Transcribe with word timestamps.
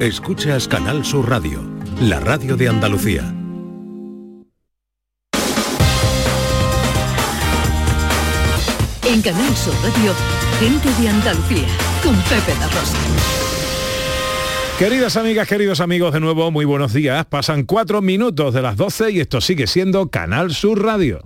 Escuchas 0.00 0.66
Canal 0.66 1.04
Sur 1.04 1.30
Radio, 1.30 1.60
la 2.00 2.18
radio 2.18 2.56
de 2.56 2.68
Andalucía. 2.68 3.32
En 9.04 9.22
Canal 9.22 9.56
Sur 9.56 9.72
Radio, 9.84 10.12
gente 10.58 10.88
de 11.00 11.08
Andalucía, 11.08 11.68
con 12.02 12.16
Pepe 12.22 12.58
La 12.58 12.66
Rosa. 12.66 12.98
Queridas 14.80 15.16
amigas, 15.16 15.46
queridos 15.46 15.80
amigos, 15.80 16.12
de 16.12 16.18
nuevo, 16.18 16.50
muy 16.50 16.64
buenos 16.64 16.92
días. 16.92 17.24
Pasan 17.26 17.62
cuatro 17.62 18.02
minutos 18.02 18.52
de 18.52 18.62
las 18.62 18.76
12 18.76 19.12
y 19.12 19.20
esto 19.20 19.40
sigue 19.40 19.68
siendo 19.68 20.10
Canal 20.10 20.52
Sur 20.52 20.84
Radio. 20.84 21.22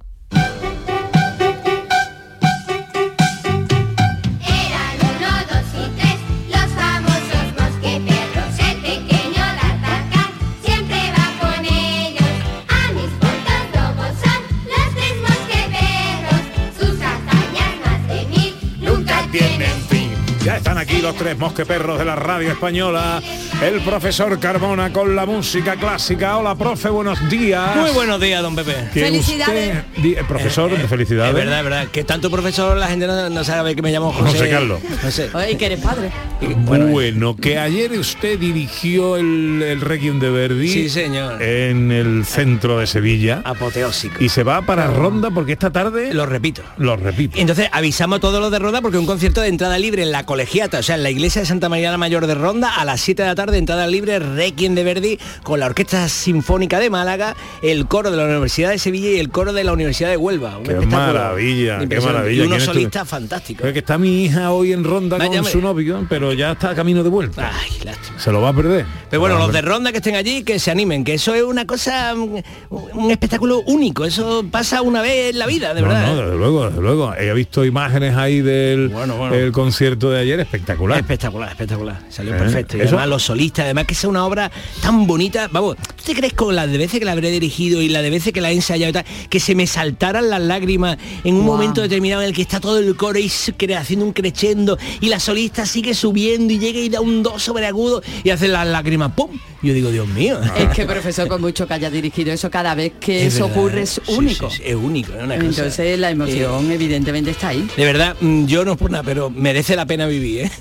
Los 21.09 21.17
tres 21.17 21.39
mosqueperros 21.39 21.99
de 21.99 22.05
la 22.05 22.17
radio 22.17 22.53
española. 22.53 23.23
El 23.63 23.81
profesor 23.81 24.39
Carmona 24.39 24.93
con 24.93 25.17
la 25.17 25.25
música 25.25 25.75
clásica. 25.77 26.37
Hola, 26.37 26.55
profe, 26.55 26.91
buenos 26.91 27.31
días. 27.31 27.77
Muy 27.77 27.91
buenos 27.93 28.21
días, 28.21 28.43
don 28.43 28.55
Pepe. 28.55 28.75
Que 28.93 29.01
Felicidades. 29.07 29.79
usted- 29.97 30.19
eh, 30.19 30.25
profesor, 30.29 30.71
felicidades. 30.87 31.31
Es 31.31 31.35
verdad, 31.35 31.59
es 31.61 31.65
verdad. 31.65 31.87
Que 31.89 32.05
tanto 32.05 32.31
profesor 32.31 32.77
la 32.77 32.89
gente 32.89 33.07
no, 33.07 33.31
no 33.31 33.43
sabe 33.43 33.75
que 33.75 33.81
me 33.81 33.91
llamo 33.91 34.13
José. 34.13 34.33
José 34.33 34.51
Carlos. 34.51 34.81
José. 35.03 35.31
Oye, 35.33 35.57
que 35.57 35.65
eres 35.67 35.81
padre. 35.81 36.11
Bueno, 36.59 37.35
que 37.37 37.59
ayer 37.59 37.91
usted 37.93 38.39
dirigió 38.39 39.17
el, 39.17 39.63
el 39.67 39.81
Requiem 39.81 40.21
de 40.21 40.29
Verdi 40.29 40.69
Sí, 40.69 40.91
señor. 40.91 41.41
en 41.43 41.91
el 41.91 42.27
centro 42.27 42.79
de 42.79 42.87
Sevilla 42.87 43.41
Apoteósico. 43.47 44.23
y 44.23 44.29
se 44.29 44.43
va 44.43 44.61
para 44.61 44.89
Ronda 44.89 45.31
porque 45.31 45.53
esta 45.53 45.71
tarde 45.71 46.13
Lo 46.13 46.27
repito. 46.27 46.61
lo 46.77 46.97
repito. 46.97 47.39
Entonces 47.39 47.69
avisamos 47.73 48.19
a 48.19 48.21
todos 48.21 48.41
los 48.41 48.51
de 48.51 48.59
Ronda 48.59 48.83
porque 48.83 48.99
un 48.99 49.07
concierto 49.07 49.41
de 49.41 49.49
entrada 49.49 49.79
libre 49.79 50.03
en 50.03 50.13
la 50.13 50.27
colegiata, 50.27 50.81
o 50.81 50.83
sea, 50.83 50.98
en 50.99 51.05
la 51.05 51.11
iglesia 51.11 51.41
de 51.43 51.47
Santa 51.47 51.69
María 51.69 51.91
la 51.91 51.97
Mayor 51.99 52.27
de 52.27 52.35
Ronda, 52.35 52.75
a 52.77 52.85
las 52.85 53.01
7 53.01 53.23
de 53.23 53.29
la 53.29 53.35
tarde, 53.35 53.57
entrada 53.59 53.87
libre, 53.87 54.19
Requiem 54.19 54.75
de 54.75 54.85
Verdi, 54.85 55.19
con 55.43 55.61
la 55.61 55.67
Orquesta 55.67 56.09
Sinfónica 56.09 56.79
de 56.81 56.91
Málaga, 56.91 57.37
el 57.63 57.87
coro 57.87 58.11
de 58.11 58.17
la 58.17 58.25
Universidad 58.25 58.71
de 58.71 58.79
Sevilla 58.79 59.11
y 59.11 59.19
el 59.19 59.31
coro 59.31 59.53
de 59.53 59.63
la 59.65 59.73
Universidad 59.73 60.11
de 60.11 60.17
Huelva. 60.17 60.59
Un 60.59 60.65
Qué 60.65 60.75
maravilla, 60.87 61.79
qué 61.89 62.01
maravilla. 62.01 62.43
Y 62.43 62.47
unos 62.47 62.49
¿Quién 62.49 62.61
estuvo? 62.61 62.75
solistas 62.75 63.09
fantásticos. 63.09 63.63
Creo 63.63 63.73
que 63.73 63.79
está 63.79 63.97
mi 63.97 64.25
hija 64.25 64.51
hoy 64.53 64.73
en 64.73 64.85
Ronda 64.85 65.19
con 65.19 65.45
su 65.45 65.61
novio, 65.61 66.05
pero 66.09 66.33
ya 66.33 66.53
está 66.53 66.71
a 66.71 66.75
camino 66.75 67.03
de 67.03 67.09
vuelta. 67.11 67.51
Ay, 67.55 67.71
lástima. 67.85 68.19
Se 68.19 68.33
lo 68.33 68.41
va 68.41 68.49
a 68.51 68.53
perder. 68.53 68.85
Pero 69.11 69.21
bueno, 69.21 69.39
los 69.39 69.53
de. 69.53 69.63
Ronda 69.63 69.93
que 69.93 69.99
estén 69.99 70.17
allí, 70.17 70.43
que 70.43 70.59
se 70.59 70.71
animen, 70.71 71.05
que 71.05 71.15
eso 71.15 71.35
es 71.35 71.43
una 71.43 71.67
cosa, 71.67 72.15
un, 72.15 72.43
un 72.71 73.11
espectáculo 73.11 73.61
único, 73.67 74.05
eso 74.05 74.45
pasa 74.51 74.83
una 74.83 75.03
vez 75.03 75.31
en 75.31 75.39
la 75.39 75.47
vida, 75.47 75.75
de 75.75 75.83
No, 75.83 75.89
verdad. 75.89 76.07
no, 76.07 76.23
desde 76.23 76.37
luego, 76.39 76.67
desde 76.69 76.81
luego. 76.81 77.15
He 77.15 77.33
visto 77.35 77.65
imágenes 77.65 78.17
ahí 78.17 78.41
del 78.41 78.89
Bueno, 78.89 79.17
bueno. 79.17 79.35
el 79.35 79.53
concierto 79.53 80.11
de 80.11 80.21
ayer, 80.21 80.41
espectacular. 80.41 80.88
Espectacular, 80.97 81.49
espectacular. 81.51 82.01
Salió 82.09 82.35
¿Eh? 82.35 82.39
perfecto. 82.39 82.77
Y 82.77 82.81
Eso- 82.81 82.89
además 82.91 83.09
los 83.09 83.23
solistas, 83.23 83.65
además 83.65 83.87
que 83.87 83.95
es 83.95 84.05
una 84.05 84.25
obra 84.25 84.51
tan 84.83 85.07
bonita. 85.07 85.49
Vamos, 85.51 85.77
¿tú 85.77 86.05
te 86.07 86.15
crees 86.15 86.33
con 86.33 86.55
las 86.57 86.71
de 86.71 86.79
veces 86.79 86.99
que 86.99 87.05
la 87.05 87.13
habré 87.13 87.31
dirigido 87.31 87.83
y 87.83 87.89
la 87.89 88.03
de 88.03 88.11
veces 88.11 88.33
que 88.33 88.41
la 88.41 88.51
he 88.51 88.55
ensayado 88.55 88.91
y 88.91 88.93
tal, 88.93 89.05
que 89.29 89.41
se 89.41 89.55
me 89.55 89.67
saltaran 89.67 90.31
las 90.31 90.41
lágrimas 90.41 90.99
en 91.25 91.35
un 91.35 91.45
momento 91.45 91.83
determinado 91.83 92.23
en 92.23 92.29
el 92.29 92.35
que 92.35 92.43
está 92.43 92.61
todo 92.61 92.79
el 92.79 92.97
coro 92.97 93.19
y 93.19 93.31
haciendo 93.77 94.05
un 94.07 94.13
crescendo 94.13 94.79
y 95.01 95.09
la 95.09 95.21
solista 95.21 95.67
sigue 95.67 95.95
subiendo 95.95 96.53
y 96.53 96.59
llega 96.59 96.79
y 96.79 96.89
da 96.89 97.01
un 97.01 97.23
do 97.23 97.39
sobreagudo 97.39 98.03
y 98.25 98.31
hace 98.31 98.49
las 98.49 98.67
lágrimas, 98.67 99.13
¡pum! 99.13 99.31
Yo 99.63 99.75
digo, 99.75 99.91
Dios 99.91 100.07
mío. 100.09 100.39
Es 100.59 100.69
que 100.71 100.85
profesor, 100.87 101.27
con 101.29 101.41
mucho 101.41 101.67
que 101.67 101.75
haya 101.75 101.91
dirigido 101.91 102.33
eso, 102.33 102.51
cada 102.51 102.75
vez 102.75 102.93
que 103.01 103.27
Es 103.27 103.35
eso 103.35 103.45
verdad, 103.47 103.59
ocurre 103.61 103.83
es 103.83 104.01
único. 104.09 104.51
sí, 104.51 104.57
sí, 104.59 104.63
es 104.67 104.75
único. 104.75 105.13
es 105.15 105.23
una 105.23 105.35
cosa. 105.37 105.47
Entonces 105.47 105.99
la 105.99 106.11
emoción 106.11 106.71
evidentemente 106.71 107.31
está 107.31 107.49
ahí. 107.49 107.69
De 107.77 107.85
verdad, 107.85 108.17
mm, 108.21 108.47
yo 108.47 108.65
no 108.65 108.73
es 108.73 108.79
por 108.79 108.91
nada, 108.91 109.03
pero 109.05 109.31
merece 109.31 109.75
la 109.77 109.87
pena 109.87 110.07
vivir, 110.07 110.43
¿eh? 110.47 110.51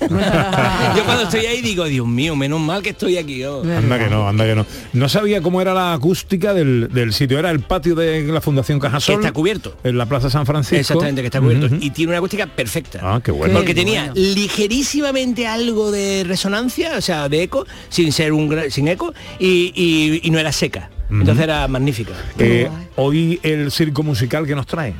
yo 0.96 1.04
cuando 1.04 1.24
estoy 1.24 1.46
ahí 1.46 1.60
digo, 1.62 1.84
Dios 1.84 2.06
mío, 2.06 2.34
menos 2.36 2.60
mal 2.60 2.82
que 2.82 2.90
estoy 2.90 3.16
aquí. 3.18 3.44
oh". 3.44 3.62
Anda 3.62 3.98
que 3.98 4.08
no, 4.08 4.28
anda 4.28 4.44
que 4.44 4.54
no. 4.54 4.66
No 4.92 5.08
sabía 5.08 5.40
cómo 5.42 5.60
era 5.62 5.74
la 5.74 5.92
acústica 5.92 6.54
del, 6.54 6.88
del 6.92 7.12
sitio. 7.12 7.38
Era 7.38 7.50
el 7.50 7.60
patio 7.60 7.94
de 7.94 8.22
la 8.24 8.40
Fundación 8.40 8.78
Cajasol. 8.80 9.16
Que 9.16 9.26
está 9.26 9.32
cubierto. 9.32 9.76
En 9.84 9.96
la 9.98 10.06
Plaza 10.06 10.30
San 10.30 10.46
Francisco. 10.46 10.76
Exactamente, 10.80 11.20
que 11.22 11.26
está 11.26 11.40
cubierto. 11.40 11.68
Y 11.80 11.90
tiene 11.90 12.10
una 12.10 12.18
acústica 12.18 12.46
perfecta. 12.46 13.00
Ah, 13.02 13.20
qué 13.22 13.30
bueno. 13.30 13.54
Porque 13.54 13.74
tenía 13.74 14.06
bueno. 14.12 14.14
ligerísimamente 14.16 15.46
algo 15.46 15.90
de 15.90 16.24
resonancia, 16.24 16.96
o 16.96 17.00
sea, 17.00 17.28
de 17.28 17.42
eco, 17.44 17.66
sin 17.88 18.12
ser 18.12 18.32
un 18.32 18.48
gra- 18.50 18.70
sin 18.88 18.92
eco, 18.92 19.12
y, 19.38 19.72
y- 19.74 20.20
y 20.26 20.30
no 20.30 20.38
era 20.38 20.52
seca. 20.52 20.90
Entonces 21.10 21.44
era 21.44 21.66
magnífica. 21.68 22.12
Eh, 22.38 22.68
hoy 22.96 23.40
el 23.42 23.70
circo 23.72 24.02
musical 24.02 24.46
que 24.46 24.54
nos 24.54 24.66
trae. 24.66 24.94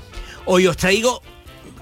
Hoy 0.47 0.67
os 0.67 0.77
traigo 0.77 1.21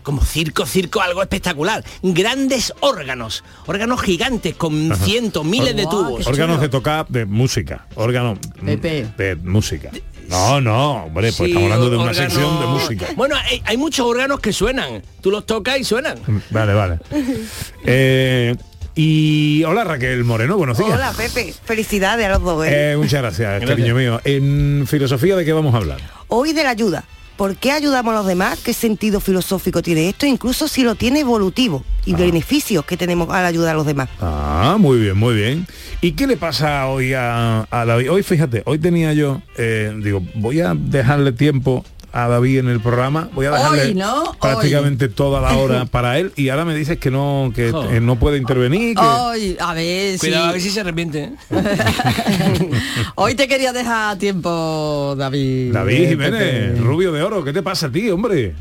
como 0.03 0.25
circo, 0.25 0.67
circo, 0.67 1.01
algo 1.01 1.23
espectacular. 1.23 1.85
Grandes 2.03 2.73
órganos, 2.81 3.45
órganos 3.67 4.01
gigantes 4.03 4.55
con 4.57 4.95
cientos, 4.97 5.45
miles 5.45 5.77
de 5.77 5.85
tubos. 5.85 6.27
Órganos 6.27 6.61
de 6.61 6.69
tocar 6.69 7.07
de 7.09 7.25
música. 7.25 7.87
Órganos 7.95 8.39
Pepe. 8.65 9.07
de 9.17 9.37
música. 9.37 9.91
No, 10.29 10.61
no, 10.61 11.05
hombre, 11.05 11.33
pues 11.33 11.37
Sí, 11.37 11.45
estamos 11.45 11.65
hablando 11.73 11.91
de 11.91 11.97
una 11.99 12.15
sección 12.15 12.61
de 12.61 12.67
música. 12.67 13.07
Bueno, 13.15 13.37
hay, 13.37 13.63
hay 13.65 13.77
muchos 13.77 14.05
órganos 14.07 14.41
que 14.41 14.53
suenan. 14.53 15.03
Tú 15.21 15.31
los 15.31 15.47
tocas 15.47 15.79
y 15.79 15.85
suenan. 15.85 16.19
Vale, 16.51 16.75
vale. 16.75 16.99
Eh, 17.85 18.57
y 18.99 19.63
hola 19.65 19.85
Raquel 19.85 20.25
Moreno, 20.25 20.57
buenos 20.57 20.79
días. 20.79 20.91
Hola 20.91 21.13
Pepe, 21.17 21.55
felicidades 21.65 22.25
a 22.27 22.31
los 22.31 22.43
dos. 22.43 22.67
¿eh? 22.67 22.93
Eh, 22.93 22.97
muchas 22.97 23.21
gracias, 23.21 23.49
Gracias. 23.61 23.71
cariño 23.71 23.95
mío. 23.95 24.21
En 24.25 24.87
filosofía 24.89 25.37
de 25.37 25.45
qué 25.45 25.53
vamos 25.53 25.75
a 25.75 25.77
hablar. 25.77 26.01
Hoy 26.29 26.53
de 26.55 26.65
la 26.65 26.71
ayuda. 26.71 27.05
¿Por 27.37 27.55
qué 27.57 27.71
ayudamos 27.71 28.13
a 28.15 28.17
los 28.17 28.27
demás? 28.27 28.59
¿Qué 28.65 28.73
sentido 28.73 29.21
filosófico 29.21 29.83
tiene 29.83 30.09
esto? 30.09 30.25
Incluso 30.25 30.69
si 30.69 30.83
lo 30.83 30.95
tiene 30.95 31.21
evolutivo 31.21 31.85
y 32.07 32.15
beneficios 32.15 32.87
que 32.87 32.97
tenemos 32.97 33.29
al 33.29 33.45
ayudar 33.45 33.75
a 33.75 33.77
los 33.77 33.85
demás. 33.85 34.09
Ah, 34.23 34.77
muy 34.81 34.99
bien, 34.99 35.19
muy 35.19 35.35
bien. 35.35 35.67
¿Y 36.01 36.13
qué 36.13 36.27
le 36.27 36.39
pasa 36.39 36.87
hoy 36.87 37.13
a, 37.13 37.67
a 37.71 37.85
David? 37.85 38.11
Hoy, 38.11 38.23
fíjate, 38.23 38.63
hoy 38.65 38.79
tenía 38.79 39.13
yo, 39.13 39.43
eh, 39.59 39.93
digo, 40.03 40.23
voy 40.37 40.61
a 40.63 40.73
dejarle 40.75 41.33
tiempo 41.33 41.85
a 42.17 42.29
David 42.29 42.61
en 42.61 42.69
el 42.71 42.81
programa, 42.81 43.29
voy 43.35 43.45
a 43.45 43.51
dejarle 43.51 43.83
Hoy, 43.83 43.95
¿no? 43.95 44.35
prácticamente 44.41 45.09
toda 45.09 45.43
la 45.43 45.55
hora 45.59 45.85
para 45.91 46.19
él 46.19 46.33
y 46.35 46.49
ahora 46.49 46.65
me 46.65 46.75
dices 46.75 46.99
que 46.99 47.11
no, 47.11 47.53
que 47.55 47.69
eh, 47.69 48.01
no 48.01 48.19
puede 48.19 48.39
intervenir. 48.39 48.97
Que... 48.97 49.03
Hoy, 49.03 49.57
a 49.61 49.75
ver 49.75 50.15
si... 50.15 50.19
Cuidado, 50.21 50.47
a 50.47 50.53
ver 50.53 50.61
si 50.63 50.71
se 50.71 50.81
arrepiente. 50.81 51.25
¿eh? 51.25 51.35
Hoy 53.17 53.35
te 53.35 53.47
quería 53.47 53.71
dejar 53.75 54.17
tiempo, 54.17 55.15
David. 55.19 55.75
David 55.75 56.09
Jiménez, 56.09 56.81
rubio 56.81 57.13
de 57.13 57.23
oro, 57.23 57.45
¿qué 57.45 57.53
te 57.53 57.63
pasa 57.63 57.89
a 57.89 57.93
ti, 57.93 58.09
hombre? 58.09 58.55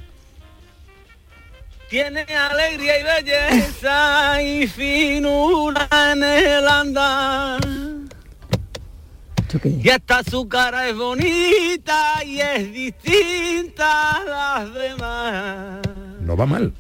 Tiene 1.89 2.23
alegría 2.23 2.99
y 2.99 3.03
belleza 3.03 4.41
y 4.41 4.67
finura 4.67 5.87
en 6.11 6.23
el 6.23 6.67
andar. 6.67 7.74
¿Esto 9.45 9.59
qué? 9.59 9.69
Y 9.83 9.89
hasta 9.89 10.23
su 10.23 10.47
cara 10.47 10.87
es 10.89 10.95
bonita 10.95 12.23
y 12.25 12.39
es 12.39 12.73
distinta 12.73 14.11
a 14.13 14.23
las 14.23 14.73
demás. 14.73 15.79
No 16.21 16.35
va 16.35 16.45
mal. 16.47 16.73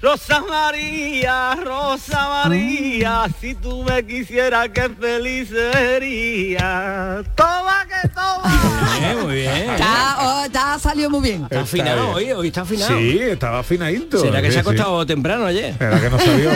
Rosa 0.00 0.40
María, 0.48 1.56
Rosa 1.56 2.28
María, 2.44 3.26
si 3.40 3.56
tú 3.56 3.82
me 3.82 4.06
quisieras, 4.06 4.68
qué 4.68 4.88
feliz 4.90 5.48
sería. 5.48 7.24
Toma 7.34 7.84
que 7.88 8.08
toma. 8.10 8.94
Bien, 9.00 9.20
muy 9.24 9.34
bien. 9.34 9.70
Está, 9.70 10.16
oh, 10.20 10.44
está 10.44 10.78
salido 10.78 11.10
muy 11.10 11.20
bien. 11.20 11.42
Está 11.44 11.60
afinado 11.62 12.10
hoy, 12.12 12.30
hoy 12.30 12.46
está 12.48 12.60
afinado. 12.60 12.96
Sí, 12.98 13.18
estaba 13.20 13.58
afinadito. 13.60 14.18
¿Será 14.20 14.40
que 14.40 14.48
Sí, 14.48 14.52
se 14.54 14.58
ha 14.60 14.62
sí. 14.62 14.68
acostado 14.68 15.04
temprano 15.06 15.46
ayer? 15.46 15.74
Era 15.80 16.00
que 16.00 16.10
no 16.10 16.18
salió. 16.20 16.50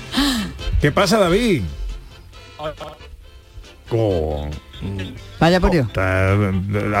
¿Qué 0.80 0.92
pasa, 0.92 1.18
David? 1.18 1.62
Vaya 5.40 5.60
por 5.60 5.70
Dios. 5.70 5.86
ha 5.96 6.32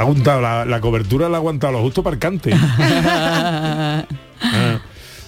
aguantado, 0.00 0.40
la, 0.40 0.64
la 0.64 0.80
cobertura 0.80 1.28
la 1.28 1.36
ha 1.36 1.40
aguantado 1.40 1.74
lo 1.74 1.80
justo 1.82 2.02
para 2.02 2.14
el 2.14 2.20
cante. 2.20 2.52
Ah. 4.40 4.78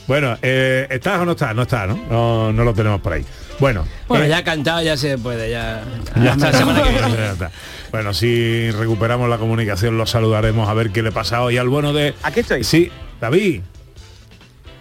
Bueno, 0.07 0.37
eh, 0.41 0.87
¿estás 0.89 1.21
o 1.21 1.25
no 1.25 1.33
estás? 1.33 1.53
No 1.55 1.63
está, 1.63 1.85
¿no? 1.87 1.99
¿no? 2.09 2.53
no 2.53 2.65
lo 2.65 2.73
tenemos 2.75 3.01
por 3.01 3.13
ahí. 3.13 3.25
Bueno, 3.59 3.85
Bueno, 4.07 4.25
eh, 4.25 4.29
ya 4.29 4.39
ha 4.39 4.45
cantado, 4.45 4.81
ya 4.83 4.97
se 4.97 5.19
puede, 5.19 5.51
ya. 5.51 5.83
ya 6.17 6.33
hasta 6.33 6.49
está. 6.49 6.51
la 6.51 6.59
semana 6.59 6.83
que 6.83 6.91
viene. 6.91 7.09
Ya 7.17 7.33
está. 7.33 7.51
Bueno, 7.91 8.15
si 8.15 8.71
recuperamos 8.71 9.29
la 9.29 9.39
comunicación, 9.39 9.99
lo 9.99 10.07
saludaremos 10.07 10.69
a 10.69 10.75
ver 10.75 10.91
qué 10.91 11.03
le 11.03 11.11
pasa 11.13 11.43
hoy 11.43 11.59
al 11.59 11.69
bueno 11.69 11.93
de... 11.93 12.15
Aquí 12.23 12.41
estoy. 12.41 12.63
Sí, 12.65 12.91
David. 13.21 13.63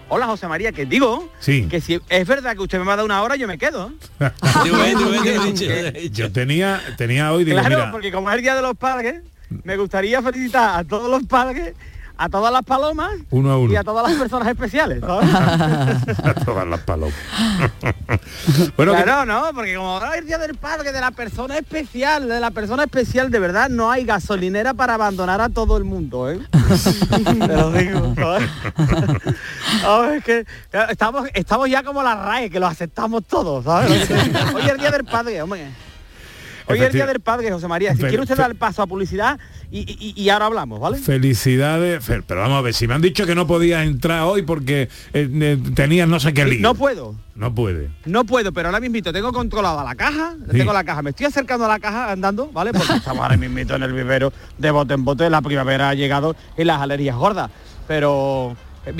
Hola 0.09 0.25
José 0.25 0.47
María, 0.47 0.71
que 0.71 0.85
digo 0.85 1.31
Sí. 1.39 1.67
que 1.69 1.79
si 1.81 1.99
es 2.09 2.27
verdad 2.27 2.55
que 2.55 2.61
usted 2.63 2.79
me 2.79 2.85
va 2.85 2.93
a 2.93 2.95
dar 2.97 3.05
una 3.05 3.21
hora, 3.21 3.35
yo 3.35 3.47
me 3.47 3.57
quedo. 3.57 3.93
Yo 6.11 6.31
tenía, 6.31 6.81
tenía 6.97 7.31
hoy, 7.31 7.43
digo, 7.43 7.59
Claro, 7.59 7.75
mira, 7.75 7.91
porque 7.91 8.11
como 8.11 8.29
es 8.29 8.35
el 8.35 8.41
día 8.41 8.55
de 8.55 8.61
los 8.61 8.75
padres, 8.75 9.21
me 9.63 9.77
gustaría 9.77 10.21
felicitar 10.21 10.79
a 10.79 10.83
todos 10.83 11.09
los 11.09 11.23
padres 11.23 11.73
a 12.21 12.27
todas 12.27 12.51
las 12.51 12.63
palomas 12.63 13.11
Uno 13.31 13.51
a 13.51 13.57
uno. 13.57 13.71
y 13.71 13.77
a 13.77 13.83
todas 13.83 14.09
las 14.09 14.19
personas 14.19 14.49
especiales. 14.49 14.99
¿sabes? 14.99 15.29
A 16.23 16.33
todas 16.33 16.67
las 16.67 16.81
palomas. 16.81 17.15
bueno, 18.75 18.93
que- 18.93 19.05
no, 19.25 19.41
porque 19.55 19.75
como 19.75 19.87
ahora 19.93 20.13
es 20.15 20.19
el 20.19 20.27
día 20.27 20.37
del 20.37 20.55
padre, 20.55 20.91
de 20.91 20.99
la 20.99 21.11
persona 21.11 21.57
especial, 21.57 22.27
de 22.27 22.39
la 22.41 22.51
persona 22.51 22.83
especial, 22.83 23.31
de 23.31 23.39
verdad 23.39 23.69
no 23.69 23.89
hay 23.89 24.03
gasolinera 24.03 24.73
para 24.73 24.95
abandonar 24.95 25.39
a 25.39 25.47
todo 25.49 25.77
el 25.77 25.85
mundo, 25.85 26.29
¿eh? 26.29 26.39
Te 27.39 27.47
lo 27.55 27.71
digo. 27.71 28.13
¿sabes? 29.81 30.17
Es 30.17 30.23
que 30.25 30.45
claro, 30.71 30.91
estamos, 30.91 31.29
estamos 31.33 31.69
ya 31.69 31.83
como 31.83 32.03
la 32.03 32.15
RAE, 32.15 32.49
que 32.49 32.59
lo 32.59 32.67
aceptamos 32.67 33.23
todos, 33.25 33.63
¿sabes? 33.63 34.09
Hoy 34.53 34.61
es 34.63 34.69
el 34.69 34.77
día 34.77 34.91
del 34.91 35.05
padre, 35.05 35.41
hombre. 35.41 35.71
Hoy 36.69 36.77
es 36.79 36.85
el 36.87 36.93
día 36.93 37.05
del 37.07 37.19
padre, 37.19 37.51
José 37.51 37.67
María. 37.67 37.91
Si 37.93 38.01
Fe- 38.01 38.07
quiere 38.09 38.21
usted 38.23 38.37
dar 38.37 38.53
paso 38.55 38.81
a 38.81 38.87
publicidad 38.87 39.39
y, 39.71 39.79
y- 39.79 40.13
y 40.21 40.29
ahora 40.29 40.45
hablamos, 40.45 40.79
¿vale? 40.79 40.97
Felicidades, 40.97 42.03
Fe- 42.03 42.21
pero 42.21 42.41
vamos 42.41 42.57
a 42.59 42.61
ver, 42.61 42.73
si 42.73 42.87
me 42.87 42.93
han 42.93 43.01
dicho 43.01 43.25
que 43.25 43.35
no 43.35 43.47
podías 43.47 43.85
entrar 43.85 44.23
hoy 44.23 44.43
porque 44.43 44.83
eh, 45.13 45.29
eh, 45.31 45.57
tenías 45.75 46.07
no 46.07 46.19
sé 46.19 46.33
qué 46.33 46.45
lío. 46.45 46.61
No 46.61 46.75
puedo. 46.75 47.15
No 47.35 47.53
puede. 47.55 47.89
No 48.05 48.23
puedo, 48.25 48.51
pero 48.51 48.67
ahora 48.69 48.79
mismo 48.79 49.01
tengo 49.11 49.31
controlada 49.31 49.83
la 49.83 49.95
caja, 49.95 50.35
Sí. 50.51 50.57
tengo 50.57 50.73
la 50.73 50.83
caja, 50.83 51.01
me 51.01 51.11
estoy 51.11 51.25
acercando 51.27 51.65
a 51.65 51.69
la 51.69 51.79
caja 51.79 52.11
andando, 52.11 52.51
¿vale? 52.51 52.71
Porque 52.73 52.93
estamos 52.93 53.23
ahora 53.23 53.37
mismo 53.37 53.57
en 53.59 53.83
el 53.83 53.93
vivero 53.93 54.33
de 54.57 54.71
bote 54.71 54.93
en 54.93 55.05
bote, 55.05 55.29
la 55.29 55.41
primavera 55.41 55.89
ha 55.89 55.93
llegado 55.93 56.35
y 56.57 56.63
las 56.65 56.81
alergias 56.81 57.15
gordas. 57.15 57.49
Pero 57.87 58.55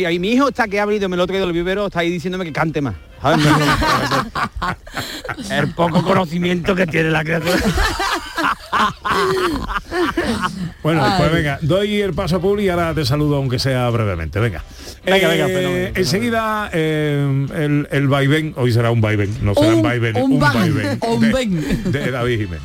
y 0.09 0.19
mi 0.19 0.29
hijo 0.31 0.49
está 0.49 0.67
que 0.67 0.79
ha 0.79 0.83
abrido, 0.83 1.07
me 1.09 1.17
lo 1.17 1.23
he 1.23 1.27
traído 1.27 1.45
del 1.45 1.53
vivero, 1.53 1.87
está 1.87 1.99
ahí 2.01 2.09
diciéndome 2.11 2.45
que 2.45 2.53
cante 2.53 2.81
más. 2.81 2.95
¿sabes? 3.21 3.45
el 5.51 5.73
poco 5.73 6.01
conocimiento 6.03 6.73
que 6.75 6.87
tiene 6.87 7.09
la 7.11 7.23
criatura. 7.23 7.57
Bueno, 10.81 11.03
Ay. 11.03 11.13
pues 11.17 11.31
venga, 11.33 11.59
doy 11.61 12.01
el 12.01 12.13
paso 12.13 12.37
a 12.37 12.39
Publi 12.39 12.65
y 12.65 12.69
ahora 12.69 12.93
te 12.93 13.05
saludo 13.05 13.37
aunque 13.37 13.59
sea 13.59 13.89
brevemente. 13.89 14.39
Venga. 14.39 14.63
Venga, 15.05 15.27
venga, 15.27 15.45
Eh, 15.45 15.47
fenómeno, 15.47 15.69
fenómeno. 15.69 15.91
Enseguida 15.95 16.69
eh, 16.73 17.47
el, 17.55 17.87
el 17.91 18.07
vaivén, 18.07 18.53
hoy 18.55 18.71
será 18.71 18.91
un 18.91 19.01
vaivén, 19.01 19.35
no 19.41 19.53
será 19.53 19.67
un, 19.69 19.75
Un- 19.75 19.81
vaivén, 19.83 20.17
un 20.17 20.39
van, 20.39 20.53
vaivén 20.53 20.99
un 21.01 21.91
de- 21.91 21.99
de 21.99 22.11
David 22.11 22.37
Jiménez. 22.39 22.61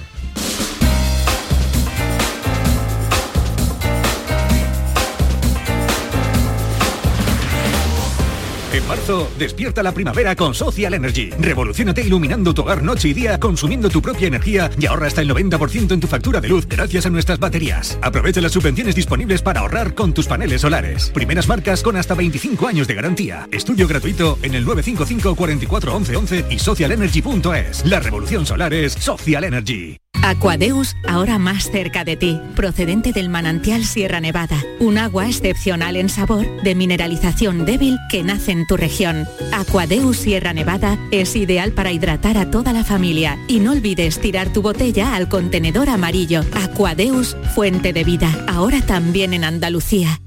Marzo, 8.89 9.31
despierta 9.39 9.83
la 9.83 9.93
primavera 9.93 10.37
con 10.37 10.55
Social 10.55 10.95
Energy. 10.95 11.31
Revolucionate 11.39 12.03
iluminando 12.03 12.53
tu 12.53 12.63
hogar 12.63 12.83
noche 12.83 13.09
y 13.09 13.15
día, 13.15 13.41
consumiendo 13.41 13.89
tu 13.89 14.03
propia 14.03 14.29
energía 14.29 14.71
y 14.79 14.87
ahorra 14.87 15.07
hasta 15.07 15.23
el 15.23 15.31
90% 15.31 15.93
en 15.93 16.01
tu 16.01 16.07
factura 16.07 16.41
de 16.41 16.49
luz 16.49 16.67
gracias 16.69 17.07
a 17.07 17.11
nuestras 17.11 17.39
baterías. 17.39 17.99
Aprovecha 18.03 18.41
las 18.41 18.53
subvenciones 18.53 18.95
disponibles 18.95 19.43
para 19.43 19.61
ahorrar 19.61 19.95
con 19.95 20.13
tus 20.13 20.27
paneles 20.27 20.61
solares. 20.61 21.11
Primeras 21.11 21.49
marcas 21.49 21.83
con 21.83 21.97
hasta 21.97 22.15
25 22.15 22.67
años 22.67 22.87
de 22.87 22.95
garantía. 22.95 23.49
Estudio 23.51 23.89
gratuito 23.89 24.39
en 24.43 24.55
el 24.55 24.65
955 24.65 25.35
44 25.35 25.95
11 25.97 26.17
11 26.17 26.45
y 26.51 26.59
socialenergy.es. 26.59 27.87
La 27.87 28.01
revolución 28.01 28.45
solar 28.45 28.75
es 28.75 28.93
Social 28.93 29.45
Energy. 29.45 29.97
Aquadeus, 30.25 30.97
ahora 31.07 31.39
más 31.39 31.71
cerca 31.71 32.03
de 32.03 32.17
ti, 32.17 32.41
procedente 32.57 33.13
del 33.13 33.29
manantial 33.29 33.85
Sierra 33.85 34.21
Nevada, 34.21 34.57
un 34.81 34.97
agua 34.97 35.29
excepcional 35.29 35.97
en 35.97 36.09
sabor, 36.09 36.47
de 36.63 36.75
mineralización 36.75 37.67
débil 37.67 37.99
que 38.09 38.23
nace 38.23 38.53
en 38.53 38.67
tu 38.67 38.74
región. 38.77 39.27
Aquadeus 39.53 40.19
Sierra 40.19 40.53
Nevada 40.53 40.99
es 41.11 41.37
ideal 41.37 41.73
para 41.73 41.93
hidratar 41.93 42.39
a 42.39 42.51
toda 42.51 42.73
la 42.73 42.85
familia 42.85 43.39
y 43.49 43.61
no 43.61 43.73
olvides 43.73 44.21
tirar 44.21 44.53
tu 44.53 44.63
botella 44.63 45.15
al 45.15 45.29
contenedor 45.29 45.89
amarillo. 45.89 46.43
Aquadeus, 46.53 47.37
fuente 47.55 47.93
de 47.93 48.05
vida, 48.05 48.45
ahora 48.49 48.81
también 48.81 49.35
en 49.35 49.45
Andalucía. 49.45 50.21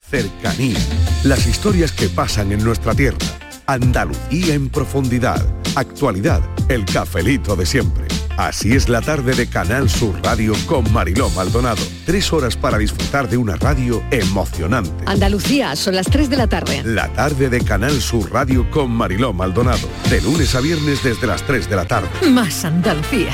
Cercanía. 0.00 0.78
Las 1.24 1.46
historias 1.46 1.92
que 1.92 2.08
pasan 2.08 2.52
en 2.52 2.62
nuestra 2.62 2.94
tierra. 2.94 3.18
Andalucía 3.66 4.54
en 4.54 4.68
profundidad. 4.68 5.42
Actualidad. 5.76 6.42
El 6.68 6.84
cafelito 6.84 7.56
de 7.56 7.64
siempre. 7.64 8.21
Así 8.42 8.72
es 8.72 8.88
la 8.88 9.00
tarde 9.00 9.36
de 9.36 9.46
Canal 9.46 9.88
Sur 9.88 10.20
Radio 10.20 10.52
con 10.66 10.92
Mariló 10.92 11.30
Maldonado. 11.30 11.80
Tres 12.04 12.32
horas 12.32 12.56
para 12.56 12.76
disfrutar 12.76 13.28
de 13.28 13.36
una 13.36 13.54
radio 13.54 14.02
emocionante. 14.10 15.04
Andalucía, 15.06 15.76
son 15.76 15.94
las 15.94 16.06
3 16.06 16.28
de 16.28 16.36
la 16.36 16.48
tarde. 16.48 16.82
La 16.84 17.06
tarde 17.12 17.48
de 17.48 17.60
Canal 17.60 18.02
Sur 18.02 18.32
Radio 18.32 18.68
con 18.68 18.90
Mariló 18.90 19.32
Maldonado. 19.32 19.88
De 20.10 20.20
lunes 20.20 20.56
a 20.56 20.60
viernes 20.60 21.04
desde 21.04 21.28
las 21.28 21.44
3 21.44 21.70
de 21.70 21.76
la 21.76 21.84
tarde. 21.84 22.08
Más 22.32 22.64
Andalucía, 22.64 23.30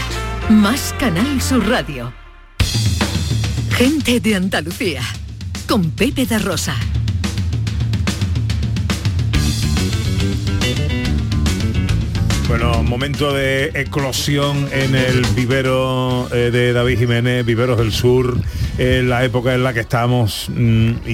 más 0.50 0.94
Canal 1.00 1.40
Sur 1.40 1.66
Radio. 1.66 2.12
Gente 3.70 4.20
de 4.20 4.34
Andalucía, 4.34 5.00
con 5.66 5.90
Pepe 5.90 6.26
da 6.26 6.38
Rosa. 6.38 6.74
Bueno, 12.48 12.82
momento 12.82 13.32
de 13.34 13.66
eclosión 13.74 14.68
en 14.72 14.94
el 14.94 15.22
vivero 15.36 16.28
eh, 16.32 16.50
de 16.50 16.72
David 16.72 16.98
Jiménez, 16.98 17.44
Viveros 17.44 17.76
del 17.76 17.92
Sur, 17.92 18.38
en 18.78 19.10
la 19.10 19.22
época 19.22 19.54
en 19.54 19.62
la 19.62 19.74
que 19.74 19.80
estamos 19.80 20.46
mm, 20.48 20.90
y, 21.06 21.12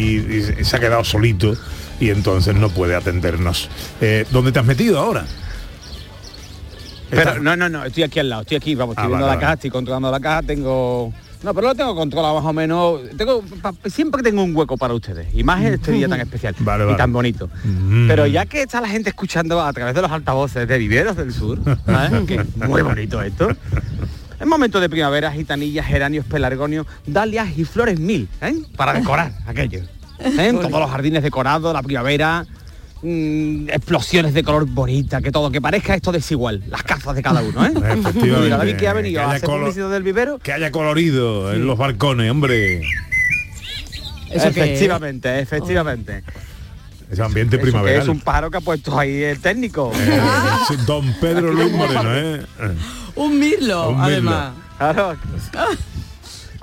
y 0.61 0.65
se 0.65 0.77
ha 0.77 0.81
quedado 0.81 1.03
solito 1.03 1.57
y 1.99 2.11
entonces 2.11 2.55
no 2.55 2.69
puede 2.69 2.95
atendernos. 2.95 3.69
Eh, 4.01 4.25
¿Dónde 4.31 4.53
te 4.53 4.61
has 4.61 4.65
metido 4.65 5.01
ahora? 5.01 5.25
Pero 7.11 7.41
no, 7.41 7.57
no, 7.57 7.69
no, 7.69 7.85
estoy 7.85 8.05
aquí 8.05 8.21
al 8.21 8.29
lado, 8.29 8.43
estoy 8.43 8.57
aquí, 8.57 8.75
vamos, 8.77 8.93
estoy 8.95 9.05
Ah, 9.07 9.09
viendo 9.09 9.27
vale, 9.27 9.37
la 9.37 9.41
caja, 9.41 9.47
vale. 9.49 9.55
estoy 9.57 9.71
controlando 9.71 10.11
la 10.13 10.21
caja, 10.21 10.43
tengo. 10.43 11.13
No, 11.45 11.53
pero 11.55 11.69
lo 11.69 11.75
tengo 11.75 11.95
controlado 11.95 12.35
más 12.37 12.45
o 12.45 12.53
menos. 12.55 13.01
Tengo, 13.19 13.43
pa- 13.61 13.75
siempre 13.87 14.23
tengo 14.23 14.43
un 14.43 14.57
hueco 14.57 14.77
para 14.79 14.95
ustedes. 14.95 15.29
Y 15.35 15.45
más 15.45 15.63
este 15.63 15.93
día 15.93 16.09
tan 16.09 16.21
especial 16.21 16.55
Vale, 16.61 16.85
y 16.85 16.87
vale. 16.87 16.99
tan 16.99 17.13
bonito. 17.13 17.51
Mm. 17.65 18.09
Pero 18.09 18.27
ya 18.27 18.47
que 18.47 18.63
está 18.63 18.81
la 18.81 18.89
gente 18.89 19.11
escuchando 19.11 19.61
a 19.63 19.73
través 19.75 19.95
de 19.95 20.01
los 20.03 20.11
altavoces 20.11 20.67
de 20.67 20.79
Viveros 20.79 21.17
del 21.17 21.33
Sur, 21.33 21.59
¿sabes? 21.85 22.23
que 22.27 22.37
es 22.37 22.57
muy 22.57 22.81
bonito 22.83 23.21
esto. 23.21 23.49
Es 24.41 24.47
momento 24.47 24.81
de 24.81 24.89
primavera, 24.89 25.31
gitanillas, 25.33 25.87
geranios, 25.87 26.25
pelargonios, 26.27 26.87
dalias 27.07 27.57
y 27.57 27.65
flores 27.65 28.01
mil, 28.01 28.29
¿eh? 28.41 28.55
Para 28.77 28.95
decorar 28.95 29.33
aquello. 29.47 29.81
¿eh? 30.19 30.53
Todos 30.53 30.71
los 30.71 30.91
jardines 30.91 31.23
decorados, 31.23 31.73
la 31.75 31.83
primavera, 31.83 32.47
mm, 33.05 33.69
explosiones 33.69 34.35
de 34.35 34.43
color 34.43 34.67
bonita, 34.67 35.21
que 35.21 35.31
todo, 35.31 35.51
que 35.51 35.61
parezca 35.61 35.95
esto 35.95 36.11
desigual, 36.11 36.63
las 36.69 36.83
cazas 36.83 37.15
de 37.15 37.23
cada 37.23 37.43
uno, 37.43 37.65
¿eh? 37.65 37.73
Efectivamente, 37.77 38.41
Mira, 38.45 38.57
David 38.57 38.77
que 38.77 38.89
ha 38.89 38.93
venido 38.93 39.21
que 39.21 39.25
a 39.25 39.29
haya 39.31 39.37
hacer 39.37 39.49
publicidad 39.49 39.91
del 39.91 40.03
vivero. 40.03 40.39
Que 40.39 40.53
haya 40.53 40.71
colorido 40.73 41.53
en 41.53 41.67
los 41.67 41.79
balcones, 41.79 42.31
hombre. 42.31 42.81
¿Eso 42.81 42.87
qué 44.31 44.39
es? 44.49 44.57
efectivamente, 44.57 45.39
efectivamente. 45.39 46.25
Ese 47.11 47.23
ambiente 47.23 47.57
Eso 47.57 47.65
que 47.65 47.71
primaveral. 47.71 48.03
es 48.03 48.09
un 48.09 48.21
pájaro 48.21 48.51
que 48.51 48.57
ha 48.57 48.61
puesto 48.61 48.99
ahí 48.99 49.23
el 49.23 49.39
técnico. 49.39 49.93
Eh, 49.95 50.21
Don 50.87 51.13
Pedro 51.21 51.53
Luis 51.53 51.71
Moreno, 51.71 52.17
¿eh? 52.17 52.41
Un 53.15 53.39
mirlo, 53.39 53.91
Un 53.91 53.97
mirlo. 53.97 54.03
además. 54.05 54.53
Claro. 54.79 55.17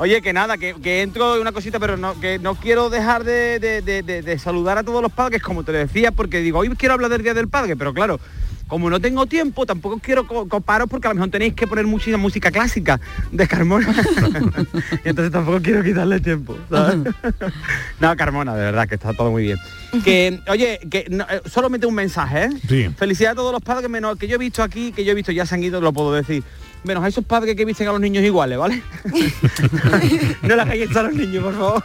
Oye, 0.02 0.20
que 0.24 0.34
nada, 0.34 0.58
que, 0.58 0.74
que 0.82 1.04
entro 1.04 1.36
en 1.36 1.42
una 1.42 1.52
cosita, 1.52 1.80
pero 1.80 1.96
no, 1.96 2.20
que 2.20 2.40
no 2.40 2.56
quiero 2.56 2.90
dejar 2.90 3.24
de, 3.24 3.60
de- 3.60 3.84
de- 3.84 4.02
de- 4.02 4.24
de 4.24 4.40
saludar 4.40 4.80
a 4.80 4.84
todos 4.84 5.00
los 5.00 5.12
padres, 5.12 5.44
como 5.44 5.64
te 5.64 5.72
decía, 5.72 6.12
porque 6.12 6.40
digo, 6.40 6.58
hoy 6.58 6.70
quiero 6.70 6.96
hablar 6.96 7.12
del 7.12 7.22
Día 7.22 7.36
del 7.36 7.48
Padre, 7.48 7.76
pero 7.76 7.94
claro, 7.94 8.20
como 8.66 8.90
no 8.90 9.00
tengo 9.00 9.28
tiempo, 9.28 9.64
tampoco 9.68 10.00
quiero 10.00 10.26
co- 10.26 10.48
comparos 10.48 10.90
porque 10.90 11.08
a 11.08 11.12
lo 11.12 11.16
mejor 11.16 11.30
tenéis 11.30 11.54
que 11.54 11.68
poner 11.68 11.86
mucha 11.86 12.18
música 12.18 12.50
clásica 12.50 13.00
de 13.32 13.48
Carmona. 13.48 13.94
y 15.06 15.10
entonces 15.10 15.32
tampoco 15.32 15.62
quiero 15.62 15.84
quitarle 15.84 16.20
tiempo. 16.20 16.58
¿sabes? 16.68 16.98
no, 18.00 18.16
Carmona, 18.16 18.56
de 18.56 18.64
verdad, 18.64 18.88
que 18.88 18.96
está 18.96 19.14
todo 19.14 19.30
muy 19.30 19.44
bien. 19.44 19.58
Que, 20.04 20.40
oye, 20.48 20.80
que 20.90 21.06
no, 21.12 21.26
eh, 21.30 21.42
solamente 21.46 21.86
un 21.86 21.94
mensaje, 21.94 22.46
¿eh? 22.46 22.50
Sí. 22.68 22.90
Felicidades 22.98 23.34
a 23.34 23.36
todos 23.36 23.52
los 23.52 23.62
padres 23.62 23.88
menos 23.88 24.18
que 24.18 24.28
yo 24.28 24.36
he 24.36 24.40
visto 24.40 24.64
aquí, 24.64 24.92
que 24.94 25.04
yo 25.06 25.12
he 25.12 25.16
visto 25.16 25.32
ya 25.32 25.46
se 25.46 25.54
han 25.54 25.64
ido, 25.64 25.80
lo 25.80 25.94
puedo 25.94 26.14
decir. 26.14 26.44
Menos 26.84 27.04
a 27.04 27.08
esos 27.08 27.24
padres 27.24 27.56
que 27.56 27.64
visten 27.64 27.88
a 27.88 27.92
los 27.92 28.02
niños 28.02 28.24
iguales, 28.24 28.58
¿vale? 28.58 28.82
no 30.42 30.56
les 30.56 30.60
hagáis 30.60 30.96
a 30.96 31.04
los 31.04 31.14
niños, 31.14 31.44
por 31.44 31.54
favor. 31.54 31.84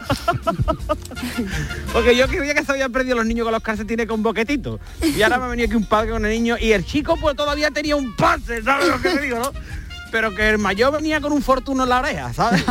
Porque 1.93 2.15
yo 2.15 2.27
creía 2.27 2.55
que 2.55 2.65
se 2.65 2.71
habían 2.71 2.91
perdido 2.91 3.15
los 3.15 3.25
niños 3.25 3.43
con 3.43 3.53
los 3.53 3.61
calcetines 3.61 4.07
con 4.07 4.23
boquetitos. 4.23 4.79
Y 5.03 5.21
ahora 5.21 5.37
me 5.37 5.45
ha 5.45 5.47
venido 5.49 5.67
aquí 5.67 5.75
un 5.75 5.85
padre 5.85 6.11
con 6.11 6.25
el 6.25 6.31
niño 6.31 6.57
y 6.59 6.71
el 6.71 6.83
chico 6.83 7.15
pues 7.17 7.35
todavía 7.35 7.69
tenía 7.69 7.95
un 7.95 8.15
pase, 8.15 8.63
¿sabes 8.63 8.87
lo 8.87 8.99
que 8.99 9.09
te 9.09 9.21
digo, 9.21 9.37
no? 9.37 9.51
Pero 10.11 10.33
que 10.33 10.49
el 10.49 10.57
mayor 10.57 10.93
venía 10.93 11.21
con 11.21 11.31
un 11.31 11.43
fortuno 11.43 11.83
en 11.83 11.89
la 11.89 11.99
oreja, 11.99 12.33
¿sabes? 12.33 12.63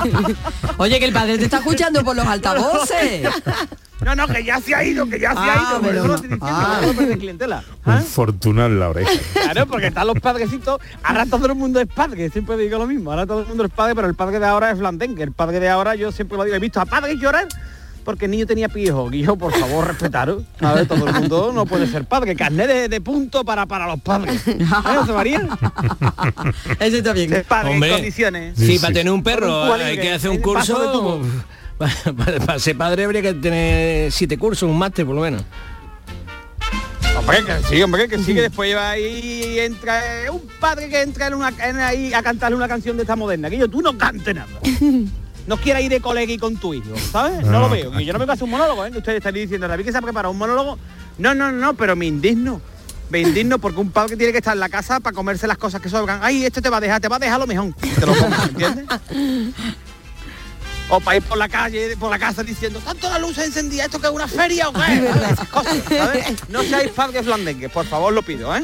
Oye, 0.78 0.98
que 0.98 1.04
el 1.04 1.12
padre 1.12 1.36
te 1.36 1.44
está 1.44 1.58
escuchando 1.58 2.02
por 2.02 2.16
los 2.16 2.26
altavoces. 2.26 3.28
No, 4.04 4.14
no, 4.14 4.26
que 4.28 4.42
ya 4.44 4.60
se 4.60 4.74
ha 4.74 4.82
ido, 4.84 5.06
que 5.06 5.18
ya 5.20 5.32
se 5.32 5.38
Ah, 5.38 5.52
ha 5.52 5.56
ido. 5.70 5.80
Por 5.80 5.88
pero 5.88 5.98
eso 5.98 6.02
lo 6.02 6.08
no. 6.08 6.14
estoy 6.14 6.28
diciendo, 6.30 6.46
Ah. 6.56 6.80
no 6.86 6.92
perder 6.94 7.18
clientela. 7.18 7.62
¿ah? 7.84 7.96
Un 7.96 8.02
fortuna 8.04 8.66
en 8.66 8.80
la 8.80 8.88
oreja. 8.90 9.10
Claro, 9.32 9.66
porque 9.66 9.86
están 9.88 10.06
los 10.06 10.18
padrecitos, 10.20 10.80
ahora 11.02 11.26
todo 11.26 11.46
el 11.46 11.54
mundo 11.54 11.80
es 11.80 11.86
padre, 11.86 12.30
siempre 12.30 12.56
digo 12.56 12.78
lo 12.78 12.86
mismo, 12.86 13.10
ahora 13.10 13.26
todo 13.26 13.40
el 13.42 13.46
mundo 13.46 13.64
es 13.64 13.70
padre, 13.70 13.94
pero 13.94 14.08
el 14.08 14.14
padre 14.14 14.38
de 14.38 14.46
ahora 14.46 14.70
es 14.70 14.78
Flandén, 14.78 15.14
que 15.14 15.22
el 15.22 15.32
padre 15.32 15.60
de 15.60 15.68
ahora 15.68 15.94
yo 15.96 16.12
siempre 16.12 16.36
lo 16.38 16.44
digo, 16.44 16.56
he 16.56 16.60
visto 16.60 16.80
a 16.80 16.86
padres 16.86 17.18
llorar 17.20 17.46
porque 18.04 18.24
el 18.24 18.30
niño 18.30 18.46
tenía 18.46 18.68
pijo, 18.70 19.10
y 19.12 19.20
yo 19.22 19.36
por 19.36 19.52
favor 19.52 19.86
respetaros, 19.86 20.42
a 20.60 20.72
ver, 20.72 20.88
todo 20.88 21.06
el 21.06 21.12
mundo 21.14 21.52
no 21.54 21.66
puede 21.66 21.86
ser 21.86 22.06
padre, 22.06 22.34
carnet 22.34 22.66
de, 22.66 22.88
de 22.88 23.00
punto 23.02 23.44
para, 23.44 23.66
para 23.66 23.86
los 23.86 24.00
padres. 24.00 24.40
¿Eh, 24.48 24.58
José 24.96 25.12
María? 25.12 25.46
Ese 26.80 26.98
está 26.98 27.12
bien. 27.12 27.44
Padre 27.46 27.74
Hombre. 27.74 27.90
en 27.90 27.94
condiciones. 27.96 28.54
Sí, 28.58 28.66
Sí, 28.66 28.78
para 28.78 28.94
tener 28.94 29.12
un 29.12 29.22
perro 29.22 29.64
un 29.74 29.80
hay 29.80 29.96
que- 29.96 30.02
que 30.02 30.12
hacer 30.12 30.30
un 30.30 30.38
curso 30.38 31.20
tubo. 32.04 32.14
Para, 32.46 32.58
ser 32.58 32.76
padre 32.76 33.04
habría 33.04 33.22
que 33.22 33.34
tener 33.34 34.12
siete 34.12 34.38
cursos, 34.38 34.68
un 34.68 34.78
máster 34.78 35.06
por 35.06 35.14
lo 35.14 35.22
menos. 35.22 35.42
Hombre, 37.18 37.44
que 37.44 37.68
sí, 37.68 37.82
hombre, 37.82 38.08
que 38.08 38.18
sí, 38.18 38.34
que 38.34 38.42
después 38.42 38.68
lleva 38.68 38.90
ahí 38.90 39.58
entra 39.58 40.24
eh, 40.24 40.30
un 40.30 40.42
padre 40.58 40.88
que 40.88 41.02
entra 41.02 41.26
en 41.26 41.34
una, 41.34 41.52
en 41.62 41.78
ahí 41.78 42.14
a 42.14 42.22
cantarle 42.22 42.56
una 42.56 42.68
canción 42.68 42.96
de 42.96 43.02
esta 43.02 43.16
moderna. 43.16 43.50
Que 43.50 43.58
yo, 43.58 43.68
tú 43.68 43.82
no 43.82 43.96
cantes 43.96 44.34
nada. 44.34 44.48
No 45.46 45.56
quieras 45.56 45.82
ir 45.82 45.90
de 45.90 46.00
colegui 46.00 46.38
con 46.38 46.56
tu 46.58 46.74
hijo, 46.74 46.96
¿sabes? 47.10 47.44
No, 47.44 47.52
No, 47.52 47.60
lo 47.60 47.70
veo. 47.70 47.98
Yo 47.98 48.12
no 48.12 48.18
me 48.20 48.26
paso 48.26 48.44
un 48.44 48.52
monólogo, 48.52 48.84
¿eh? 48.84 48.92
Que 48.92 48.98
ustedes 48.98 49.16
están 49.16 49.34
diciendo, 49.34 49.66
David 49.66 49.84
que 49.84 49.90
se 49.90 49.98
ha 49.98 50.02
preparado 50.02 50.30
un 50.30 50.38
monólogo. 50.38 50.78
No, 51.18 51.34
no, 51.34 51.50
no, 51.50 51.74
pero 51.74 51.96
me 51.96 52.06
indigno. 52.06 52.60
Me 53.08 53.20
indigno 53.20 53.58
porque 53.58 53.80
un 53.80 53.90
padre 53.90 54.16
tiene 54.16 54.30
que 54.30 54.38
estar 54.38 54.54
en 54.54 54.60
la 54.60 54.68
casa 54.68 55.00
para 55.00 55.12
comerse 55.12 55.48
las 55.48 55.58
cosas 55.58 55.80
que 55.80 55.88
sobran. 55.88 56.20
Ay, 56.22 56.44
esto 56.44 56.62
te 56.62 56.70
va 56.70 56.76
a 56.76 56.80
dejar, 56.80 57.00
te 57.00 57.08
va 57.08 57.16
a 57.16 57.18
dejar 57.18 57.40
lo 57.40 57.48
mejor. 57.48 57.74
Te 57.74 58.06
lo 58.06 58.14
comes, 58.14 58.38
¿entiendes? 58.48 58.86
O 60.92 60.98
para 61.00 61.18
ir 61.18 61.22
por 61.22 61.38
la 61.38 61.48
calle, 61.48 61.96
por 61.96 62.10
la 62.10 62.18
casa 62.18 62.42
diciendo, 62.42 62.80
¿están 62.80 62.96
todas 62.96 63.20
las 63.20 63.28
luces 63.28 63.46
encendidas? 63.46 63.86
¿Esto 63.86 64.00
que 64.00 64.08
es 64.08 64.12
una 64.12 64.26
feria 64.26 64.68
o 64.68 64.72
qué? 64.72 65.04
Esas 65.32 65.48
cosas, 65.48 65.76
¿sabes? 65.88 66.24
No 66.48 66.62
seáis 66.64 66.90
padres 66.90 67.24
blandengues, 67.26 67.70
por 67.70 67.86
favor, 67.86 68.12
lo 68.12 68.22
pido, 68.22 68.54
¿eh? 68.56 68.62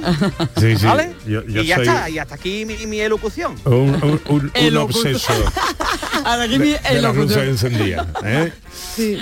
Sí, 0.58 0.76
sí. 0.76 0.86
¿Vale? 0.86 1.14
Yo, 1.26 1.44
yo 1.46 1.62
y 1.62 1.66
ya 1.66 1.76
soy 1.76 1.86
está, 1.86 2.10
y 2.10 2.18
hasta 2.18 2.34
aquí 2.34 2.64
mi, 2.64 2.84
mi 2.86 2.98
elocución. 3.00 3.54
un, 3.64 3.72
un- 4.02 4.20
un- 4.28 4.52
un 4.54 4.76
obseso 4.78 5.32
aquí 6.24 6.58
de 6.58 7.02
locutor. 7.02 7.44
encendidas. 7.44 8.06
¿eh? 8.24 8.52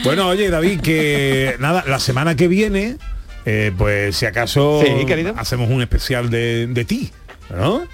Bueno, 0.02 0.28
oye, 0.28 0.48
David, 0.48 0.80
que 0.80 1.56
nada, 1.58 1.84
la 1.86 2.00
semana 2.00 2.34
que 2.36 2.48
viene, 2.48 2.96
eh, 3.44 3.70
pues 3.76 4.16
si 4.16 4.24
acaso 4.26 4.80
Sí, 4.82 5.06
hacemos 5.36 5.68
un 5.70 5.82
especial 5.82 6.30
de, 6.30 6.66
de 6.68 6.84
ti, 6.86 7.12
¿no? 7.50 7.86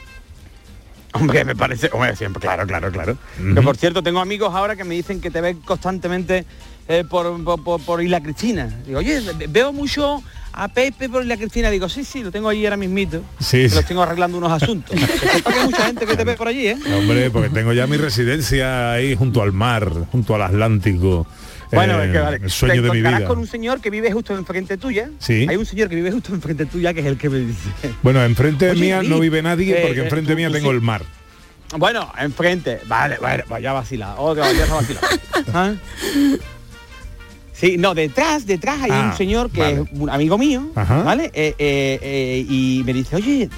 Hombre, 1.13 1.45
me 1.45 1.57
parece, 1.57 1.91
hombre, 1.93 2.15
siempre, 2.17 2.41
claro, 2.41 2.67
claro, 2.67 2.91
claro. 2.93 3.17
Que 3.55 3.63
por 3.63 3.77
cierto, 3.77 4.03
tengo 4.03 4.21
amigos 4.21 4.55
ahora 4.55 4.77
que 4.77 4.85
me 4.85 4.95
dicen 4.95 5.21
que 5.21 5.31
te 5.31 5.41
ven 5.41 5.59
constantemente 5.61 6.45
eh, 6.89 7.05
por, 7.09 7.43
por, 7.45 7.63
por, 7.65 7.81
por 7.81 8.03
Isla 8.03 8.21
Cristina. 8.23 8.69
Digo, 8.87 8.99
oye, 9.01 9.21
ve- 9.21 9.47
veo 9.49 9.73
mucho 9.73 10.23
a 10.53 10.69
Pepe 10.69 11.09
por 11.09 11.23
Isla 11.23 11.37
Cristina. 11.37 11.71
Digo, 11.71 11.89
sí, 11.89 12.05
sí, 12.05 12.23
lo 12.23 12.31
tengo 12.31 12.49
allí 12.49 12.65
ahora 12.65 12.77
mismito. 12.77 13.23
Sí, 13.41 13.69
sí. 13.69 13.75
los 13.75 13.85
tengo 13.87 14.03
arreglando 14.03 14.39
unos 14.39 14.51
asuntos. 14.53 14.97
Hay 15.45 15.65
mucha 15.65 15.87
gente 15.87 16.07
que 16.07 16.17
te 16.17 16.25
ve 16.25 16.35
por 16.37 16.49
allí, 16.49 16.69
¿eh? 16.69 16.79
Hombre, 16.97 17.31
porque 17.31 17.49
tengo 17.51 17.73
ya 17.73 17.87
mi 17.87 17.97
residencia 17.97 18.93
ahí 18.93 19.15
junto 19.17 19.43
al 19.43 19.53
mar, 19.53 19.91
junto 20.13 20.35
al 20.35 20.43
Atlántico. 20.43 21.27
Bueno, 21.73 22.01
eh, 22.01 22.07
es 22.07 22.13
que 22.13 22.19
vale. 22.19 22.37
el 22.43 22.51
sueño 22.51 22.75
te 22.83 22.89
de 22.89 22.91
mi 22.95 22.99
vida. 23.03 23.25
con 23.27 23.39
un 23.39 23.47
señor 23.47 23.81
que 23.81 23.91
vive 23.91 24.11
justo 24.13 24.35
enfrente 24.37 24.77
tuya. 24.77 25.11
Sí. 25.19 25.47
Hay 25.49 25.57
un 25.57 25.67
señor 25.67 25.89
que 25.89 25.95
vive 25.97 26.11
justo 26.13 26.35
enfrente 26.35 26.67
tuya 26.67 26.93
que 26.95 27.01
es 27.01 27.07
el 27.07 27.17
que 27.17 27.29
me 27.31 27.39
dice. 27.39 27.69
Bueno, 28.03 28.23
enfrente 28.25 28.67
de 28.67 28.75
mía 28.75 29.03
no 29.03 29.19
vive 29.21 29.43
nadie 29.43 29.79
eh, 29.79 29.83
porque 29.87 30.01
eh, 30.01 30.05
enfrente 30.05 30.33
tú- 30.33 30.37
mía 30.37 30.49
tú 30.49 30.55
tengo 30.55 30.71
sí. 30.71 30.75
el 30.77 30.81
mar. 30.83 31.03
Bueno, 31.77 32.13
enfrente. 32.19 32.81
Vale, 32.87 33.19
vale, 33.19 33.45
vaya 33.49 33.73
vacila. 33.73 34.17
Otra, 34.17 34.51
ya 34.53 34.67
se 34.67 34.73
vacila. 34.73 35.01
¿Ah? 35.55 35.75
Sí, 37.53 37.77
no, 37.77 37.95
detrás, 37.95 38.47
detrás 38.47 38.81
hay 38.83 38.91
Ah, 38.91 39.11
un 39.13 39.17
señor 39.19 39.51
que 39.51 39.61
vale. 39.61 39.75
es 39.83 39.89
un 39.93 40.09
amigo 40.09 40.39
mío, 40.39 40.71
Ajá. 40.75 41.03
¿vale? 41.03 41.31
Eh, 41.35 42.45
y 42.49 42.83
me 42.87 42.93
dice, 42.95 43.17
oye, 43.17 43.51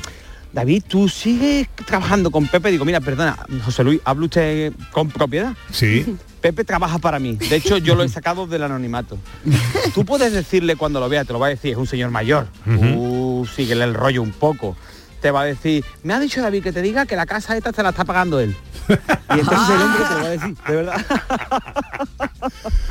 David, 0.52 0.82
¿tú 0.86 1.08
sigues 1.08 1.68
trabajando 1.86 2.30
con 2.30 2.46
Pepe? 2.46 2.70
Digo, 2.70 2.84
mira, 2.84 3.00
perdona, 3.00 3.38
José 3.64 3.84
Luis, 3.84 4.00
¿habla 4.04 4.26
usted 4.26 4.72
con 4.90 5.08
propiedad? 5.08 5.54
Sí. 5.70 6.16
Pepe 6.42 6.64
trabaja 6.64 6.98
para 6.98 7.18
mí. 7.18 7.36
De 7.36 7.56
hecho, 7.56 7.78
yo 7.78 7.94
lo 7.94 8.02
he 8.02 8.08
sacado 8.08 8.46
del 8.46 8.62
anonimato. 8.62 9.16
Tú 9.94 10.04
puedes 10.04 10.32
decirle 10.32 10.76
cuando 10.76 11.00
lo 11.00 11.08
vea, 11.08 11.24
te 11.24 11.32
lo 11.32 11.38
va 11.38 11.46
a 11.46 11.50
decir, 11.50 11.72
es 11.72 11.78
un 11.78 11.86
señor 11.86 12.10
mayor. 12.10 12.48
Tú 12.64 13.48
síguele 13.54 13.84
el 13.84 13.94
rollo 13.94 14.22
un 14.22 14.32
poco. 14.32 14.76
Te 15.22 15.30
va 15.30 15.42
a 15.42 15.44
decir, 15.44 15.84
me 16.02 16.14
ha 16.14 16.18
dicho 16.20 16.42
David 16.42 16.64
que 16.64 16.72
te 16.72 16.82
diga 16.82 17.06
que 17.06 17.14
la 17.14 17.26
casa 17.26 17.56
esta 17.56 17.72
se 17.72 17.82
la 17.82 17.90
está 17.90 18.04
pagando 18.04 18.40
él. 18.40 18.56
Y 18.88 19.38
entonces 19.38 19.76
el 19.76 19.82
hombre 19.82 20.02
te 20.04 20.14
lo 20.14 20.20
va 20.20 20.26
a 20.26 20.30
decir, 20.30 20.56
de 20.66 20.76
verdad. 20.76 21.06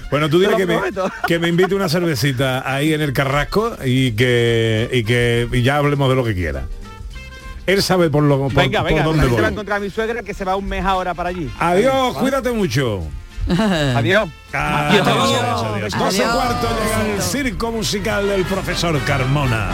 Bueno, 0.10 0.30
tú 0.30 0.40
Te 0.40 0.46
dile 0.46 0.58
que 0.58 0.66
me, 0.66 0.76
prometo. 0.76 1.12
que 1.26 1.40
me 1.40 1.48
invite 1.48 1.74
una 1.74 1.88
cervecita 1.88 2.70
ahí 2.70 2.94
en 2.94 3.00
el 3.02 3.14
Carrasco 3.14 3.78
y 3.86 4.12
que, 4.14 4.90
y 4.92 5.04
que 5.06 5.48
y 5.52 5.62
ya 5.62 5.78
hablemos 5.78 6.10
de 6.10 6.16
lo 6.16 6.24
que 6.26 6.34
quiera. 6.36 6.66
Él 7.68 7.84
sabe 7.84 8.10
por, 8.10 8.24
lo, 8.24 8.40
por, 8.40 8.54
venga, 8.54 8.80
por 8.82 8.90
venga, 8.90 9.04
dónde 9.04 9.26
va 9.28 9.32
a 9.34 9.42
voy. 9.42 9.52
encontrar 9.52 9.78
a 9.78 9.82
mi 9.82 9.90
suegra 9.90 10.24
que 10.24 10.34
se 10.34 10.44
va 10.46 10.56
un 10.56 10.68
mes 10.68 10.84
ahora 10.84 11.14
para 11.14 11.30
allí. 11.30 11.50
Adiós, 11.60 11.94
¿Vale? 12.14 12.20
cuídate 12.20 12.52
mucho. 12.52 13.02
Adiós. 13.48 14.30
Adiós, 14.54 15.08
Adiós. 15.08 15.96
cuarto 15.96 16.68
llega 16.84 17.16
el 17.16 17.22
circo 17.22 17.72
musical 17.72 18.28
del 18.28 18.44
profesor 18.46 19.00
Carmona. 19.02 19.70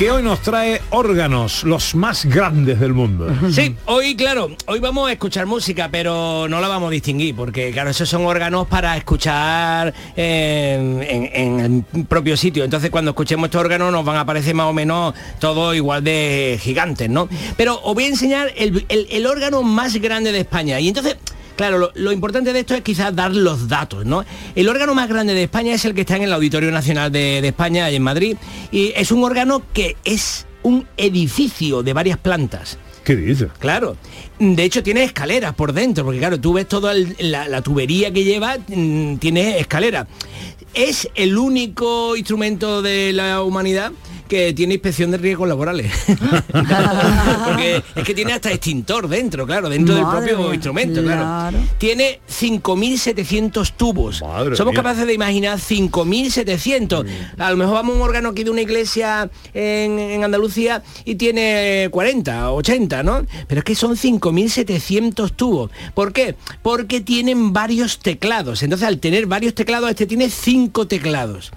Que 0.00 0.10
hoy 0.10 0.22
nos 0.22 0.40
trae 0.40 0.80
órganos, 0.92 1.62
los 1.62 1.94
más 1.94 2.24
grandes 2.24 2.80
del 2.80 2.94
mundo. 2.94 3.28
Sí, 3.52 3.76
hoy, 3.84 4.16
claro, 4.16 4.48
hoy 4.66 4.80
vamos 4.80 5.10
a 5.10 5.12
escuchar 5.12 5.44
música, 5.44 5.90
pero 5.92 6.46
no 6.48 6.58
la 6.58 6.68
vamos 6.68 6.88
a 6.88 6.90
distinguir, 6.90 7.36
porque, 7.36 7.70
claro, 7.70 7.90
esos 7.90 8.08
son 8.08 8.24
órganos 8.24 8.66
para 8.66 8.96
escuchar 8.96 9.92
en, 10.16 11.02
en- 11.02 11.30
en 11.34 11.84
el 11.98 12.04
propio 12.06 12.34
sitio. 12.38 12.64
Entonces, 12.64 12.88
cuando 12.88 13.10
escuchemos 13.10 13.48
estos 13.48 13.60
órganos, 13.60 13.92
nos 13.92 14.02
van 14.02 14.16
a 14.16 14.24
parecer 14.24 14.54
más 14.54 14.68
o 14.68 14.72
menos 14.72 15.12
todos 15.38 15.76
igual 15.76 16.02
de 16.02 16.58
gigantes, 16.62 17.10
¿no? 17.10 17.28
Pero 17.58 17.78
os 17.82 17.92
voy 17.94 18.04
a 18.04 18.08
enseñar 18.08 18.50
el- 18.56 18.86
el 18.88 19.26
órgano 19.26 19.62
más 19.62 19.94
grande 19.96 20.32
de 20.32 20.38
España. 20.40 20.80
Y 20.80 20.88
entonces... 20.88 21.16
Claro, 21.60 21.76
lo, 21.76 21.90
lo 21.94 22.10
importante 22.10 22.54
de 22.54 22.60
esto 22.60 22.74
es 22.74 22.80
quizás 22.80 23.14
dar 23.14 23.34
los 23.36 23.68
datos, 23.68 24.06
¿no? 24.06 24.24
El 24.54 24.66
órgano 24.66 24.94
más 24.94 25.10
grande 25.10 25.34
de 25.34 25.42
España 25.42 25.74
es 25.74 25.84
el 25.84 25.92
que 25.94 26.00
está 26.00 26.16
en 26.16 26.22
el 26.22 26.32
Auditorio 26.32 26.70
Nacional 26.70 27.12
de, 27.12 27.42
de 27.42 27.48
España, 27.48 27.90
en 27.90 28.02
Madrid, 28.02 28.38
y 28.72 28.94
es 28.96 29.12
un 29.12 29.22
órgano 29.24 29.62
que 29.74 29.94
es 30.06 30.46
un 30.62 30.86
edificio 30.96 31.82
de 31.82 31.92
varias 31.92 32.16
plantas. 32.16 32.78
¿Qué 33.04 33.14
dices? 33.14 33.48
Claro. 33.58 33.98
De 34.38 34.64
hecho 34.64 34.82
tiene 34.82 35.02
escaleras 35.02 35.54
por 35.54 35.74
dentro, 35.74 36.02
porque 36.02 36.18
claro, 36.18 36.40
tú 36.40 36.54
ves 36.54 36.66
toda 36.66 36.92
el- 36.92 37.14
la, 37.18 37.46
la 37.46 37.60
tubería 37.60 38.10
que 38.10 38.24
lleva, 38.24 38.56
mm, 38.66 39.16
tiene 39.16 39.58
escalera. 39.58 40.06
Es 40.72 41.08
el 41.14 41.36
único 41.36 42.16
instrumento 42.16 42.80
de 42.80 43.12
la 43.12 43.42
humanidad 43.42 43.92
que 44.30 44.52
tiene 44.52 44.74
inspección 44.74 45.10
de 45.10 45.18
riesgos 45.18 45.48
laborales. 45.48 45.92
porque 46.06 47.82
es 47.96 48.04
que 48.04 48.14
tiene 48.14 48.32
hasta 48.32 48.52
extintor 48.52 49.08
dentro, 49.08 49.44
claro, 49.44 49.68
dentro 49.68 49.96
Madre 49.96 50.20
del 50.20 50.36
propio 50.36 50.46
mía, 50.46 50.54
instrumento, 50.54 51.02
claro. 51.02 51.22
claro. 51.22 51.58
Tiene 51.78 52.20
5.700 52.30 53.72
tubos. 53.76 54.22
Madre 54.22 54.54
Somos 54.54 54.72
mía. 54.72 54.82
capaces 54.82 55.04
de 55.04 55.14
imaginar 55.14 55.58
5.700. 55.58 57.06
A 57.38 57.50
lo 57.50 57.56
mejor 57.56 57.74
vamos 57.74 57.94
a 57.94 57.96
un 57.98 58.02
órgano 58.02 58.28
aquí 58.28 58.44
de 58.44 58.50
una 58.50 58.62
iglesia 58.62 59.28
en, 59.52 59.98
en 59.98 60.22
Andalucía 60.22 60.84
y 61.04 61.16
tiene 61.16 61.88
40, 61.90 62.52
80, 62.52 63.02
¿no? 63.02 63.26
Pero 63.48 63.58
es 63.58 63.64
que 63.64 63.74
son 63.74 63.96
5.700 63.96 65.32
tubos. 65.32 65.72
¿Por 65.92 66.12
qué? 66.12 66.36
Porque 66.62 67.00
tienen 67.00 67.52
varios 67.52 67.98
teclados. 67.98 68.62
Entonces, 68.62 68.86
al 68.86 69.00
tener 69.00 69.26
varios 69.26 69.54
teclados, 69.56 69.90
este 69.90 70.06
tiene 70.06 70.30
cinco 70.30 70.86
teclados. 70.86 71.50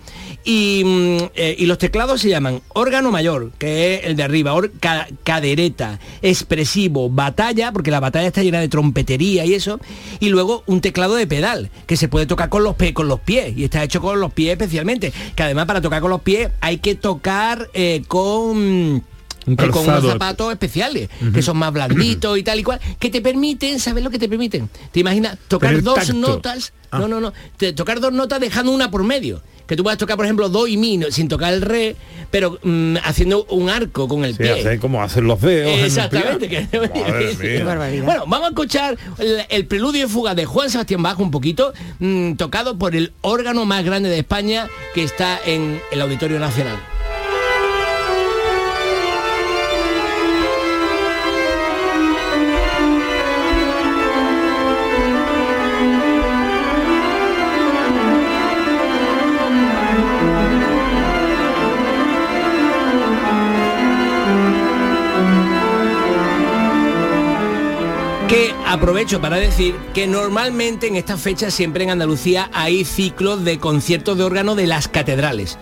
Y, 0.43 0.81
mm, 0.83 1.17
eh, 1.35 1.55
y 1.59 1.67
los 1.67 1.77
teclados 1.77 2.21
se 2.21 2.29
llaman 2.29 2.62
órgano 2.69 3.11
mayor, 3.11 3.51
que 3.59 3.95
es 3.95 4.05
el 4.05 4.15
de 4.15 4.23
arriba, 4.23 4.53
ca- 4.79 5.07
cadereta, 5.23 5.99
expresivo, 6.21 7.09
batalla, 7.09 7.71
porque 7.71 7.91
la 7.91 7.99
batalla 7.99 8.27
está 8.27 8.41
llena 8.43 8.59
de 8.59 8.67
trompetería 8.67 9.45
y 9.45 9.53
eso, 9.53 9.79
y 10.19 10.29
luego 10.29 10.63
un 10.65 10.81
teclado 10.81 11.15
de 11.15 11.27
pedal, 11.27 11.69
que 11.85 11.97
se 11.97 12.07
puede 12.07 12.25
tocar 12.25 12.49
con 12.49 12.63
los, 12.63 12.75
con 12.93 13.07
los 13.07 13.19
pies, 13.19 13.55
y 13.57 13.63
está 13.63 13.83
hecho 13.83 14.01
con 14.01 14.19
los 14.19 14.33
pies 14.33 14.51
especialmente, 14.53 15.13
que 15.35 15.43
además 15.43 15.65
para 15.67 15.81
tocar 15.81 16.01
con 16.01 16.09
los 16.09 16.21
pies 16.21 16.49
hay 16.61 16.77
que 16.77 16.95
tocar 16.95 17.69
eh, 17.73 18.03
con... 18.07 19.03
Un 19.45 19.55
eh, 19.59 19.67
con 19.71 19.83
unos 19.85 20.05
zapatos 20.05 20.53
especiales, 20.53 21.09
que 21.33 21.41
son 21.41 21.57
más 21.57 21.73
blanditos 21.73 22.37
y 22.37 22.43
tal 22.43 22.59
y 22.61 22.63
cual, 22.63 22.79
que 22.97 23.09
te 23.09 23.19
permiten, 23.21 23.77
¿sabes 23.77 24.01
lo 24.01 24.09
que 24.09 24.17
te 24.17 24.29
permiten? 24.29 24.69
¿Te 24.93 25.01
imaginas 25.01 25.37
tocar 25.49 25.81
dos 25.83 25.95
tacto. 25.95 26.13
notas? 26.13 26.71
Ah. 26.91 26.99
No, 26.99 27.09
no, 27.09 27.19
no. 27.19 27.33
Te- 27.57 27.73
tocar 27.73 27.99
dos 27.99 28.13
notas 28.13 28.39
dejando 28.39 28.71
una 28.71 28.89
por 28.89 29.03
medio. 29.03 29.41
Que 29.67 29.75
tú 29.77 29.83
puedas 29.83 29.97
tocar, 29.97 30.17
por 30.17 30.25
ejemplo, 30.25 30.49
do 30.49 30.67
y 30.67 30.75
mi 30.77 30.97
no- 30.97 31.09
sin 31.09 31.27
tocar 31.29 31.53
el 31.53 31.61
re, 31.61 31.95
pero 32.31 32.59
mm, 32.63 32.97
haciendo 33.03 33.45
un 33.45 33.69
arco 33.69 34.07
con 34.09 34.25
el 34.25 34.31
Sí, 34.33 34.43
pie. 34.43 34.51
hace 34.59 34.77
como 34.79 35.01
hacen 35.01 35.23
los 35.25 35.39
dedos. 35.39 35.79
Exactamente. 35.79 36.49
que-. 36.49 36.67
Bueno, 38.03 38.23
vamos 38.27 38.43
a 38.45 38.49
escuchar 38.49 38.97
el, 39.19 39.41
el 39.49 39.65
preludio 39.65 40.05
y 40.05 40.09
fuga 40.09 40.35
de 40.35 40.45
Juan 40.45 40.69
Sebastián 40.69 41.01
Bach 41.01 41.19
un 41.19 41.31
poquito, 41.31 41.73
mm, 41.99 42.33
tocado 42.33 42.77
por 42.77 42.95
el 42.95 43.13
órgano 43.21 43.65
más 43.65 43.83
grande 43.85 44.09
de 44.09 44.19
España 44.19 44.67
que 44.93 45.03
está 45.03 45.39
en 45.45 45.81
el 45.91 46.01
Auditorio 46.01 46.39
Nacional. 46.39 46.75
Aprovecho 68.73 69.21
para 69.21 69.37
decir 69.37 69.75
que 69.93 70.07
normalmente 70.07 70.87
en 70.87 70.95
estas 70.95 71.21
fechas 71.21 71.53
siempre 71.53 71.83
en 71.83 71.91
Andalucía 71.91 72.49
hay 72.53 72.85
ciclos 72.85 73.43
de 73.45 73.59
conciertos 73.59 74.17
de 74.17 74.23
órgano 74.23 74.55
de 74.55 74.67
las 74.67 74.87
catedrales. 74.87 75.57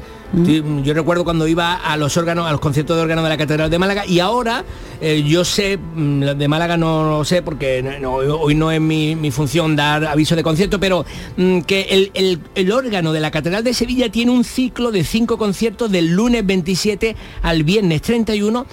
Sí, 0.46 0.64
Yo 0.84 0.94
recuerdo 0.94 1.26
cuando 1.26 1.46
iba 1.46 1.74
a 1.74 1.98
los 1.98 2.16
órganos, 2.16 2.48
a 2.48 2.52
los 2.54 2.62
conciertos 2.62 2.96
de 2.96 3.04
órgano 3.04 3.22
de 3.22 3.28
la 3.28 3.36
Catedral 3.38 3.70
de 3.70 3.78
Málaga 3.78 4.06
y 4.06 4.22
ahora 4.22 4.64
eh, 5.02 5.24
yo 5.28 5.44
sé, 5.44 5.78
mm, 5.78 6.22
de 6.38 6.48
Málaga 6.48 6.78
no 6.78 7.04
lo 7.18 7.26
sé 7.26 7.42
porque 7.42 7.84
no, 8.02 8.14
hoy 8.14 8.56
no 8.56 8.72
es 8.72 8.80
mi, 8.80 9.14
mi 9.18 9.30
función 9.30 9.76
dar 9.76 10.06
aviso 10.06 10.38
de 10.38 10.44
concierto, 10.44 10.80
pero 10.80 11.04
mm, 11.36 11.62
que 11.64 11.82
el, 11.90 12.12
el- 12.14 12.40
el 12.56 12.72
órgano 12.72 13.12
de 13.12 13.20
la 13.20 13.30
Catedral 13.30 13.66
de 13.66 13.74
Sevilla 13.74 14.10
tiene 14.10 14.32
un 14.32 14.46
ciclo 14.46 14.92
de 14.94 15.04
cinco 15.04 15.38
conciertos 15.38 15.92
del 15.92 16.14
lunes 16.14 16.46
27 16.46 17.14
al 17.42 17.66
viernes 17.66 18.02
31 18.02 18.66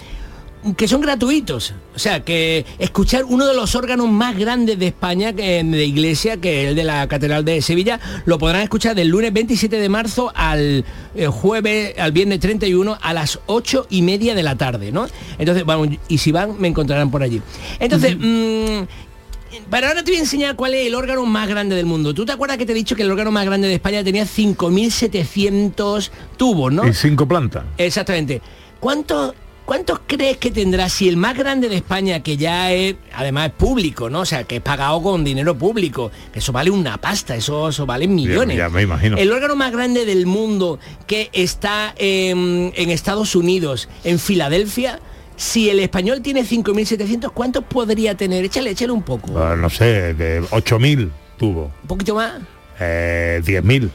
que 0.77 0.89
son 0.89 1.01
gratuitos. 1.01 1.75
O 1.95 1.99
sea, 1.99 2.25
que 2.25 2.65
escuchar 2.79 3.25
uno 3.25 3.47
de 3.47 3.55
los 3.55 3.75
órganos 3.75 4.09
más 4.09 4.37
grandes 4.37 4.79
de 4.79 4.89
España, 4.89 5.33
que, 5.33 5.63
de 5.63 5.85
iglesia, 5.85 6.37
que 6.39 6.63
es 6.63 6.69
el 6.71 6.77
de 6.77 6.85
la 6.85 7.07
Catedral 7.09 7.45
de 7.45 7.61
Sevilla, 7.63 8.01
lo 8.25 8.39
podrán 8.39 8.63
escuchar 8.63 8.95
del 8.95 9.09
lunes 9.09 9.33
27 9.33 9.79
de 9.79 9.89
marzo 9.89 10.33
al 10.35 10.85
eh, 11.15 11.27
jueves, 11.27 11.99
al 11.99 12.13
viernes 12.13 12.41
31 12.41 12.99
a 13.01 13.13
las 13.13 13.41
8 13.47 13.87
y 13.91 14.03
media 14.03 14.35
de 14.35 14.43
la 14.43 14.57
tarde, 14.57 14.93
¿no? 14.93 15.07
Entonces, 15.39 15.65
vamos, 15.65 15.89
y 16.09 16.19
si 16.19 16.33
van, 16.33 16.61
me 16.61 16.69
encontrarán 16.69 17.11
por 17.11 17.23
allí. 17.23 17.41
Entonces, 17.79 18.17
mm, 18.19 18.83
pero 19.71 19.87
ahora 19.87 20.03
te 20.03 20.11
voy 20.11 20.19
a 20.19 20.21
enseñar 20.21 20.57
cuál 20.57 20.75
es 20.75 20.87
el 20.87 20.95
órgano 20.95 21.25
más 21.27 21.49
grande 21.49 21.75
del 21.77 21.87
mundo. 21.87 22.15
¿Tú 22.15 22.25
te 22.25 22.33
acuerdas 22.33 22.59
que 22.59 22.67
te 22.67 22.73
he 22.73 22.75
dicho 22.75 22.97
que 22.97 23.03
el 23.03 23.11
órgano 23.11 23.31
más 23.31 23.45
grande 23.45 23.69
de 23.69 23.75
España 23.75 24.05
tenía 24.05 24.25
5.700 24.25 26.11
tubos, 26.37 26.73
¿no? 26.73 26.87
Y 26.87 26.93
cinco 26.93 27.27
plantas. 27.27 27.65
Exactamente. 27.79 28.43
¿Cuántos 28.81 29.35
¿Cuántos 29.69 30.01
crees 30.07 30.39
que 30.39 30.51
tendrá 30.51 30.89
si 30.89 31.11
el 31.11 31.19
más 31.19 31.37
grande 31.37 31.69
de 31.69 31.77
España, 31.77 32.23
que 32.23 32.39
ya 32.39 32.73
es, 32.73 32.95
además 33.15 33.49
es 33.49 33.53
público, 33.53 34.09
¿no? 34.09 34.21
O 34.21 34.25
sea, 34.25 34.45
que 34.45 34.57
es 34.57 34.63
pagado 34.63 35.03
con 35.03 35.25
dinero 35.25 35.59
público, 35.59 36.11
que 36.33 36.39
eso 36.39 36.53
vale 36.53 36.71
una 36.71 36.97
pasta, 36.97 37.37
eso, 37.37 37.69
eso 37.69 37.85
vale 37.85 38.09
millones. 38.09 38.57
ya 38.57 38.71
me 38.71 38.81
imagino. 38.81 39.19
El 39.19 39.31
órgano 39.31 39.57
más 39.57 39.71
grande 39.71 40.07
del 40.07 40.25
mundo 40.25 40.79
que 41.07 41.29
está 41.35 41.93
en, 41.99 42.73
en 42.77 42.89
Estados 42.89 43.37
Unidos, 43.37 43.91
en 44.05 44.19
Filadelfia, 44.19 45.01
si 45.37 45.69
el 45.69 45.81
español 45.81 46.23
tiene 46.23 46.45
5.700, 46.45 47.31
¿cuántos 47.35 47.63
podría 47.65 48.15
tener? 48.15 48.47
Échale, 48.47 48.71
échale 48.71 48.93
un 48.93 49.03
poco. 49.03 49.39
Ah, 49.39 49.55
no 49.55 49.69
sé, 49.69 50.15
de 50.15 50.41
8.000 50.45 51.11
tuvo. 51.37 51.65
Un 51.83 51.89
poquito 51.89 52.15
más. 52.15 52.41
Eh, 52.81 53.43
10.000. 53.45 53.91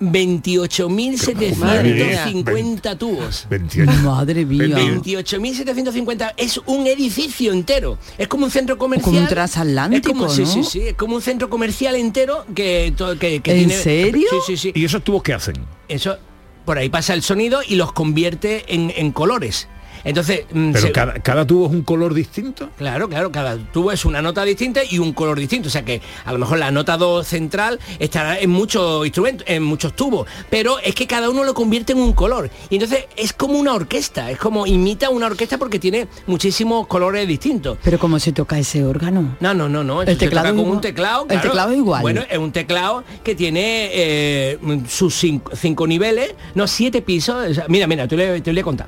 28.750 0.00 2.98
tubos. 2.98 3.46
28. 3.50 3.92
Madre 4.02 4.44
mía. 4.44 4.76
28.750 4.78 6.34
es 6.36 6.60
un 6.66 6.86
edificio 6.86 7.52
entero. 7.52 7.98
Es 8.18 8.28
como 8.28 8.44
un 8.46 8.50
centro 8.50 8.76
comercial. 8.78 9.04
Como 9.12 9.20
un 9.20 9.28
transatlántico, 9.28 10.10
Es 10.10 10.16
como, 10.16 10.28
sí, 10.28 10.42
¿no? 10.42 10.46
sí, 10.48 10.64
sí. 10.64 10.80
Es 10.80 10.94
como 10.94 11.16
un 11.16 11.22
centro 11.22 11.48
comercial 11.50 11.94
entero 11.96 12.44
que, 12.54 12.92
que, 13.20 13.40
que 13.40 13.52
¿En 13.52 13.58
tiene. 13.68 13.74
serio? 13.82 14.28
Sí, 14.30 14.36
sí, 14.46 14.56
sí. 14.56 14.72
¿Y 14.74 14.84
esos 14.84 15.02
tubos 15.04 15.22
qué 15.22 15.34
hacen? 15.34 15.54
Eso, 15.88 16.16
por 16.64 16.78
ahí 16.78 16.88
pasa 16.88 17.14
el 17.14 17.22
sonido 17.22 17.60
y 17.66 17.76
los 17.76 17.92
convierte 17.92 18.74
en, 18.74 18.92
en 18.96 19.12
colores. 19.12 19.68
Entonces, 20.04 20.44
mm, 20.52 20.72
Pero 20.72 20.86
se- 20.86 20.92
cada, 20.92 21.14
cada 21.14 21.46
tubo 21.46 21.66
es 21.66 21.72
un 21.72 21.82
color 21.82 22.14
distinto. 22.14 22.70
Claro, 22.76 23.08
claro, 23.08 23.32
cada 23.32 23.56
tubo 23.56 23.90
es 23.92 24.04
una 24.04 24.20
nota 24.22 24.44
distinta 24.44 24.80
y 24.88 24.98
un 24.98 25.12
color 25.12 25.38
distinto. 25.38 25.68
O 25.68 25.70
sea 25.70 25.84
que 25.84 26.00
a 26.24 26.32
lo 26.32 26.38
mejor 26.38 26.58
la 26.58 26.70
nota 26.70 26.96
2 26.96 27.26
central 27.26 27.78
estará 27.98 28.38
en 28.38 28.50
muchos 28.50 29.04
instrumentos, 29.06 29.46
en 29.48 29.62
muchos 29.62 29.94
tubos, 29.94 30.28
pero 30.50 30.78
es 30.80 30.94
que 30.94 31.06
cada 31.06 31.30
uno 31.30 31.44
lo 31.44 31.54
convierte 31.54 31.92
en 31.92 31.98
un 31.98 32.12
color. 32.12 32.50
Y 32.70 32.76
entonces 32.76 33.06
es 33.16 33.32
como 33.32 33.54
una 33.58 33.72
orquesta, 33.74 34.30
es 34.30 34.38
como 34.38 34.66
imita 34.66 35.10
una 35.10 35.26
orquesta 35.26 35.58
porque 35.58 35.78
tiene 35.78 36.06
muchísimos 36.26 36.86
colores 36.86 37.26
distintos. 37.26 37.78
Pero 37.82 37.98
¿cómo 37.98 38.18
se 38.18 38.32
toca 38.32 38.58
ese 38.58 38.84
órgano? 38.84 39.36
No, 39.40 39.54
no, 39.54 39.68
no, 39.68 39.82
no. 39.84 40.02
El 40.02 40.18
teclado 40.18 40.54
con 40.54 40.68
un 40.68 40.80
teclado. 40.80 41.26
El 41.30 41.40
teclado 41.40 41.70
es 41.72 41.78
igual. 41.78 42.02
Bueno, 42.02 42.22
es 42.28 42.38
un 42.38 42.52
teclado 42.52 43.04
que 43.22 43.34
tiene 43.34 43.88
eh, 43.92 44.58
sus 44.88 45.14
cinco, 45.14 45.52
cinco 45.56 45.86
niveles, 45.86 46.34
no, 46.54 46.66
siete 46.66 47.02
pisos. 47.02 47.50
O 47.50 47.54
sea, 47.54 47.64
mira, 47.68 47.86
mira, 47.86 48.06
te 48.06 48.16
lo, 48.16 48.26
voy 48.28 48.40
te 48.40 48.50
lo 48.52 48.54
voy 48.56 48.60
a 48.60 48.64
contar. 48.64 48.86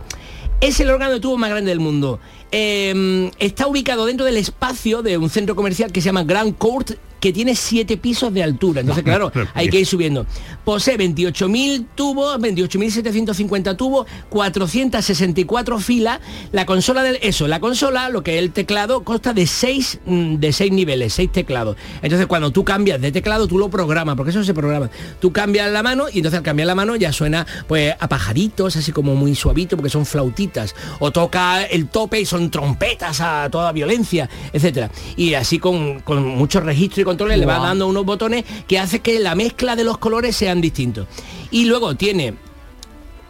Es 0.60 0.80
el 0.80 0.90
órgano 0.90 1.12
de 1.12 1.20
tubo 1.20 1.36
más 1.36 1.50
grande 1.50 1.70
del 1.70 1.80
mundo. 1.80 2.18
Eh, 2.52 3.30
está 3.38 3.66
ubicado 3.66 4.06
dentro 4.06 4.24
del 4.24 4.36
espacio 4.36 5.02
de 5.02 5.18
un 5.18 5.30
centro 5.30 5.56
comercial 5.56 5.92
que 5.92 6.00
se 6.00 6.06
llama 6.06 6.24
Grand 6.24 6.56
Court, 6.56 6.92
que 7.20 7.32
tiene 7.32 7.54
siete 7.54 7.96
pisos 7.96 8.32
de 8.32 8.42
altura. 8.42 8.80
Entonces, 8.80 9.04
claro, 9.04 9.32
hay 9.54 9.68
que 9.68 9.80
ir 9.80 9.86
subiendo. 9.86 10.26
Posee 10.64 10.98
28.000 10.98 11.86
tubos, 11.94 12.38
28.750 12.38 13.76
tubos, 13.76 14.06
464 14.28 15.78
filas. 15.78 16.20
La 16.52 16.66
consola 16.66 17.02
del 17.02 17.18
eso, 17.22 17.48
la 17.48 17.60
consola, 17.60 18.08
lo 18.10 18.22
que 18.22 18.36
es 18.36 18.42
el 18.42 18.52
teclado, 18.52 19.02
consta 19.04 19.32
de 19.32 19.46
seis, 19.46 19.98
mm, 20.06 20.36
de 20.36 20.52
seis 20.52 20.72
niveles, 20.72 21.14
seis 21.14 21.32
teclados. 21.32 21.76
Entonces, 22.02 22.26
cuando 22.26 22.50
tú 22.50 22.64
cambias 22.64 23.00
de 23.00 23.12
teclado, 23.12 23.46
tú 23.48 23.58
lo 23.58 23.70
programas, 23.70 24.16
porque 24.16 24.30
eso 24.30 24.44
se 24.44 24.54
programa. 24.54 24.90
Tú 25.20 25.32
cambias 25.32 25.70
la 25.70 25.82
mano 25.82 26.06
y 26.12 26.18
entonces 26.18 26.38
al 26.38 26.44
cambiar 26.44 26.66
la 26.66 26.74
mano 26.74 26.96
ya 26.96 27.12
suena 27.12 27.46
pues 27.66 27.94
a 27.98 28.08
pajaritos, 28.08 28.76
así 28.76 28.92
como 28.92 29.14
muy 29.14 29.34
suavito, 29.34 29.76
porque 29.76 29.90
son 29.90 30.06
flautitas. 30.06 30.74
O 30.98 31.10
toca 31.10 31.64
el 31.64 31.88
tope 31.88 32.20
y 32.20 32.26
son 32.26 32.35
trompetas 32.50 33.20
a 33.20 33.48
toda 33.50 33.72
violencia, 33.72 34.28
etcétera. 34.52 34.90
Y 35.16 35.34
así 35.34 35.58
con, 35.58 36.00
con 36.00 36.24
muchos 36.26 36.62
registros 36.64 37.00
y 37.00 37.04
controles 37.04 37.38
le 37.38 37.46
va 37.46 37.58
dando 37.68 37.86
unos 37.86 38.04
botones 38.04 38.44
que 38.66 38.78
hace 38.78 39.00
que 39.00 39.18
la 39.20 39.34
mezcla 39.34 39.76
de 39.76 39.84
los 39.84 39.98
colores 39.98 40.36
sean 40.36 40.60
distintos. 40.60 41.06
Y 41.50 41.64
luego 41.64 41.94
tiene 41.96 42.34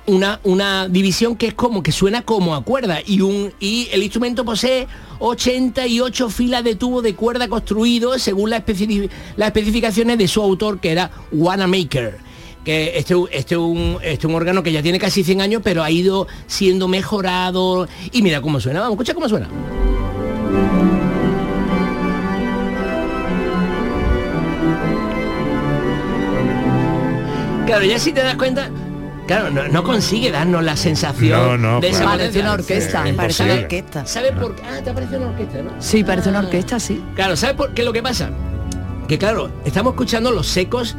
una, 0.07 0.38
una 0.45 0.88
división 0.88 1.37
que 1.37 1.49
es 1.49 1.55
como 1.55 1.83
que 1.83 1.90
suena 1.92 2.23
como 2.23 2.55
a 2.55 2.62
cuerda 2.62 2.99
y 3.05 3.21
un 3.23 3.53
y 3.59 3.88
el 3.92 4.03
instrumento 4.05 4.45
posee 4.45 4.87
88 5.19 6.31
filas 6.31 6.62
de 6.62 6.77
tubo 6.77 7.03
de 7.03 7.14
cuerda 7.14 7.49
construidos 7.49 8.23
según 8.23 8.51
la 8.51 8.64
especifi- 8.64 9.11
las 9.37 9.49
especificaciones 9.49 10.16
de 10.19 10.29
su 10.29 10.40
autor 10.42 10.79
que 10.79 10.92
era 10.92 11.11
Wanamaker 11.33 12.19
que 12.66 12.98
este, 12.98 13.14
este, 13.31 13.55
es 13.55 13.61
un, 13.61 13.98
este 14.02 14.18
es 14.18 14.24
un 14.24 14.35
órgano 14.35 14.61
que 14.64 14.72
ya 14.72 14.83
tiene 14.83 14.98
casi 14.98 15.22
100 15.22 15.40
años 15.40 15.62
pero 15.62 15.85
ha 15.85 15.90
ido 15.90 16.26
siendo 16.48 16.88
mejorado 16.88 17.87
y 18.11 18.22
mira 18.22 18.40
cómo 18.40 18.59
suena 18.59 18.81
vamos 18.81 18.94
escucha 18.94 19.14
cómo 19.14 19.29
suena 19.29 19.48
Claro, 27.66 27.85
ya 27.85 27.98
si 27.98 28.12
te 28.12 28.22
das 28.22 28.37
cuenta, 28.37 28.70
claro, 29.26 29.50
no, 29.50 29.66
no 29.66 29.83
consigue 29.83 30.31
darnos 30.31 30.62
la 30.62 30.76
sensación 30.76 31.40
No, 31.40 31.59
no, 31.59 31.81
de 31.81 31.88
esa 31.88 32.02
claro. 32.02 32.18
Parece 32.18 32.40
una 32.40 32.52
orquesta. 32.52 33.05
Sí, 33.05 33.12
Parece 33.12 33.42
una 33.42 33.55
orquesta. 33.55 34.07
¿Sabes 34.07 34.33
por 34.33 34.55
qué? 34.55 34.62
Ah, 34.62 34.81
te 34.85 34.92
parece 34.92 35.16
una 35.16 35.26
orquesta, 35.31 35.62
¿no? 35.62 35.70
Sí, 35.81 36.05
parece 36.05 36.29
una 36.29 36.38
orquesta, 36.38 36.79
sí. 36.79 37.02
Claro, 37.16 37.35
¿sabes 37.35 37.57
por 37.57 37.74
qué 37.74 37.83
es 37.83 37.87
lo 37.87 37.92
que 37.92 38.05
pasa? 38.05 38.31
Que 39.09 39.18
claro, 39.18 39.50
estamos 39.64 39.94
escuchando 39.94 40.31
los 40.31 40.57
ecos 40.57 40.96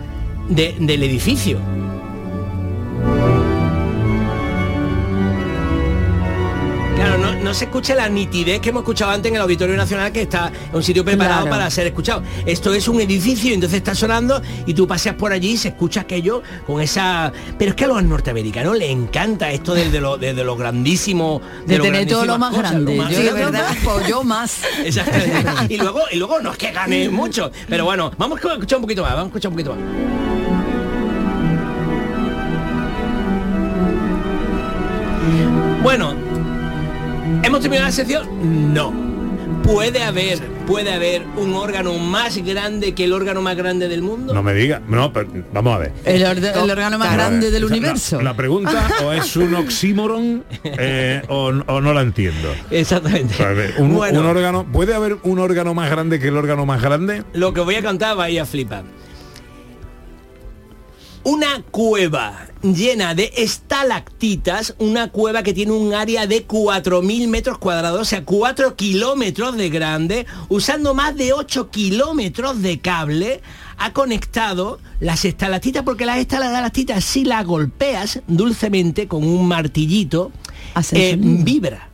de- 0.49 0.75
del 0.79 1.03
edificio. 1.03 1.59
Claro, 6.95 7.19
no, 7.19 7.35
no 7.35 7.53
se 7.53 7.65
escucha 7.65 7.93
la 7.93 8.09
nitidez 8.09 8.59
que 8.59 8.69
hemos 8.69 8.81
escuchado 8.81 9.11
antes 9.11 9.29
en 9.29 9.35
el 9.35 9.41
Auditorio 9.43 9.75
Nacional, 9.77 10.11
que 10.11 10.23
está 10.23 10.51
un 10.73 10.81
sitio 10.81 11.05
preparado 11.05 11.41
Claro. 11.43 11.55
para 11.55 11.69
ser 11.69 11.85
escuchado. 11.85 12.23
Esto 12.47 12.73
es 12.73 12.87
un 12.87 12.99
edificio, 12.99 13.53
entonces 13.53 13.77
está 13.77 13.93
sonando 13.93 14.41
y 14.65 14.73
tú 14.73 14.87
paseas 14.87 15.13
por 15.13 15.31
allí 15.31 15.51
y 15.51 15.57
se 15.57 15.67
escucha 15.67 16.01
aquello 16.01 16.41
con 16.65 16.81
esa... 16.81 17.31
Pero 17.59 17.69
es 17.69 17.75
que 17.75 17.83
a 17.85 17.87
los 17.89 18.03
norteamericanos 18.03 18.75
les 18.79 18.89
encanta 18.89 19.51
esto 19.51 19.75
desde 19.75 20.01
lo, 20.01 20.17
desde 20.17 20.43
lo 20.43 20.55
grandísimo... 20.57 21.39
De 21.67 21.77
tener 21.77 22.07
todo 22.07 22.25
lo 22.25 22.39
más 22.39 22.49
cosas, 22.49 22.71
grande. 22.71 22.95
lo 22.95 23.03
más- 23.03 23.11
Yo, 23.11 23.19
Sí, 23.19 23.25
yo- 23.27 23.33
¿verdad? 23.35 23.75
pues 23.83 24.07
yo 24.07 24.23
más. 24.23 24.57
Y 25.69 25.77
luego, 25.77 26.01
y 26.11 26.15
luego 26.17 26.39
no 26.41 26.51
es 26.51 26.57
que 26.57 26.71
gane 26.71 27.09
mucho. 27.09 27.51
Pero 27.69 27.85
bueno, 27.85 28.11
vamos 28.17 28.43
a 28.43 28.53
escuchar 28.53 28.77
un 28.77 28.81
poquito 28.81 29.03
más, 29.03 29.11
vamos 29.11 29.25
a 29.25 29.27
escuchar 29.27 29.49
un 29.51 29.55
poquito 29.55 29.75
más. 29.75 30.36
Bueno, 35.87 36.13
¿hemos 37.43 37.61
terminado 37.61 37.87
la 37.87 37.93
sección? 37.93 38.73
No. 38.73 38.91
Puede 39.63 40.03
haber, 40.03 40.37
puede 40.67 40.91
haber 40.91 41.25
un 41.37 41.53
órgano 41.53 41.97
más 41.97 42.35
grande 42.39 42.93
que 42.93 43.05
el 43.05 43.13
órgano 43.13 43.41
más 43.41 43.55
grande 43.55 43.87
del 43.87 44.01
mundo. 44.01 44.33
No 44.33 44.43
me 44.43 44.53
diga. 44.53 44.81
No, 44.85 45.13
pero 45.13 45.29
vamos 45.53 45.75
a 45.75 45.77
ver. 45.77 45.93
El, 46.03 46.25
órgano 46.69 46.97
más 46.97 47.13
grande 47.13 47.51
del 47.51 47.63
O 47.63 47.67
sea, 47.69 47.77
universo. 47.77 48.17
La, 48.17 48.23
la 48.23 48.33
pregunta 48.35 48.89
o 49.01 49.13
es 49.13 49.33
un 49.37 49.55
oxímoron 49.55 50.43
eh, 50.65 51.21
o, 51.29 51.53
o 51.67 51.79
no 51.79 51.93
la 51.93 52.01
entiendo. 52.01 52.53
Exactamente. 52.69 53.41
Ver, 53.41 53.75
un, 53.77 53.95
Bueno. 53.95 54.19
un 54.19 54.25
órgano, 54.25 54.65
¿puede 54.69 54.93
haber 54.93 55.15
un 55.23 55.39
órgano 55.39 55.73
más 55.73 55.89
grande 55.89 56.19
que 56.19 56.27
el 56.27 56.35
órgano 56.35 56.65
más 56.65 56.81
grande? 56.81 57.23
Lo 57.31 57.53
que 57.53 57.61
voy 57.61 57.75
a 57.75 57.81
contar 57.81 58.19
va 58.19 58.25
a 58.25 58.29
ir 58.29 58.41
a 58.41 58.45
flipar. 58.45 58.83
Una 61.27 61.61
cueva 61.71 62.47
llena 62.61 63.13
de 63.13 63.33
estalactitas, 63.35 64.75
una 64.77 65.09
cueva 65.09 65.43
que 65.43 65.53
tiene 65.53 65.73
un 65.73 65.93
área 65.93 66.25
de 66.25 66.47
4.000 66.47 67.27
metros 67.27 67.57
cuadrados, 67.57 67.99
o 67.99 68.05
sea, 68.05 68.23
4 68.23 68.77
kilómetros 68.77 69.57
de 69.57 69.69
grande, 69.69 70.25
usando 70.47 70.93
más 70.93 71.17
de 71.17 71.33
8 71.33 71.69
kilómetros 71.69 72.61
de 72.61 72.79
cable, 72.79 73.41
ha 73.77 73.91
conectado 73.91 74.79
las 75.01 75.25
estalactitas, 75.25 75.83
porque 75.83 76.05
las 76.05 76.19
estalactitas 76.19 77.03
si 77.03 77.25
las 77.25 77.45
golpeas 77.45 78.21
dulcemente 78.27 79.09
con 79.09 79.25
un 79.25 79.49
martillito, 79.49 80.31
eh, 80.93 81.17
vibra. 81.19 81.89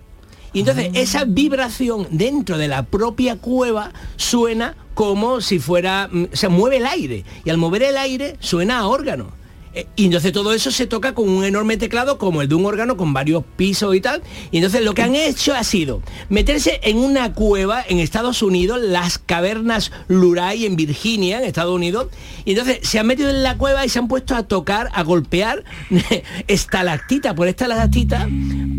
Y 0.54 0.60
entonces 0.60 0.92
esa 0.94 1.26
vibración 1.26 2.08
dentro 2.12 2.58
de 2.58 2.68
la 2.68 2.84
propia 2.84 3.38
cueva 3.38 3.92
suena 4.16 4.76
como 4.94 5.42
si 5.42 5.60
fuera, 5.60 6.08
mm, 6.12 6.26
se 6.34 6.48
mueve 6.48 6.78
el 6.78 6.86
aire. 6.86 7.26
Y 7.44 7.50
al 7.50 7.58
mover 7.58 7.84
el 7.84 7.98
aire 7.98 8.38
suena 8.40 8.80
a 8.80 8.88
órgano. 8.88 9.32
Eh, 9.74 9.88
Y 9.96 10.06
entonces 10.06 10.32
todo 10.32 10.54
eso 10.54 10.72
se 10.72 10.88
toca 10.88 11.14
con 11.14 11.30
un 11.30 11.44
enorme 11.44 11.78
teclado 11.78 12.18
como 12.18 12.42
el 12.42 12.48
de 12.48 12.56
un 12.56 12.66
órgano 12.66 12.98
con 12.98 13.14
varios 13.14 13.44
pisos 13.56 13.96
y 13.96 14.02
tal. 14.02 14.22
Y 14.52 14.58
entonces 14.58 14.84
lo 14.84 14.94
que 14.94 15.02
han 15.02 15.16
hecho 15.16 15.54
ha 15.54 15.64
sido 15.64 16.02
meterse 16.30 16.80
en 16.84 16.98
una 16.98 17.34
cueva 17.34 17.84
en 17.88 18.00
Estados 18.00 18.42
Unidos, 18.42 18.80
las 18.82 19.18
cavernas 19.18 19.92
Luray 20.08 20.66
en 20.66 20.76
Virginia, 20.76 21.40
en 21.40 21.46
Estados 21.46 21.76
Unidos. 21.76 22.08
Y 22.46 22.52
entonces 22.52 22.80
se 22.84 23.00
han 23.00 23.08
metido 23.08 23.30
en 23.30 23.44
la 23.44 23.58
cueva 23.58 23.86
y 23.86 23.90
se 23.90 24.00
han 24.00 24.08
puesto 24.08 24.36
a 24.36 24.44
tocar, 24.44 24.90
a 24.94 25.04
golpear 25.04 25.64
estalactita 26.48 27.36
por 27.36 27.48
estalactita 27.48 28.28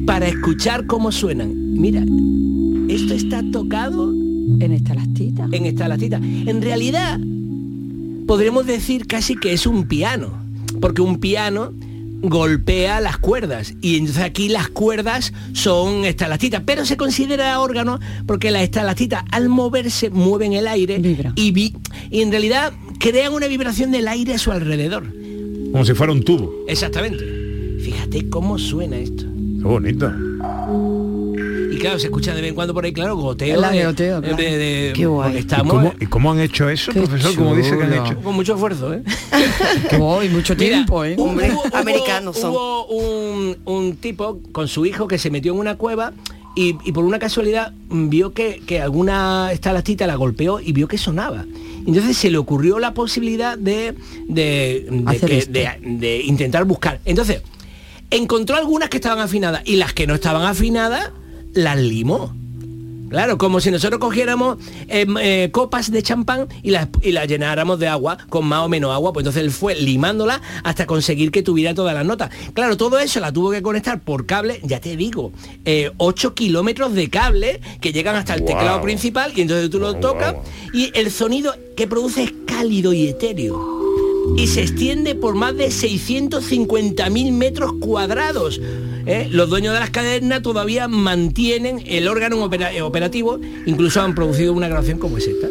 para 0.06 0.28
escuchar 0.28 0.86
cómo 0.86 1.10
suenan. 1.10 1.52
Mira, 1.74 2.02
esto 2.88 3.14
está 3.14 3.42
tocado 3.50 4.10
en 4.60 4.72
estalactita. 4.72 5.48
En 5.50 5.66
estalactita. 5.66 6.16
En 6.16 6.62
realidad, 6.62 7.18
podríamos 8.26 8.66
decir 8.66 9.06
casi 9.06 9.36
que 9.36 9.52
es 9.52 9.66
un 9.66 9.88
piano, 9.88 10.43
porque 10.84 11.00
un 11.00 11.18
piano 11.18 11.72
golpea 12.20 13.00
las 13.00 13.16
cuerdas 13.16 13.72
y 13.80 13.96
entonces 13.96 14.22
aquí 14.22 14.50
las 14.50 14.68
cuerdas 14.68 15.32
son 15.54 16.04
estalactitas, 16.04 16.60
pero 16.66 16.84
se 16.84 16.98
considera 16.98 17.58
órgano 17.58 17.98
porque 18.26 18.50
las 18.50 18.64
estalactitas 18.64 19.24
al 19.30 19.48
moverse 19.48 20.10
mueven 20.10 20.52
el 20.52 20.66
aire 20.68 21.00
y, 21.36 21.52
vi- 21.52 21.74
y 22.10 22.20
en 22.20 22.30
realidad 22.30 22.74
crean 22.98 23.32
una 23.32 23.46
vibración 23.46 23.92
del 23.92 24.08
aire 24.08 24.34
a 24.34 24.38
su 24.38 24.52
alrededor. 24.52 25.04
Como 25.72 25.86
si 25.86 25.94
fuera 25.94 26.12
un 26.12 26.22
tubo. 26.22 26.52
Exactamente. 26.68 27.24
Fíjate 27.82 28.28
cómo 28.28 28.58
suena 28.58 28.96
esto. 28.98 29.24
Qué 29.24 29.64
bonito. 29.64 30.12
Y 31.74 31.78
claro, 31.78 31.98
se 31.98 32.06
escucha 32.06 32.34
de 32.34 32.40
vez 32.40 32.48
en 32.50 32.54
cuando 32.54 32.72
por 32.74 32.84
ahí, 32.84 32.92
claro, 32.92 33.16
goteo. 33.16 33.64
El 33.64 33.72
de- 33.76 33.84
goteo, 33.86 34.20
claro. 34.20 34.36
de- 34.36 34.58
de- 34.58 34.92
Qué 34.94 35.06
guay. 35.06 35.34
¿Y 35.34 35.38
Estamos 35.38 35.72
cómo, 35.74 35.94
y 36.00 36.06
cómo 36.06 36.32
han 36.32 36.40
hecho 36.40 36.68
eso, 36.68 36.92
Qué 36.92 37.00
profesor? 37.02 37.34
¿Cómo 37.36 37.54
dice 37.56 37.76
que 37.76 37.84
han 37.84 37.92
hecho? 37.94 38.20
con 38.22 38.34
mucho 38.34 38.54
esfuerzo, 38.54 38.92
¿eh? 38.94 39.02
Voy, 39.98 40.28
mucho 40.28 40.54
Mira, 40.56 40.68
tiempo, 40.76 41.04
¿eh? 41.04 41.16
Hombre, 41.18 41.50
hubo- 41.52 41.76
americanos 41.76 42.38
son. 42.38 42.50
Hubo 42.52 42.86
un, 42.86 43.56
un 43.64 43.96
tipo 43.96 44.40
con 44.52 44.68
su 44.68 44.86
hijo 44.86 45.06
que 45.08 45.18
se 45.18 45.30
metió 45.30 45.52
en 45.52 45.58
una 45.58 45.76
cueva 45.76 46.12
y, 46.56 46.76
y 46.84 46.92
por 46.92 47.04
una 47.04 47.18
casualidad 47.18 47.72
vio 47.90 48.32
que, 48.32 48.62
que 48.66 48.80
alguna 48.80 49.50
estalactita 49.52 50.06
la 50.06 50.14
golpeó 50.14 50.60
y 50.60 50.72
vio 50.72 50.86
que 50.88 50.98
sonaba. 50.98 51.44
Entonces 51.86 52.16
se 52.16 52.30
le 52.30 52.38
ocurrió 52.38 52.78
la 52.78 52.94
posibilidad 52.94 53.58
de, 53.58 53.94
de, 54.28 54.86
de 54.88 55.02
Hacer 55.06 55.28
que- 55.28 55.38
esto. 55.38 55.52
de- 55.52 55.78
de 55.82 56.20
intentar 56.22 56.64
buscar. 56.64 57.00
Entonces, 57.04 57.42
encontró 58.10 58.56
algunas 58.56 58.88
que 58.88 58.98
estaban 58.98 59.18
afinadas 59.18 59.62
y 59.64 59.76
las 59.76 59.92
que 59.92 60.06
no 60.06 60.14
estaban 60.14 60.46
afinadas 60.46 61.10
las 61.54 61.78
limó. 61.78 62.34
Claro, 63.08 63.38
como 63.38 63.60
si 63.60 63.70
nosotros 63.70 64.00
cogiéramos 64.00 64.58
eh, 64.88 65.06
eh, 65.20 65.48
copas 65.52 65.92
de 65.92 66.02
champán 66.02 66.48
y 66.64 66.70
las, 66.70 66.88
y 67.00 67.12
las 67.12 67.28
llenáramos 67.28 67.78
de 67.78 67.86
agua, 67.86 68.18
con 68.28 68.44
más 68.44 68.60
o 68.60 68.68
menos 68.68 68.92
agua, 68.92 69.12
pues 69.12 69.22
entonces 69.22 69.44
él 69.44 69.52
fue 69.52 69.76
limándola 69.76 70.42
hasta 70.64 70.84
conseguir 70.84 71.30
que 71.30 71.42
tuviera 71.42 71.74
todas 71.74 71.94
las 71.94 72.04
notas. 72.04 72.30
Claro, 72.54 72.76
todo 72.76 72.98
eso 72.98 73.20
la 73.20 73.30
tuvo 73.30 73.52
que 73.52 73.62
conectar 73.62 74.00
por 74.00 74.26
cable, 74.26 74.58
ya 74.64 74.80
te 74.80 74.96
digo, 74.96 75.32
8 75.98 76.34
kilómetros 76.34 76.94
de 76.94 77.08
cable 77.08 77.60
que 77.80 77.92
llegan 77.92 78.16
hasta 78.16 78.34
el 78.34 78.44
teclado 78.44 78.82
principal 78.82 79.32
y 79.36 79.42
entonces 79.42 79.70
tú 79.70 79.78
lo 79.78 79.94
tocas 79.94 80.34
y 80.72 80.90
el 80.98 81.12
sonido 81.12 81.54
que 81.76 81.86
produce 81.86 82.24
es 82.24 82.32
cálido 82.46 82.92
y 82.92 83.06
etéreo 83.06 83.73
y 84.36 84.46
se 84.46 84.62
extiende 84.62 85.14
por 85.14 85.34
más 85.34 85.56
de 85.56 85.68
650.000 85.68 87.32
metros 87.32 87.72
cuadrados. 87.80 88.60
¿eh? 89.06 89.28
Los 89.30 89.48
dueños 89.50 89.74
de 89.74 89.80
las 89.80 89.90
cadenas 89.90 90.42
todavía 90.42 90.88
mantienen 90.88 91.82
el 91.86 92.08
órgano 92.08 92.42
opera- 92.42 92.84
operativo, 92.84 93.38
incluso 93.66 94.00
han 94.00 94.14
producido 94.14 94.52
una 94.52 94.68
grabación 94.68 94.98
como 94.98 95.18
es 95.18 95.26
esta. 95.26 95.48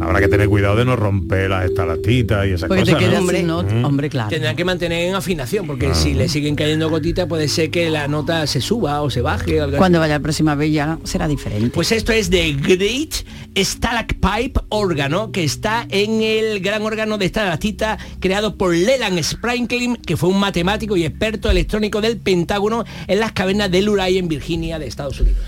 Habrá 0.00 0.20
que 0.20 0.28
tener 0.28 0.48
cuidado 0.48 0.76
de 0.76 0.84
no 0.84 0.96
romper 0.96 1.50
las 1.50 1.64
estalactitas 1.64 2.46
y 2.46 2.50
esas 2.50 2.68
Porque 2.68 2.84
te 2.84 2.92
cosas. 2.92 3.08
quedas 3.08 3.22
¿no? 3.22 3.30
sin 3.30 3.46
nota. 3.46 3.74
Mm. 3.74 3.84
Hombre, 3.84 4.08
claro. 4.08 4.28
Tendrán 4.30 4.56
que 4.56 4.64
mantener 4.64 5.08
en 5.08 5.14
afinación, 5.14 5.66
porque 5.66 5.94
si 5.94 6.14
le 6.14 6.28
siguen 6.28 6.54
cayendo 6.54 6.88
gotitas 6.88 7.26
puede 7.26 7.48
ser 7.48 7.70
que 7.70 7.90
la 7.90 8.08
nota 8.08 8.46
se 8.46 8.60
suba 8.60 9.02
o 9.02 9.10
se 9.10 9.20
baje. 9.20 9.60
algo. 9.60 9.76
Cuando 9.76 9.98
vaya 9.98 10.14
la 10.14 10.20
próxima 10.20 10.54
vez 10.54 10.72
ya 10.72 10.98
será 11.04 11.26
diferente. 11.28 11.70
Pues 11.70 11.92
esto 11.92 12.12
es 12.12 12.30
de 12.30 12.52
Great 12.52 13.14
Stalacpipe 13.56 14.60
Órgano, 14.68 15.32
que 15.32 15.44
está 15.44 15.86
en 15.90 16.22
el 16.22 16.60
gran 16.60 16.82
órgano 16.82 17.18
de 17.18 17.26
estalactita 17.26 17.98
creado 18.20 18.56
por 18.56 18.74
Leland 18.74 19.22
Sprinkling, 19.22 19.96
que 19.96 20.16
fue 20.16 20.28
un 20.28 20.38
matemático 20.38 20.96
y 20.96 21.04
experto 21.04 21.50
electrónico 21.50 22.00
del 22.00 22.18
Pentágono 22.18 22.84
en 23.06 23.20
las 23.20 23.32
cavernas 23.32 23.70
de 23.70 23.82
Luray 23.82 24.18
en 24.18 24.28
Virginia 24.28 24.78
de 24.78 24.86
Estados 24.86 25.20
Unidos. 25.20 25.40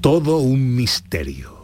Todo 0.00 0.38
un 0.38 0.76
misterio. 0.76 1.57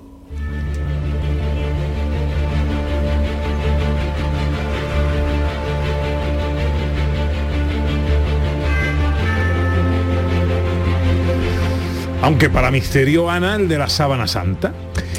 Aunque 12.24 12.48
para 12.48 12.70
misterio, 12.70 13.28
Ana, 13.28 13.56
el 13.56 13.68
de 13.68 13.76
la 13.76 13.90
sábana 13.90 14.26
santa. 14.26 14.72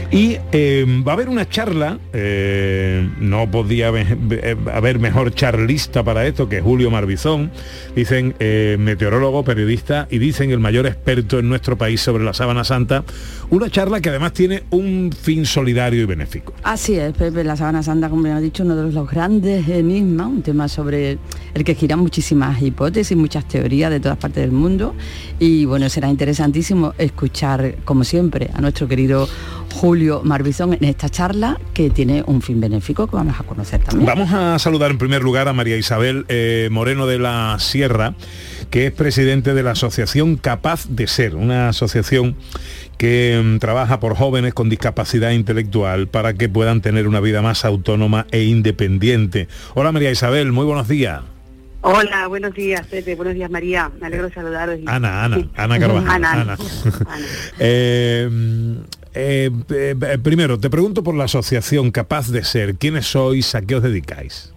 Y 0.09 0.37
eh, 0.51 0.85
va 1.07 1.11
a 1.11 1.13
haber 1.13 1.29
una 1.29 1.47
charla, 1.47 1.99
eh, 2.13 3.07
no 3.19 3.51
podía 3.51 3.89
haber, 3.89 4.17
haber 4.73 4.97
mejor 4.97 5.31
charlista 5.31 6.03
para 6.03 6.25
esto 6.25 6.49
que 6.49 6.61
Julio 6.61 6.89
Marbizón, 6.89 7.51
dicen 7.95 8.33
eh, 8.39 8.77
meteorólogo, 8.79 9.43
periodista 9.43 10.07
y 10.09 10.17
dicen 10.17 10.49
el 10.49 10.59
mayor 10.59 10.87
experto 10.87 11.37
en 11.37 11.47
nuestro 11.47 11.77
país 11.77 12.01
sobre 12.01 12.23
la 12.23 12.33
sábana 12.33 12.63
santa, 12.63 13.03
una 13.49 13.69
charla 13.69 14.01
que 14.01 14.10
además 14.10 14.34
tiene 14.34 14.63
un 14.71 15.12
fin 15.12 15.45
solidario 15.45 16.01
y 16.01 16.05
benéfico. 16.05 16.53
Así 16.63 16.95
es, 16.95 17.13
Pepe, 17.13 17.43
la 17.43 17.55
Sábana 17.55 17.84
Santa, 17.84 18.10
como 18.10 18.27
ya 18.27 18.38
ha 18.38 18.41
dicho, 18.41 18.63
uno 18.63 18.75
de 18.75 18.91
los 18.91 19.10
grandes 19.10 19.67
enigmas, 19.67 20.27
un 20.27 20.41
tema 20.41 20.67
sobre 20.67 21.17
el 21.53 21.63
que 21.63 21.75
giran 21.75 21.99
muchísimas 21.99 22.62
hipótesis, 22.62 23.15
muchas 23.17 23.47
teorías 23.47 23.91
de 23.91 23.99
todas 23.99 24.17
partes 24.17 24.41
del 24.43 24.51
mundo. 24.51 24.95
Y 25.39 25.65
bueno, 25.65 25.89
será 25.89 26.10
interesantísimo 26.10 26.93
escuchar, 26.97 27.75
como 27.86 28.03
siempre, 28.03 28.49
a 28.53 28.62
nuestro 28.62 28.88
querido 28.88 29.27
Julio 29.75 30.21
Marbizón 30.23 30.73
en 30.73 30.86
esta 30.86 31.10
charla 31.10 31.60
que 31.73 31.89
tiene 31.89 32.23
un 32.25 32.41
fin 32.41 32.62
benéfico 32.62 33.08
que 33.08 33.15
vamos 33.17 33.39
a 33.39 33.43
conocer 33.43 33.81
también. 33.81 34.05
Vamos 34.05 34.31
a 34.31 34.58
saludar 34.58 34.89
en 34.89 34.97
primer 34.97 35.21
lugar 35.21 35.49
a 35.49 35.53
María 35.53 35.75
Isabel 35.75 36.25
eh, 36.29 36.69
Moreno 36.71 37.08
de 37.08 37.19
la 37.19 37.58
Sierra, 37.60 38.15
que 38.69 38.88
es 38.88 38.93
presidente 38.93 39.53
de 39.53 39.63
la 39.63 39.71
Asociación 39.71 40.38
Capaz 40.38 40.88
de 40.88 41.08
Ser, 41.08 41.36
una 41.36 41.69
asociación 41.69 42.36
que 42.97 43.41
trabaja 43.60 43.99
por 43.99 44.15
jóvenes 44.15 44.53
con 44.53 44.69
discapacidad 44.69 45.31
intelectual 45.31 46.08
para 46.08 46.34
que 46.34 46.49
puedan 46.49 46.81
tener 46.81 47.08
una 47.08 47.19
vida 47.19 47.41
más 47.41 47.65
autónoma 47.65 48.25
e 48.31 48.43
independiente. 48.43 49.47
Hola 49.73 49.91
María 49.91 50.12
Isabel, 50.12 50.51
muy 50.51 50.65
buenos 50.65 50.88
días. 50.88 51.21
Hola, 51.88 52.25
buenos 52.27 52.55
días, 52.55 52.88
Pepe. 52.88 53.13
Buenos 53.13 53.36
días, 53.36 53.51
María. 53.51 53.91
Me 54.01 54.08
alegro 54.08 54.27
de 54.29 54.34
saludaros. 54.34 54.79
y- 54.79 54.86
Ana, 54.88 55.23
Ana, 55.23 55.36
Sí. 55.38 55.49
Ana 55.55 55.79
Carvajal. 55.79 56.10
Ana, 56.10 56.31
Ana. 56.31 56.41
Ana. 56.41 56.58
Eh, 57.60 58.27
eh, 59.13 59.51
eh, 59.69 60.17
primero, 60.23 60.60
te 60.60 60.71
pregunto 60.71 61.03
por 61.03 61.13
la 61.13 61.25
asociación 61.25 61.91
Capaz 61.91 62.29
de 62.31 62.43
Ser. 62.43 62.75
¿Quiénes 62.77 63.05
sois? 63.05 63.53
¿A 63.53 63.62
qué 63.62 63.75
os 63.75 63.84
dedicáis? 63.84 64.51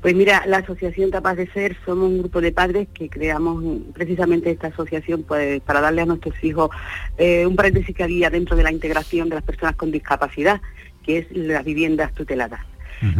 Pues 0.00 0.14
mira, 0.14 0.44
la 0.46 0.58
Asociación 0.58 1.10
Capaz 1.10 1.34
de 1.34 1.48
Ser 1.48 1.76
somos 1.84 2.08
un 2.08 2.18
grupo 2.20 2.40
de 2.40 2.52
padres 2.52 2.86
que 2.94 3.08
creamos 3.08 3.62
precisamente 3.94 4.50
esta 4.50 4.68
asociación 4.68 5.24
pues, 5.24 5.60
para 5.62 5.80
darle 5.80 6.02
a 6.02 6.06
nuestros 6.06 6.34
hijos 6.44 6.70
eh, 7.16 7.44
un 7.46 7.56
paréntesis 7.56 7.96
que 7.96 8.04
había 8.04 8.30
dentro 8.30 8.54
de 8.56 8.62
la 8.62 8.70
integración 8.72 9.28
de 9.28 9.34
las 9.34 9.44
personas 9.44 9.74
con 9.74 9.90
discapacidad, 9.90 10.60
que 11.04 11.18
es 11.18 11.26
las 11.36 11.64
viviendas 11.64 12.14
tuteladas. 12.14 12.60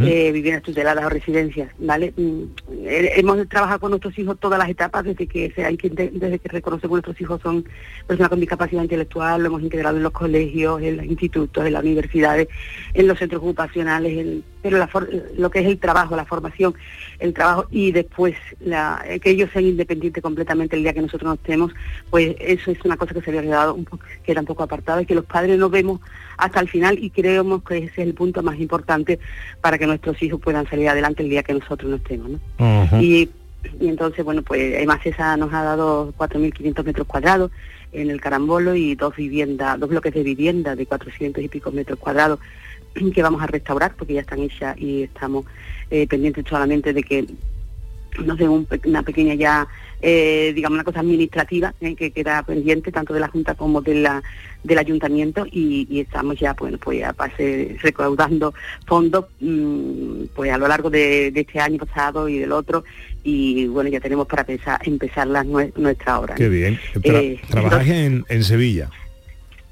eh, 0.01 0.33
viviendas 0.33 0.61
tuteladas 0.63 1.05
o 1.05 1.09
residencias, 1.09 1.71
¿vale? 1.79 2.13
Mm, 2.17 2.43
eh, 2.85 3.11
hemos 3.15 3.47
trabajado 3.47 3.79
con 3.79 3.91
nuestros 3.91 4.19
hijos 4.19 4.37
todas 4.37 4.59
las 4.59 4.67
etapas 4.69 5.05
desde 5.05 5.25
que 5.25 5.51
se 5.55 5.63
hay 5.63 5.77
que 5.77 5.89
desde 5.89 6.37
que 6.39 6.49
reconocemos 6.49 6.89
que 6.99 7.07
nuestros 7.07 7.21
hijos 7.21 7.41
son 7.41 7.63
personas 8.05 8.27
con 8.27 8.41
discapacidad 8.41 8.81
intelectual, 8.83 9.39
lo 9.41 9.47
hemos 9.47 9.61
integrado 9.61 9.95
en 9.95 10.03
los 10.03 10.11
colegios, 10.11 10.81
en 10.81 10.97
los 10.97 11.05
institutos, 11.05 11.65
en 11.65 11.71
las 11.71 11.81
universidades, 11.83 12.49
en 12.93 13.07
los 13.07 13.17
centros 13.19 13.41
ocupacionales, 13.41 14.17
en- 14.17 14.43
pero 14.61 14.77
la 14.77 14.87
for- 14.87 15.09
lo 15.37 15.49
que 15.49 15.59
es 15.59 15.65
el 15.67 15.77
trabajo, 15.79 16.15
la 16.15 16.25
formación, 16.25 16.73
el 17.19 17.33
trabajo 17.33 17.67
y 17.71 17.91
después 17.91 18.35
la, 18.59 19.01
eh, 19.07 19.19
que 19.19 19.29
ellos 19.31 19.49
sean 19.53 19.65
independientes 19.65 20.21
completamente 20.21 20.75
el 20.75 20.83
día 20.83 20.93
que 20.93 21.01
nosotros 21.01 21.27
no 21.27 21.33
estemos, 21.35 21.71
pues 22.09 22.35
eso 22.39 22.71
es 22.71 22.83
una 22.83 22.97
cosa 22.97 23.13
que 23.13 23.21
se 23.21 23.29
había 23.29 23.41
quedado 23.43 23.73
un 23.73 23.85
poco, 23.85 24.03
que 24.23 24.31
era 24.31 24.41
un 24.41 24.47
poco 24.47 24.63
apartada 24.63 25.01
y 25.01 25.05
que 25.05 25.15
los 25.15 25.25
padres 25.25 25.57
no 25.57 25.69
vemos 25.69 26.01
hasta 26.37 26.59
el 26.59 26.69
final 26.69 26.97
y 27.01 27.09
creemos 27.09 27.63
que 27.63 27.77
ese 27.77 27.87
es 27.87 28.07
el 28.07 28.13
punto 28.13 28.43
más 28.43 28.59
importante 28.59 29.19
para 29.61 29.77
que 29.77 29.87
nuestros 29.87 30.21
hijos 30.23 30.39
puedan 30.41 30.67
salir 30.69 30.89
adelante 30.89 31.23
el 31.23 31.29
día 31.29 31.43
que 31.43 31.53
nosotros 31.53 31.89
no 31.89 31.97
estemos. 31.97 32.29
¿no? 32.31 32.39
y, 33.01 33.29
y 33.81 33.87
entonces, 33.89 34.23
bueno, 34.23 34.41
pues 34.41 34.73
además 34.75 34.99
esa 35.05 35.35
nos 35.37 35.53
ha 35.53 35.63
dado 35.63 36.13
4.500 36.17 36.83
metros 36.85 37.07
cuadrados 37.07 37.51
en 37.91 38.09
el 38.11 38.21
Carambolo 38.21 38.75
y 38.75 38.95
dos 38.95 39.15
viviendas, 39.15 39.79
dos 39.79 39.89
bloques 39.89 40.13
de 40.13 40.23
vivienda 40.23 40.75
de 40.75 40.85
400 40.85 41.43
y 41.43 41.47
pico 41.47 41.71
metros 41.71 41.97
cuadrados 41.99 42.39
que 43.13 43.21
vamos 43.23 43.41
a 43.41 43.47
restaurar 43.47 43.95
porque 43.95 44.13
ya 44.15 44.21
están 44.21 44.39
hechas 44.41 44.77
y 44.77 45.03
estamos 45.03 45.45
eh, 45.89 46.07
pendientes 46.07 46.45
solamente 46.47 46.93
de 46.93 47.03
que 47.03 47.25
nos 48.25 48.37
den 48.39 48.49
un 48.49 48.67
una 48.85 49.03
pequeña 49.03 49.35
ya, 49.35 49.67
eh, 50.01 50.51
digamos, 50.55 50.75
una 50.75 50.83
cosa 50.83 50.99
administrativa 51.01 51.73
eh, 51.79 51.95
que 51.95 52.09
queda 52.11 52.41
pendiente 52.43 52.91
tanto 52.91 53.13
de 53.13 53.19
la 53.19 53.27
Junta 53.27 53.53
como 53.53 53.81
de 53.81 53.95
la, 53.95 54.21
del 54.63 54.77
Ayuntamiento 54.79 55.45
y, 55.49 55.87
y 55.89 55.99
estamos 56.01 56.37
ya, 56.39 56.53
bueno, 56.53 56.77
pues 56.79 57.03
a 57.03 57.13
pase 57.13 57.77
recaudando 57.81 58.53
fondos 58.87 59.25
mm, 59.39 60.23
pues 60.35 60.51
a 60.51 60.57
lo 60.57 60.67
largo 60.67 60.89
de, 60.89 61.31
de 61.31 61.41
este 61.41 61.59
año 61.59 61.77
pasado 61.77 62.27
y 62.27 62.39
del 62.39 62.51
otro 62.51 62.83
y 63.23 63.67
bueno, 63.67 63.89
ya 63.91 63.99
tenemos 63.99 64.27
para 64.27 64.41
empezar, 64.41 64.79
empezar 64.85 65.27
las 65.27 65.45
nue- 65.45 65.71
nuestra 65.77 66.19
obra. 66.19 66.33
Qué 66.35 66.45
¿no? 66.45 66.49
bien. 66.49 66.79
Tra- 66.95 67.21
Eh, 67.21 67.39
trabajáis 67.49 67.89
en, 67.91 68.25
en 68.27 68.43
Sevilla. 68.43 68.89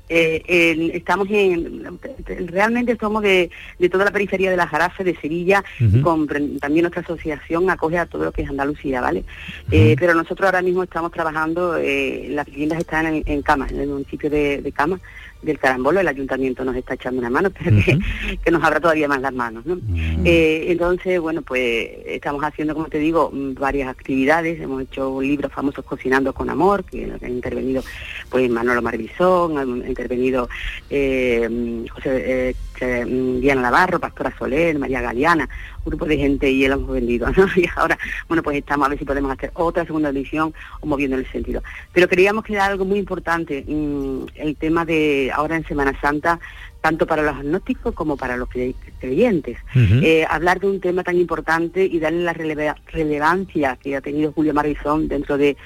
Eh, 0.10 0.92
estamos 0.94 1.28
en, 1.30 2.00
realmente 2.48 2.98
somos 3.00 3.24
de, 3.24 3.50
de 3.78 3.90
toda 3.90 4.06
la 4.06 4.12
periferia 4.12 4.50
de 4.50 4.58
la 4.58 4.68
Jarafe, 4.68 5.04
de 5.04 5.16
Sevilla, 5.16 5.64
con, 6.02 6.28
también 6.60 6.84
nuestra 6.84 7.02
asociación 7.02 7.70
acoge 7.70 7.98
a 7.98 8.06
todo 8.06 8.26
lo 8.26 8.32
que 8.32 8.44
es 8.44 8.50
Andalucía, 8.50 9.02
¿vale? 9.02 9.24
Eh, 9.72 9.96
pero 10.00 10.14
nosotros 10.14 10.46
ahora 10.46 10.62
mismo 10.62 10.84
estamos 10.84 11.12
trabajando, 11.12 11.78
eh, 11.78 12.28
las 12.30 12.46
viviendas 12.46 12.80
están 12.80 13.06
en, 13.08 13.24
en 13.26 13.42
Cama, 13.42 13.68
en 13.70 13.82
el 13.82 13.88
municipio 13.90 14.30
de, 14.30 14.62
de 14.62 14.72
Cama, 14.72 15.00
del 15.42 15.60
Carambolo, 15.60 16.00
el 16.00 16.08
ayuntamiento 16.08 16.64
nos 16.64 16.76
está 16.76 16.96
echando 16.96 17.20
una 17.20 17.30
mano, 17.30 17.50
pero 17.64 17.78
que, 17.84 18.00
que 18.44 18.52
nos 18.52 18.64
abra 18.64 18.80
todavía 18.80 19.08
más 19.08 19.22
las 19.22 19.34
manos, 19.34 19.66
¿no? 19.66 19.78
Eh, 20.26 20.66
entonces, 20.70 21.20
bueno, 21.20 21.42
pues 21.42 21.90
estamos 22.06 22.44
haciendo, 22.44 22.74
como 22.74 22.88
te 22.88 23.00
digo, 23.00 23.30
mm, 23.32 23.54
varias 23.56 23.90
actividades. 23.90 24.60
Hemos 24.60 24.84
hecho 24.84 25.22
libros 25.22 25.52
famosos 25.52 25.86
Cocinando 25.86 26.34
con 26.34 26.50
Amor, 26.50 26.84
que 26.84 27.12
ha 27.22 27.28
intervenido 27.28 27.84
pues 28.30 28.50
Manolo 28.50 28.82
Marbizón, 28.82 29.58
ha 29.58 29.88
intervenido 29.88 30.50
eh, 30.90 31.48
mm, 31.50 31.88
José 31.88 32.56
eh, 32.80 33.06
mm, 33.06 33.40
Diana 33.40 33.62
Navarro, 33.62 34.00
Pastora 34.00 34.34
Soler, 34.38 34.78
María 34.78 35.02
Galeana, 35.02 35.50
un 35.88 35.92
grupo 35.92 36.06
de 36.06 36.18
gente 36.18 36.52
y 36.52 36.66
él 36.66 36.74
hemos 36.74 36.90
vendido, 36.90 37.30
¿no? 37.32 37.48
Y 37.56 37.66
ahora, 37.76 37.98
bueno, 38.28 38.44
pues 38.44 38.58
estamos 38.58 38.86
a 38.86 38.90
ver 38.90 39.00
si 39.00 39.06
podemos 39.06 39.32
hacer 39.32 39.52
otra 39.54 39.86
segunda 39.86 40.10
edición 40.10 40.54
o 40.82 40.86
moviendo 40.86 41.16
en 41.16 41.24
el 41.24 41.32
sentido. 41.32 41.64
Pero 41.94 42.08
queríamos 42.08 42.44
que 42.44 42.54
era 42.54 42.66
algo 42.66 42.86
muy 42.86 43.00
importante, 43.00 43.64
mm, 43.66 44.26
el 44.36 44.56
tema 44.58 44.86
de 44.86 45.32
ahora 45.34 45.56
en 45.56 45.66
Semana 45.66 46.00
Santa, 46.00 46.40
tanto 46.88 47.06
para 47.06 47.22
los 47.22 47.36
agnósticos 47.36 47.94
como 47.94 48.16
para 48.16 48.38
los 48.38 48.48
cre- 48.48 48.74
creyentes. 49.02 49.58
Eh, 49.76 50.26
hablar 50.30 50.62
de 50.62 50.68
un 50.68 50.80
tema 50.80 51.04
tan 51.04 51.18
importante 51.18 51.84
y 51.86 52.00
darle 52.00 52.24
la 52.24 52.34
releva- 52.34 52.78
relevancia 52.94 53.78
que 53.84 53.98
ha 53.98 54.00
tenido 54.00 54.32
Julio 54.32 54.54
Marizón 54.54 55.10
dentro 55.10 55.38
de, 55.38 55.58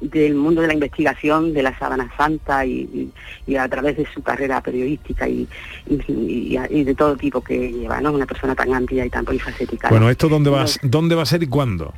del 0.00 0.34
mundo 0.36 0.62
de 0.62 0.68
la 0.68 0.72
investigación 0.74 1.52
de 1.52 1.62
la 1.62 1.78
Sábana 1.78 2.10
Santa 2.16 2.64
y, 2.64 2.72
y- 2.94 3.12
y 3.46 3.56
a 3.56 3.68
través 3.68 3.98
de 3.98 4.06
su 4.14 4.22
carrera 4.22 4.62
periodística 4.62 5.28
y, 5.28 5.46
de 5.86 6.94
todo 6.96 7.14
tipo 7.16 7.42
que 7.42 7.70
lleva, 7.72 8.00
¿no? 8.00 8.12
Una 8.12 8.24
persona 8.26 8.54
tan 8.54 8.72
amplia 8.72 9.04
y 9.04 9.10
tan 9.10 9.26
polifacética. 9.26 9.88
¿no? 9.88 9.94
Bueno, 9.96 10.08
¿esto 10.08 10.28
dónde 10.30 10.48
va, 10.48 10.64
dónde 10.82 11.14
va 11.14 11.22
a 11.24 11.26
ser 11.26 11.42
y 11.42 11.46
cuándo? 11.46 11.92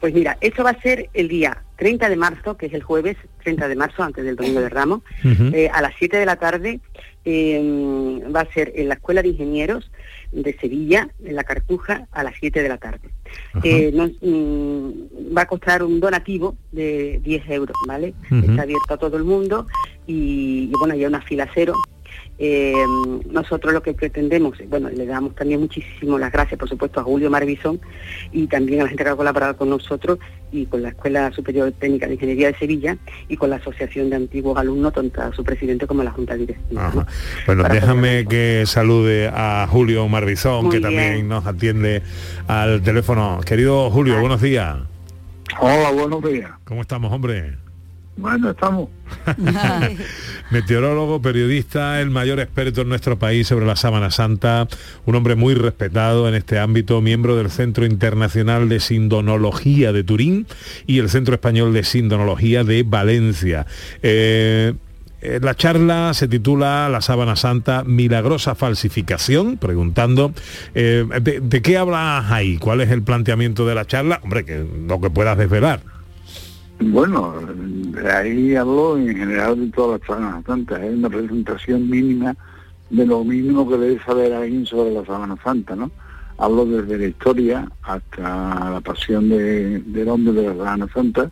Pues 0.00 0.14
mira, 0.14 0.38
eso 0.40 0.62
va 0.62 0.70
a 0.70 0.80
ser 0.80 1.08
el 1.14 1.28
día 1.28 1.62
30 1.76 2.08
de 2.08 2.16
marzo, 2.16 2.56
que 2.56 2.66
es 2.66 2.72
el 2.72 2.82
jueves 2.82 3.16
30 3.42 3.68
de 3.68 3.76
marzo, 3.76 4.02
antes 4.02 4.24
del 4.24 4.36
Domingo 4.36 4.60
de 4.60 4.68
Ramos, 4.68 5.02
eh, 5.24 5.70
a 5.72 5.80
las 5.80 5.94
7 5.98 6.16
de 6.16 6.26
la 6.26 6.36
tarde 6.36 6.80
eh, 7.24 8.20
va 8.34 8.40
a 8.40 8.52
ser 8.52 8.72
en 8.74 8.88
la 8.88 8.94
Escuela 8.94 9.22
de 9.22 9.28
Ingenieros 9.28 9.90
de 10.32 10.56
Sevilla, 10.58 11.08
en 11.24 11.36
la 11.36 11.44
Cartuja, 11.44 12.06
a 12.12 12.22
las 12.22 12.34
7 12.40 12.62
de 12.62 12.68
la 12.68 12.78
tarde. 12.78 13.08
Eh, 13.62 13.92
mm, 13.92 15.36
va 15.36 15.42
a 15.42 15.46
costar 15.46 15.82
un 15.82 16.00
donativo 16.00 16.56
de 16.72 17.20
10 17.22 17.50
euros, 17.50 17.76
¿vale? 17.86 18.14
Está 18.30 18.62
abierto 18.62 18.94
a 18.94 18.98
todo 18.98 19.16
el 19.16 19.24
mundo 19.24 19.66
y, 20.06 20.70
y 20.70 20.72
bueno, 20.78 20.94
hay 20.94 21.04
una 21.04 21.20
fila 21.22 21.48
cero. 21.54 21.74
Eh, 22.40 22.72
nosotros 23.30 23.72
lo 23.72 23.82
que 23.82 23.94
pretendemos, 23.94 24.56
bueno, 24.68 24.88
le 24.90 25.06
damos 25.06 25.34
también 25.34 25.60
muchísimo 25.60 26.18
las 26.18 26.30
gracias, 26.30 26.58
por 26.58 26.68
supuesto, 26.68 27.00
a 27.00 27.02
Julio 27.02 27.30
Marvisón 27.30 27.80
y 28.30 28.46
también 28.46 28.80
a 28.80 28.82
la 28.84 28.88
gente 28.90 29.02
que 29.02 29.10
ha 29.10 29.16
colaborado 29.16 29.56
con 29.56 29.70
nosotros 29.70 30.20
y 30.52 30.66
con 30.66 30.82
la 30.82 30.90
Escuela 30.90 31.32
Superior 31.32 31.72
Técnica 31.72 32.06
de 32.06 32.14
Ingeniería 32.14 32.48
de 32.48 32.58
Sevilla 32.58 32.96
y 33.28 33.36
con 33.36 33.50
la 33.50 33.56
Asociación 33.56 34.08
de 34.10 34.16
Antiguos 34.16 34.56
Alumnos, 34.56 34.92
tanto 34.92 35.20
a 35.20 35.32
su 35.32 35.42
presidente 35.42 35.86
como 35.88 36.02
a 36.02 36.04
la 36.04 36.12
Junta 36.12 36.36
Directiva. 36.36 36.86
Ajá. 36.86 37.06
Bueno, 37.46 37.62
Para 37.62 37.74
déjame 37.74 38.26
que 38.26 38.64
salude 38.66 39.28
a 39.34 39.66
Julio 39.68 40.06
Marbizón, 40.08 40.66
Muy 40.66 40.76
que 40.76 40.80
también 40.80 41.26
nos 41.28 41.44
atiende 41.44 42.02
al 42.46 42.82
teléfono. 42.82 43.40
Querido 43.44 43.90
Julio, 43.90 44.20
buenos 44.20 44.40
días. 44.40 44.76
Hola, 45.58 45.90
buenos 45.90 46.22
días. 46.22 46.50
¿Cómo 46.64 46.82
estamos, 46.82 47.12
hombre? 47.12 47.67
Bueno, 48.18 48.50
estamos. 48.50 48.88
Meteorólogo, 50.50 51.22
periodista, 51.22 52.00
el 52.00 52.10
mayor 52.10 52.40
experto 52.40 52.80
en 52.80 52.88
nuestro 52.88 53.16
país 53.16 53.46
sobre 53.46 53.64
la 53.64 53.76
Sábana 53.76 54.10
Santa, 54.10 54.66
un 55.06 55.14
hombre 55.14 55.36
muy 55.36 55.54
respetado 55.54 56.28
en 56.28 56.34
este 56.34 56.58
ámbito, 56.58 57.00
miembro 57.00 57.36
del 57.36 57.48
Centro 57.48 57.86
Internacional 57.86 58.68
de 58.68 58.80
Sindonología 58.80 59.92
de 59.92 60.02
Turín 60.02 60.48
y 60.84 60.98
el 60.98 61.08
Centro 61.10 61.34
Español 61.34 61.72
de 61.72 61.84
Sindonología 61.84 62.64
de 62.64 62.82
Valencia. 62.82 63.66
Eh, 64.02 64.74
eh, 65.20 65.38
la 65.40 65.54
charla 65.54 66.12
se 66.12 66.26
titula 66.26 66.88
La 66.88 67.00
sábana 67.00 67.36
santa, 67.36 67.84
milagrosa 67.84 68.56
falsificación, 68.56 69.58
preguntando 69.58 70.32
eh, 70.74 71.04
de, 71.22 71.38
de 71.38 71.62
qué 71.62 71.76
hablas 71.76 72.32
ahí? 72.32 72.58
¿Cuál 72.58 72.80
es 72.80 72.90
el 72.90 73.02
planteamiento 73.02 73.64
de 73.64 73.76
la 73.76 73.86
charla? 73.86 74.18
Hombre, 74.24 74.44
que 74.44 74.66
lo 74.88 75.00
que 75.00 75.08
puedas 75.08 75.38
desvelar. 75.38 75.97
Bueno, 76.80 77.34
ahí 78.14 78.54
hablo 78.54 78.96
en 78.98 79.16
general 79.16 79.58
de 79.58 79.72
todas 79.72 80.00
las 80.00 80.06
sábanas 80.08 80.44
santas. 80.46 80.80
Es 80.80 80.94
una 80.94 81.10
presentación 81.10 81.90
mínima 81.90 82.36
de 82.90 83.04
lo 83.06 83.24
mínimo 83.24 83.68
que 83.68 83.76
debe 83.76 84.00
saber 84.04 84.32
alguien 84.32 84.64
sobre 84.64 84.92
la 84.92 85.04
sábana 85.04 85.36
santa, 85.42 85.74
¿no? 85.74 85.90
Hablo 86.38 86.64
desde 86.66 86.98
la 86.98 87.06
historia 87.06 87.68
hasta 87.82 88.70
la 88.70 88.80
pasión 88.80 89.28
de- 89.28 89.80
del 89.80 90.08
hombre 90.08 90.32
de 90.34 90.48
la 90.48 90.54
sábana 90.56 90.88
santa 90.94 91.30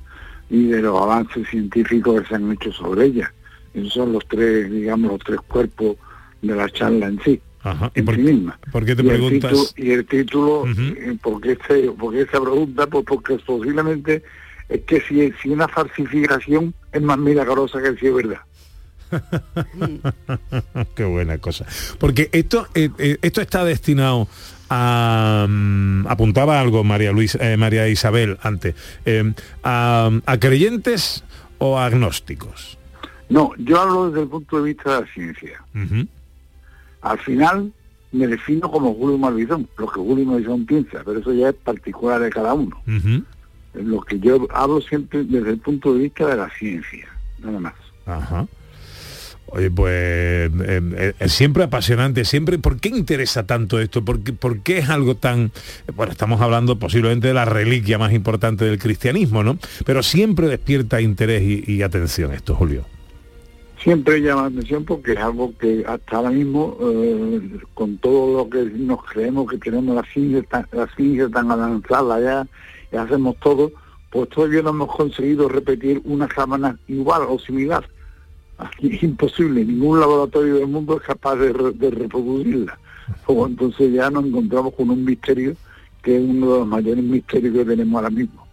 y 0.50 0.66
de 0.66 0.82
los 0.82 1.00
avances 1.00 1.48
científicos 1.48 2.20
que 2.22 2.28
se 2.28 2.34
han 2.34 2.50
hecho 2.52 2.72
sobre 2.72 3.06
ella. 3.06 3.32
Esos 3.72 3.92
son 3.92 4.12
los 4.12 4.26
tres, 4.26 4.70
digamos, 4.70 5.12
los 5.12 5.20
tres 5.20 5.40
cuerpos 5.46 5.96
de 6.42 6.54
la 6.56 6.68
charla 6.70 7.06
en 7.06 7.20
sí. 7.22 7.40
Ajá. 7.62 7.90
¿Y 7.94 8.00
en 8.00 8.04
por, 8.04 8.14
sí 8.16 8.22
misma. 8.22 8.58
por 8.72 8.84
qué 8.84 8.96
te 8.96 9.02
y 9.02 9.06
preguntas? 9.06 9.52
El 9.52 9.58
título, 9.58 9.86
y 9.86 9.90
el 9.92 10.06
título, 10.06 10.64
eh, 10.66 11.18
¿por, 11.22 11.40
qué 11.40 11.58
se- 11.68 11.90
por 11.92 12.12
qué 12.14 12.26
pregunta? 12.26 12.86
Pues 12.88 13.04
porque 13.04 13.38
posiblemente 13.44 14.22
es 14.68 14.82
que 14.82 15.00
si, 15.02 15.32
si 15.42 15.50
una 15.50 15.68
falsificación 15.68 16.74
es 16.92 17.02
más 17.02 17.18
milagrosa 17.18 17.80
que 17.82 17.96
si 17.96 18.06
es 18.06 18.14
verdad. 18.14 18.40
Qué 20.96 21.04
buena 21.04 21.38
cosa. 21.38 21.66
Porque 21.98 22.28
esto, 22.32 22.66
eh, 22.74 22.90
eh, 22.98 23.18
esto 23.22 23.40
está 23.40 23.64
destinado 23.64 24.28
a 24.68 25.46
mm, 25.48 26.06
apuntaba 26.08 26.60
algo 26.60 26.84
María 26.84 27.12
Luis, 27.12 27.36
eh, 27.40 27.56
María 27.56 27.88
Isabel 27.88 28.38
antes, 28.42 28.74
eh, 29.04 29.32
a, 29.62 30.10
a 30.26 30.38
creyentes 30.38 31.24
o 31.58 31.78
a 31.78 31.86
agnósticos. 31.86 32.78
No, 33.28 33.52
yo 33.58 33.80
hablo 33.80 34.08
desde 34.08 34.22
el 34.22 34.28
punto 34.28 34.58
de 34.58 34.62
vista 34.72 34.94
de 34.94 35.00
la 35.00 35.12
ciencia. 35.12 35.64
Al 37.02 37.18
final 37.20 37.72
me 38.12 38.26
defino 38.26 38.70
como 38.70 38.94
Julio 38.94 39.18
Malvizón, 39.18 39.68
lo 39.78 39.86
que 39.88 40.00
Julio 40.00 40.24
Malvizón 40.24 40.64
piensa, 40.64 41.02
pero 41.04 41.18
eso 41.20 41.32
ya 41.32 41.48
es 41.48 41.54
particular 41.54 42.20
de 42.20 42.30
cada 42.30 42.54
uno. 42.54 42.80
Lo 43.82 44.00
que 44.00 44.18
yo 44.18 44.46
hablo 44.52 44.80
siempre 44.80 45.24
desde 45.24 45.50
el 45.50 45.58
punto 45.58 45.94
de 45.94 46.00
vista 46.04 46.26
de 46.26 46.36
la 46.36 46.50
ciencia, 46.50 47.06
nada 47.38 47.60
más. 47.60 47.74
Ajá. 48.06 48.46
Oye, 49.48 49.70
pues 49.70 49.92
eh, 49.92 50.50
eh, 50.60 51.12
es 51.20 51.32
siempre 51.32 51.62
apasionante, 51.62 52.24
siempre. 52.24 52.58
¿Por 52.58 52.80
qué 52.80 52.88
interesa 52.88 53.46
tanto 53.46 53.78
esto? 53.78 54.04
¿Por 54.04 54.20
qué, 54.20 54.32
por 54.32 54.58
qué 54.60 54.78
es 54.78 54.88
algo 54.88 55.14
tan... 55.14 55.52
Bueno, 55.94 56.10
estamos 56.10 56.40
hablando 56.40 56.80
posiblemente 56.80 57.28
de 57.28 57.34
la 57.34 57.44
reliquia 57.44 57.96
más 57.96 58.12
importante 58.12 58.64
del 58.64 58.78
cristianismo, 58.80 59.44
¿no? 59.44 59.56
Pero 59.84 60.02
siempre 60.02 60.48
despierta 60.48 61.00
interés 61.00 61.42
y, 61.42 61.62
y 61.72 61.82
atención 61.82 62.32
esto, 62.32 62.56
Julio. 62.56 62.84
Siempre 63.84 64.20
llama 64.20 64.42
la 64.42 64.48
atención 64.48 64.84
porque 64.84 65.12
es 65.12 65.18
algo 65.18 65.56
que 65.56 65.84
hasta 65.86 66.16
ahora 66.16 66.30
mismo, 66.30 66.76
eh, 66.80 67.60
con 67.72 67.98
todo 67.98 68.38
lo 68.38 68.50
que 68.50 68.64
nos 68.64 69.04
creemos 69.04 69.48
que 69.48 69.58
tenemos 69.58 69.94
la 69.94 70.02
ciencia, 70.12 70.42
tan- 70.42 70.66
la 70.72 70.88
ciencia 70.96 71.28
tan 71.28 71.52
avanzada 71.52 72.20
ya, 72.20 72.46
hacemos 72.92 73.36
todo, 73.36 73.72
pues 74.10 74.28
todavía 74.28 74.62
no 74.62 74.70
hemos 74.70 74.94
conseguido 74.94 75.48
repetir 75.48 76.00
una 76.04 76.28
sábana 76.34 76.78
igual 76.88 77.22
o 77.28 77.38
similar. 77.38 77.88
Es 78.80 79.02
imposible, 79.02 79.64
ningún 79.64 80.00
laboratorio 80.00 80.54
del 80.56 80.66
mundo 80.68 80.96
es 80.96 81.02
capaz 81.02 81.36
de, 81.36 81.52
re- 81.52 81.72
de 81.72 81.90
reproducirla. 81.90 82.78
O 83.26 83.46
entonces 83.46 83.92
ya 83.92 84.10
nos 84.10 84.24
encontramos 84.24 84.74
con 84.74 84.90
un 84.90 85.04
misterio 85.04 85.54
que 86.02 86.16
es 86.16 86.22
uno 86.22 86.52
de 86.52 86.58
los 86.60 86.66
mayores 86.66 87.04
misterios 87.04 87.54
que 87.54 87.64
tenemos 87.64 87.94
ahora 87.96 88.10
mismo. 88.10 88.46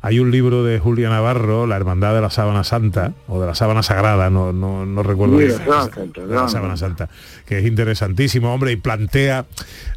Hay 0.00 0.20
un 0.20 0.30
libro 0.30 0.62
de 0.64 0.78
Julia 0.78 1.08
Navarro, 1.08 1.66
La 1.66 1.76
Hermandad 1.76 2.14
de 2.14 2.20
la 2.20 2.30
Sábana 2.30 2.62
Santa, 2.62 3.12
o 3.26 3.40
de 3.40 3.46
la 3.46 3.54
Sábana 3.54 3.82
Sagrada, 3.82 4.30
no, 4.30 4.52
no, 4.52 4.86
no 4.86 5.02
recuerdo 5.02 5.36
bien, 5.36 5.50
la 5.50 5.56
Sábana 5.58 5.94
Santa, 5.94 6.20
de 6.26 6.34
la 6.34 6.48
Sábana 6.48 6.76
Santa, 6.76 7.08
que 7.46 7.58
es 7.58 7.66
interesantísimo, 7.66 8.54
hombre, 8.54 8.72
y 8.72 8.76
plantea 8.76 9.46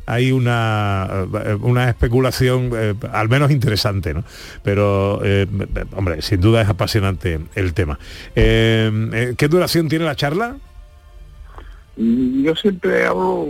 hay 0.05 0.31
una, 0.31 1.07
eh, 1.45 1.57
una 1.61 1.89
especulación 1.89 2.71
eh, 2.73 2.95
al 3.11 3.29
menos 3.29 3.51
interesante, 3.51 4.13
¿no? 4.13 4.23
Pero, 4.63 5.21
eh, 5.23 5.47
hombre, 5.95 6.21
sin 6.21 6.41
duda 6.41 6.61
es 6.61 6.69
apasionante 6.69 7.39
el 7.55 7.73
tema. 7.73 7.99
Eh, 8.35 9.35
¿Qué 9.37 9.47
duración 9.47 9.87
tiene 9.87 10.05
la 10.05 10.15
charla? 10.15 10.57
Y 11.97 12.43
yo 12.43 12.55
siempre 12.55 13.05
hablo 13.05 13.49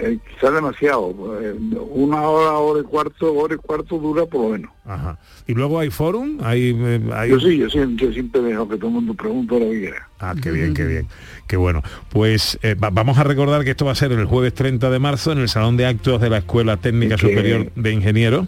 eh, 0.00 0.18
quizás 0.34 0.52
demasiado, 0.54 1.38
eh, 1.40 1.54
una 1.90 2.20
hora, 2.28 2.58
hora 2.58 2.80
y 2.80 2.82
cuarto, 2.84 3.32
hora 3.34 3.54
y 3.54 3.56
cuarto 3.56 3.98
dura 3.98 4.26
por 4.26 4.42
lo 4.42 4.48
menos. 4.50 4.70
Ajá. 4.84 5.18
Y 5.46 5.54
luego 5.54 5.78
hay 5.80 5.88
forum, 5.88 6.38
hay, 6.42 6.76
eh, 6.78 7.00
hay- 7.12 7.30
Yo 7.30 7.40
sí, 7.40 7.56
yo 7.56 7.70
siempre, 7.70 8.06
yo 8.06 8.12
siempre 8.12 8.42
dejo 8.42 8.68
que 8.68 8.76
todo 8.76 8.88
el 8.88 8.92
mundo 8.94 9.14
pregunte 9.14 9.58
lo 9.58 9.70
que 9.70 9.80
quiera. 9.80 10.08
Ah, 10.20 10.34
qué 10.40 10.50
bien, 10.50 10.74
qué 10.74 10.84
bien. 10.84 11.06
Qué 11.46 11.56
bueno. 11.56 11.82
Pues 12.10 12.58
eh, 12.62 12.74
va- 12.74 12.90
vamos 12.90 13.16
a 13.18 13.24
recordar 13.24 13.64
que 13.64 13.70
esto 13.70 13.86
va 13.86 13.92
a 13.92 13.96
ser 13.96 14.12
el 14.12 14.26
jueves 14.26 14.52
30 14.54 14.90
de 14.90 14.98
marzo 14.98 15.32
en 15.32 15.38
el 15.38 15.48
Salón 15.48 15.78
de 15.78 15.86
Actos 15.86 16.20
de 16.20 16.28
la 16.30 16.38
Escuela 16.38 16.76
Técnica 16.76 17.16
que- 17.16 17.28
Superior 17.28 17.72
de 17.74 17.92
Ingenieros 17.92 18.46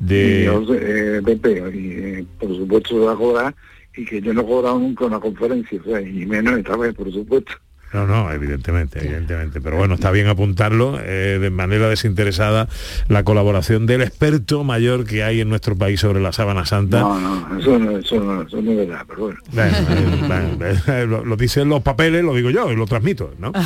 Y 0.00 0.04
de... 0.06 0.44
yo, 0.46 0.64
eh, 0.74 1.20
Pepe, 1.24 1.62
y 1.74 2.22
por 2.38 2.56
supuesto 2.56 2.88
se 2.98 3.04
va 3.04 3.12
a 3.12 3.16
cobrar 3.16 3.54
y 3.96 4.04
que 4.06 4.20
yo 4.22 4.32
no 4.32 4.40
he 4.40 4.46
cobrado 4.46 4.78
nunca 4.78 5.04
una 5.06 5.20
conferencia, 5.20 5.78
o 5.80 5.84
sea, 5.84 6.00
y 6.00 6.24
menos 6.26 6.58
esta 6.58 6.76
vez, 6.76 6.94
por 6.94 7.12
supuesto. 7.12 7.52
No, 7.92 8.06
no, 8.06 8.30
evidentemente, 8.32 8.98
evidentemente. 8.98 9.60
Pero 9.60 9.76
bueno, 9.76 9.94
está 9.94 10.10
bien 10.10 10.26
apuntarlo 10.26 10.98
eh, 11.00 11.38
de 11.40 11.50
manera 11.50 11.88
desinteresada 11.88 12.68
la 13.08 13.22
colaboración 13.22 13.86
del 13.86 14.02
experto 14.02 14.64
mayor 14.64 15.04
que 15.04 15.22
hay 15.22 15.40
en 15.40 15.48
nuestro 15.48 15.76
país 15.76 16.00
sobre 16.00 16.20
la 16.20 16.32
sábana 16.32 16.66
santa. 16.66 17.00
No, 17.00 17.18
no, 17.18 17.58
eso 17.58 17.78
no, 17.78 17.96
eso 17.98 18.20
no, 18.20 18.42
eso 18.42 18.60
no 18.60 18.72
es 18.72 18.76
verdad, 18.76 19.04
pero 19.06 19.20
bueno. 19.20 19.40
Bueno, 19.52 19.76
eh, 19.78 20.24
bueno, 20.26 20.74
eh, 20.88 21.06
lo, 21.06 21.24
lo 21.24 21.36
dicen 21.36 21.68
los 21.68 21.82
papeles, 21.82 22.24
lo 22.24 22.34
digo 22.34 22.50
yo 22.50 22.70
y 22.72 22.76
lo 22.76 22.86
transmito, 22.86 23.32
¿no? 23.38 23.52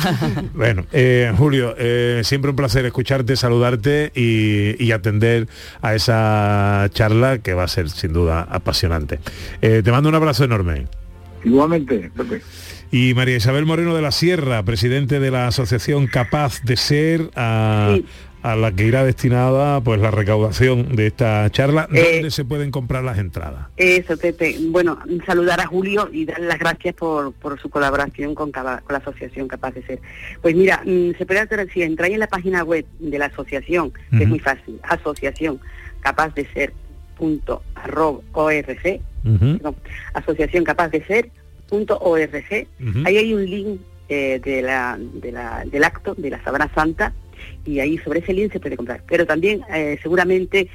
Bueno, 0.53 0.85
eh, 0.91 1.33
Julio, 1.37 1.75
siempre 2.23 2.51
un 2.51 2.55
placer 2.55 2.85
escucharte, 2.85 3.35
saludarte 3.35 4.11
y, 4.15 4.81
y 4.83 4.91
atender 4.91 5.47
a 5.81 5.95
esa 5.95 6.89
charla 6.93 7.39
que 7.39 7.53
va 7.53 7.63
a 7.63 7.67
ser 7.67 7.89
sin 7.89 8.13
duda 8.13 8.47
apasionante. 8.49 9.19
Te 9.59 9.91
mando 9.91 10.09
un 10.09 10.15
abrazo 10.15 10.43
enorme. 10.43 10.85
Igualmente, 11.43 12.11
Pepe. 12.15 12.41
Y 12.91 13.13
María 13.13 13.37
Isabel 13.37 13.65
Moreno 13.65 13.95
de 13.95 14.01
la 14.01 14.11
Sierra, 14.11 14.63
presidente 14.63 15.21
de 15.21 15.31
la 15.31 15.47
asociación 15.47 16.07
Capaz 16.07 16.61
de 16.63 16.75
Ser, 16.75 17.29
a, 17.37 17.95
a 18.43 18.55
la 18.57 18.73
que 18.73 18.85
irá 18.85 19.05
destinada 19.05 19.79
pues 19.79 20.01
la 20.01 20.11
recaudación 20.11 20.95
de 20.97 21.07
esta 21.07 21.49
charla. 21.51 21.87
Eh, 21.93 22.15
¿Dónde 22.15 22.31
se 22.31 22.43
pueden 22.43 22.69
comprar 22.69 23.05
las 23.05 23.17
entradas? 23.17 23.67
Eso, 23.77 24.17
Pepe. 24.17 24.57
Bueno, 24.69 24.99
saludar 25.25 25.61
a 25.61 25.67
Julio 25.67 26.09
y 26.11 26.25
darle 26.25 26.47
las 26.47 26.59
gracias 26.59 26.93
por, 26.95 27.31
por 27.31 27.57
su 27.61 27.69
colaboración 27.69 28.35
con, 28.35 28.51
la 28.51 28.81
asociación 28.89 29.47
Capaz 29.47 29.71
de 29.71 29.83
Ser. 29.83 29.99
Pues 30.41 30.53
mira, 30.53 30.81
mm, 30.85 31.11
se 31.17 31.25
puede 31.25 31.39
hacer, 31.39 31.65
si 31.71 31.83
entráis 31.83 32.15
en 32.15 32.19
la 32.19 32.27
página 32.27 32.61
web 32.63 32.85
de 32.99 33.17
la 33.17 33.27
asociación, 33.27 33.93
que 34.11 34.23
es 34.23 34.29
muy 34.29 34.39
fácil, 34.39 34.79
asociación 34.83 35.61
capaz 36.01 36.33
de 36.33 36.45
ser 36.51 36.73
punto 37.17 37.61
arroba 37.75 38.19
org, 38.33 38.99
asociación 40.13 40.63
capaz 40.65 40.89
de 40.89 41.05
ser 41.05 41.29
org, 41.71 42.67
ahí 43.05 43.17
hay 43.17 43.33
un 43.33 43.45
link 43.45 43.79
eh, 44.09 44.39
de 44.43 44.61
la, 44.61 44.97
de 44.99 45.31
la- 45.31 45.63
del 45.65 45.83
acto 45.83 46.13
de 46.15 46.29
la 46.29 46.43
Sabana 46.43 46.69
Santa 46.75 47.13
y 47.65 47.79
ahí 47.79 47.97
sobre 47.99 48.19
ese 48.19 48.33
link 48.33 48.51
se 48.51 48.59
puede 48.59 48.75
comprar. 48.77 49.01
Pero 49.07 49.25
también 49.25 49.61
eh, 49.73 49.97
seguramente 50.03 50.67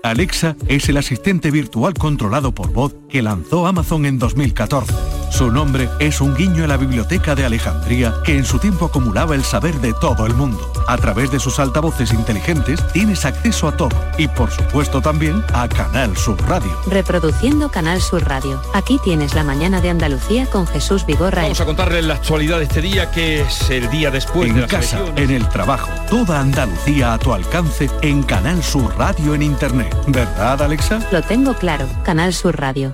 Alexa 0.04 0.56
es 0.68 0.88
el 0.88 0.98
asistente 0.98 1.50
virtual 1.50 1.96
controlado 1.96 2.52
por 2.54 2.72
voz 2.72 2.94
que 3.10 3.24
lanzó 3.24 3.66
Amazon 3.66 4.06
en 4.06 4.20
2014. 4.20 4.94
Su 5.32 5.50
nombre 5.50 5.90
es 6.00 6.22
un 6.22 6.36
guiño 6.36 6.66
a 6.66 6.68
la 6.68 6.78
biblioteca 6.78 7.34
de 7.36 7.46
Alejandría 7.46 8.14
que 8.24 8.38
en 8.38 8.46
su 8.46 8.60
tiempo 8.60 8.86
acumulaba 8.86 9.34
el 9.34 9.44
saber 9.44 9.80
de 9.80 9.94
todo 9.94 10.28
el 10.28 10.34
mundo. 10.36 10.72
A 10.88 10.98
través 10.98 11.32
de 11.32 11.40
sus 11.40 11.58
altavoces 11.58 12.14
inteligentes 12.14 12.86
tienes 12.92 13.26
acceso 13.26 13.68
a 13.68 13.72
todo 13.76 13.98
y 14.18 14.28
por 14.28 14.52
supuesto 14.52 15.02
también 15.02 15.44
a 15.54 15.68
Canal 15.68 16.16
Sur 16.18 16.38
Radio. 16.48 16.72
Reproduciendo 16.86 17.70
Canal 17.72 18.02
Sur 18.02 18.24
Radio. 18.28 18.62
Aquí 18.74 19.00
tienes 19.04 19.34
la 19.34 19.44
mañana 19.44 19.82
de 19.82 19.90
Andalucía 19.90 20.46
con 20.48 20.68
Jesús 20.68 21.06
Vigorra. 21.06 21.44
Vamos 21.44 21.62
a 21.62 21.66
contarles 21.66 22.06
la 22.06 22.16
actualidad 22.16 22.58
de 22.60 22.66
este 22.66 22.82
día, 22.82 23.10
que 23.10 23.42
es 23.42 23.70
el 23.70 23.90
día 23.90 24.12
después 24.12 24.50
en 24.50 24.56
de 24.56 24.62
las 24.62 24.70
casa, 24.70 24.98
elecciones. 24.98 25.24
en 25.30 25.36
el 25.36 25.50
trabajo, 25.50 25.90
toda 26.10 26.42
Andalucía 26.42 27.14
a 27.14 27.18
tu 27.18 27.34
alcance 27.34 27.90
en 28.02 28.22
Canal 28.24 28.62
Sur 28.62 28.94
Radio 28.98 29.34
en 29.34 29.42
Internet. 29.44 29.96
¿Verdad, 30.08 30.62
Alexa? 30.62 31.00
Lo 31.12 31.22
tengo 31.24 31.54
claro. 31.54 31.88
Canal 32.04 32.34
Sur 32.34 32.60
Radio. 32.60 32.94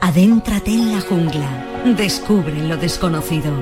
Adéntrate 0.00 0.72
en 0.72 0.92
la 0.92 1.00
jungla. 1.00 1.48
Descubre 1.96 2.62
lo 2.62 2.76
desconocido. 2.76 3.52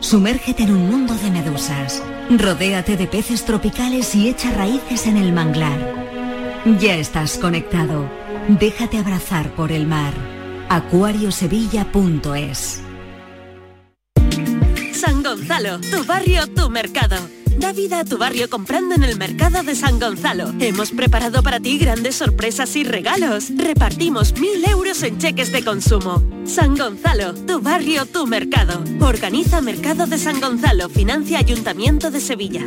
Sumérgete 0.00 0.64
en 0.64 0.72
un 0.72 0.90
mundo 0.90 1.14
de 1.14 1.30
medusas. 1.30 2.02
Rodéate 2.30 2.96
de 2.96 3.06
peces 3.06 3.44
tropicales 3.44 4.12
y 4.14 4.28
echa 4.28 4.50
raíces 4.50 5.06
en 5.06 5.16
el 5.16 5.32
manglar. 5.32 5.78
Ya 6.80 6.96
estás 6.96 7.38
conectado. 7.38 8.10
Déjate 8.48 8.98
abrazar 8.98 9.54
por 9.54 9.70
el 9.72 9.86
mar. 9.86 10.12
acuariosevilla.es 10.68 12.82
Sango 14.92 15.30
Gonzalo, 15.30 15.80
tu 15.80 16.04
barrio, 16.04 16.46
tu 16.48 16.68
mercado. 16.70 17.16
Da 17.64 17.72
vida 17.72 18.00
a 18.00 18.04
tu 18.04 18.18
barrio 18.18 18.50
comprando 18.50 18.94
en 18.94 19.04
el 19.04 19.16
mercado 19.16 19.62
de 19.62 19.74
San 19.74 19.98
Gonzalo. 19.98 20.52
Hemos 20.60 20.90
preparado 20.90 21.42
para 21.42 21.60
ti 21.60 21.78
grandes 21.78 22.16
sorpresas 22.16 22.76
y 22.76 22.84
regalos. 22.84 23.46
Repartimos 23.56 24.38
mil 24.38 24.62
euros 24.68 25.02
en 25.02 25.16
cheques 25.16 25.50
de 25.50 25.64
consumo. 25.64 26.22
San 26.44 26.76
Gonzalo, 26.76 27.32
tu 27.32 27.62
barrio, 27.62 28.04
tu 28.04 28.26
mercado. 28.26 28.84
Organiza 29.00 29.62
Mercado 29.62 30.06
de 30.06 30.18
San 30.18 30.42
Gonzalo, 30.42 30.90
financia 30.90 31.38
Ayuntamiento 31.38 32.10
de 32.10 32.20
Sevilla. 32.20 32.66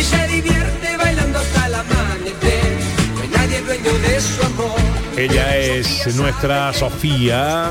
Y 0.00 0.02
se 0.02 0.26
divierte 0.28 0.96
bailando 0.96 1.38
hasta 1.38 1.66
el 1.66 1.74
amanecer, 1.74 2.78
no 3.14 3.20
hay 3.20 3.28
nadie 3.28 3.60
dueño 3.60 3.92
de 3.98 4.18
su 4.18 4.42
amor. 4.42 4.80
Ella 5.14 5.58
es 5.58 6.16
nuestra 6.16 6.72
Sofía. 6.72 7.70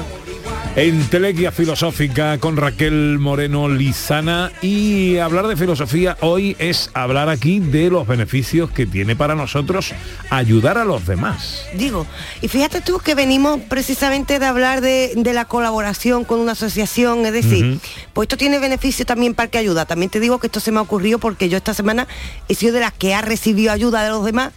Entelequia 0.76 1.52
filosófica 1.52 2.38
con 2.38 2.56
Raquel 2.56 3.18
Moreno 3.20 3.68
Lizana 3.68 4.52
y 4.62 5.18
hablar 5.18 5.48
de 5.48 5.58
filosofía 5.58 6.16
hoy 6.22 6.56
es 6.60 6.92
hablar 6.94 7.28
aquí 7.28 7.60
de 7.60 7.90
los 7.90 8.08
beneficios 8.08 8.70
que 8.70 8.86
tiene 8.86 9.16
para 9.16 9.34
nosotros 9.36 9.94
ayudar 10.30 10.78
a 10.78 10.86
los 10.86 11.06
demás. 11.08 11.66
Digo, 11.76 12.06
y 12.42 12.48
fíjate 12.48 12.82
tú 12.82 13.00
que 13.00 13.16
venimos 13.16 13.60
precisamente 13.68 14.38
de 14.40 14.46
hablar 14.46 14.80
de, 14.80 15.14
de 15.16 15.34
la 15.34 15.46
colaboración 15.46 16.24
con 16.24 16.40
una 16.40 16.52
asociación, 16.52 17.26
es 17.26 17.34
decir, 17.34 17.66
Ujú. 17.66 17.80
pues 18.14 18.26
esto 18.28 18.38
tiene 18.38 18.60
beneficio 18.60 19.06
también 19.08 19.34
para 19.34 19.50
que 19.50 19.58
ayuda. 19.58 19.86
También 19.86 20.12
te 20.12 20.20
digo 20.20 20.40
que 20.40 20.48
esto 20.48 20.60
se 20.60 20.72
me 20.72 20.78
ha 20.78 20.84
ocurrido 20.84 21.18
porque 21.18 21.50
yo 21.50 21.58
esta 21.58 21.74
semana 21.74 22.08
he 22.48 22.54
sido 22.54 22.74
de 22.74 22.82
las 22.82 22.94
que 22.94 23.16
ha 23.16 23.22
recibido 23.22 23.72
ayuda 23.74 24.04
de 24.04 24.10
los 24.12 24.24
demás. 24.24 24.54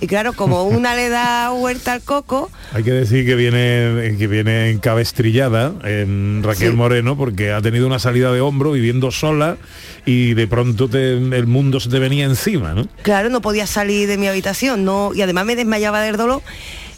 Y 0.00 0.06
claro, 0.06 0.34
como 0.34 0.64
una 0.68 0.94
le 0.94 1.08
da 1.08 1.52
huerta 1.52 1.94
al 1.94 2.02
coco, 2.02 2.50
Hay 2.72 2.82
que 2.82 2.92
decir 2.92 3.24
que 3.24 3.34
viene 3.34 4.16
que 4.18 4.26
viene 4.26 4.70
encabestrillada 4.70 5.72
en 5.84 6.42
Raquel 6.42 6.70
Sí. 6.72 6.76
Moreno 6.76 7.16
porque 7.16 7.52
ha 7.52 7.62
tenido 7.62 7.86
una 7.86 7.98
salida 7.98 8.32
de 8.32 8.40
hombro 8.40 8.72
viviendo 8.72 9.10
sola 9.10 9.56
y 10.04 10.34
de 10.34 10.46
pronto 10.46 10.88
te- 10.88 11.12
el 11.14 11.46
mundo 11.46 11.80
se 11.80 11.88
te 11.88 11.98
venía 11.98 12.24
encima, 12.26 12.72
¿no? 12.74 12.86
claro, 13.02 13.28
no 13.30 13.40
podía 13.40 13.66
salir 13.66 14.06
de 14.08 14.18
mi 14.18 14.26
habitación, 14.28 14.84
no, 14.84 15.12
y 15.14 15.22
además 15.22 15.46
me 15.46 15.56
desmayaba 15.56 16.00
del 16.02 16.16
dolor 16.16 16.42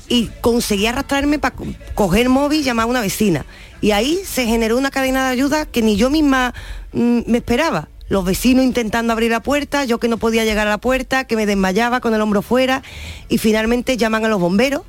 y 0.09 0.31
conseguí 0.41 0.87
arrastrarme 0.87 1.39
para 1.39 1.55
coger 1.95 2.23
el 2.23 2.29
móvil 2.31 2.61
y 2.61 2.65
llamar 2.65 2.85
a 2.85 2.87
una 2.89 3.01
vecina. 3.03 3.45
Y 3.81 3.91
ahí 3.93 4.19
se 4.25 4.47
generó 4.47 4.77
una 4.79 4.91
cadena 4.91 5.27
de 5.27 5.33
ayuda 5.33 5.67
que 5.67 5.83
ni 5.83 5.97
yo 5.97 6.11
misma 6.11 6.53
mm, 6.93 7.21
me 7.27 7.39
esperaba. 7.39 7.89
Los 8.09 8.25
vecinos 8.25 8.65
intentando 8.65 9.13
abrir 9.13 9.31
la 9.31 9.41
puerta, 9.41 9.85
yo 9.85 9.99
que 9.99 10.09
no 10.09 10.17
podía 10.17 10.45
llegar 10.45 10.67
a 10.67 10.71
la 10.71 10.79
puerta, 10.79 11.25
que 11.25 11.37
me 11.37 11.47
desmayaba 11.47 12.01
con 12.01 12.15
el 12.15 12.21
hombro 12.21 12.43
fuera 12.43 12.83
y 13.29 13.39
finalmente 13.39 13.97
llaman 13.97 14.25
a 14.25 14.29
los 14.29 14.41
bomberos. 14.41 14.83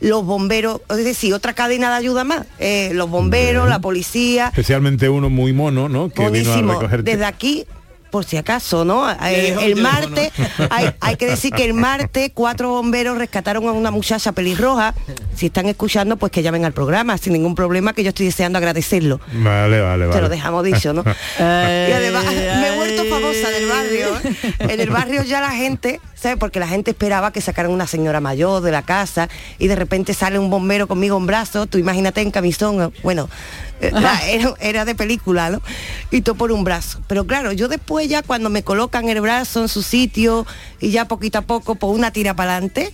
Los 0.00 0.24
bomberos, 0.24 0.80
es 0.88 1.04
decir, 1.04 1.34
otra 1.34 1.52
cadena 1.52 1.90
de 1.90 1.96
ayuda 1.96 2.24
más. 2.24 2.46
Eh, 2.58 2.90
los 2.94 3.10
bomberos, 3.10 3.68
la 3.68 3.80
policía, 3.80 4.48
Especialmente 4.48 5.08
uno 5.08 5.30
muy 5.30 5.52
mono, 5.52 5.88
¿no? 5.88 6.10
Que 6.10 6.28
vino 6.30 6.52
a 6.52 6.74
recogerte. 6.74 7.10
Desde 7.10 7.24
aquí, 7.24 7.66
por 8.10 8.24
si 8.24 8.36
acaso, 8.36 8.84
¿no? 8.84 9.10
Eh, 9.10 9.56
el 9.62 9.76
martes, 9.76 10.32
hay, 10.70 10.90
hay 11.00 11.16
que 11.16 11.26
decir 11.26 11.52
que 11.52 11.64
el 11.64 11.74
martes 11.74 12.30
cuatro 12.34 12.68
bomberos 12.70 13.16
rescataron 13.18 13.66
a 13.68 13.72
una 13.72 13.90
muchacha 13.90 14.32
pelirroja. 14.32 14.94
Si 15.36 15.46
están 15.46 15.66
escuchando, 15.66 16.16
pues 16.16 16.30
que 16.32 16.42
llamen 16.42 16.64
al 16.64 16.72
programa, 16.72 17.16
sin 17.16 17.32
ningún 17.32 17.54
problema, 17.54 17.92
que 17.92 18.02
yo 18.02 18.10
estoy 18.10 18.26
deseando 18.26 18.58
agradecerlo. 18.58 19.20
Vale, 19.32 19.80
vale, 19.80 20.06
vale. 20.06 20.12
Te 20.12 20.20
lo 20.20 20.28
dejamos 20.28 20.64
dicho, 20.64 20.92
¿no? 20.92 21.02
y 21.38 21.42
además 21.42 22.24
me 22.26 22.68
he 22.68 22.76
vuelto 22.76 23.04
famosa 23.06 23.48
del 23.50 23.66
barrio. 23.66 24.08
¿eh? 24.24 24.54
En 24.58 24.80
el 24.80 24.90
barrio 24.90 25.22
ya 25.22 25.40
la 25.40 25.50
gente, 25.52 26.00
¿sabes? 26.14 26.36
Porque 26.38 26.60
la 26.60 26.68
gente 26.68 26.90
esperaba 26.90 27.32
que 27.32 27.40
sacaran 27.40 27.70
una 27.70 27.86
señora 27.86 28.20
mayor 28.20 28.60
de 28.62 28.72
la 28.72 28.82
casa 28.82 29.28
y 29.58 29.68
de 29.68 29.76
repente 29.76 30.12
sale 30.14 30.38
un 30.38 30.50
bombero 30.50 30.86
conmigo 30.88 31.16
en 31.16 31.26
brazo, 31.26 31.66
tú 31.66 31.78
imagínate 31.78 32.20
en 32.20 32.30
camisón, 32.30 32.92
bueno, 33.02 33.28
eh, 33.28 33.28
la- 33.28 33.69
era, 34.28 34.54
era 34.60 34.84
de 34.84 34.94
película, 34.94 35.50
¿no? 35.50 35.62
Y 36.10 36.20
todo 36.20 36.34
por 36.34 36.52
un 36.52 36.64
brazo. 36.64 37.00
Pero 37.06 37.26
claro, 37.26 37.52
yo 37.52 37.68
después 37.68 38.08
ya 38.08 38.22
cuando 38.22 38.50
me 38.50 38.62
colocan 38.62 39.08
el 39.08 39.20
brazo 39.20 39.62
en 39.62 39.68
su 39.68 39.82
sitio 39.82 40.46
y 40.80 40.90
ya 40.90 41.08
poquito 41.08 41.38
a 41.38 41.42
poco 41.42 41.74
por 41.74 41.94
una 41.94 42.12
tira 42.12 42.34
para 42.34 42.52
adelante, 42.52 42.92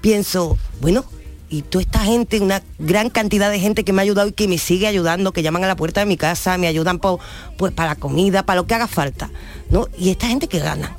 pienso, 0.00 0.58
bueno, 0.80 1.04
y 1.48 1.62
toda 1.62 1.82
esta 1.82 2.00
gente, 2.00 2.40
una 2.40 2.62
gran 2.78 3.08
cantidad 3.08 3.50
de 3.50 3.60
gente 3.60 3.84
que 3.84 3.92
me 3.92 4.02
ha 4.02 4.04
ayudado 4.04 4.28
y 4.28 4.32
que 4.32 4.48
me 4.48 4.58
sigue 4.58 4.86
ayudando, 4.86 5.32
que 5.32 5.42
llaman 5.42 5.62
a 5.64 5.68
la 5.68 5.76
puerta 5.76 6.00
de 6.00 6.06
mi 6.06 6.16
casa, 6.16 6.58
me 6.58 6.66
ayudan 6.66 6.98
pues 6.98 7.72
para 7.72 7.90
la 7.90 7.96
comida, 7.96 8.44
para 8.44 8.60
lo 8.60 8.66
que 8.66 8.74
haga 8.74 8.88
falta, 8.88 9.30
¿no? 9.70 9.86
Y 9.96 10.10
esta 10.10 10.26
gente 10.26 10.48
que 10.48 10.58
gana. 10.58 10.96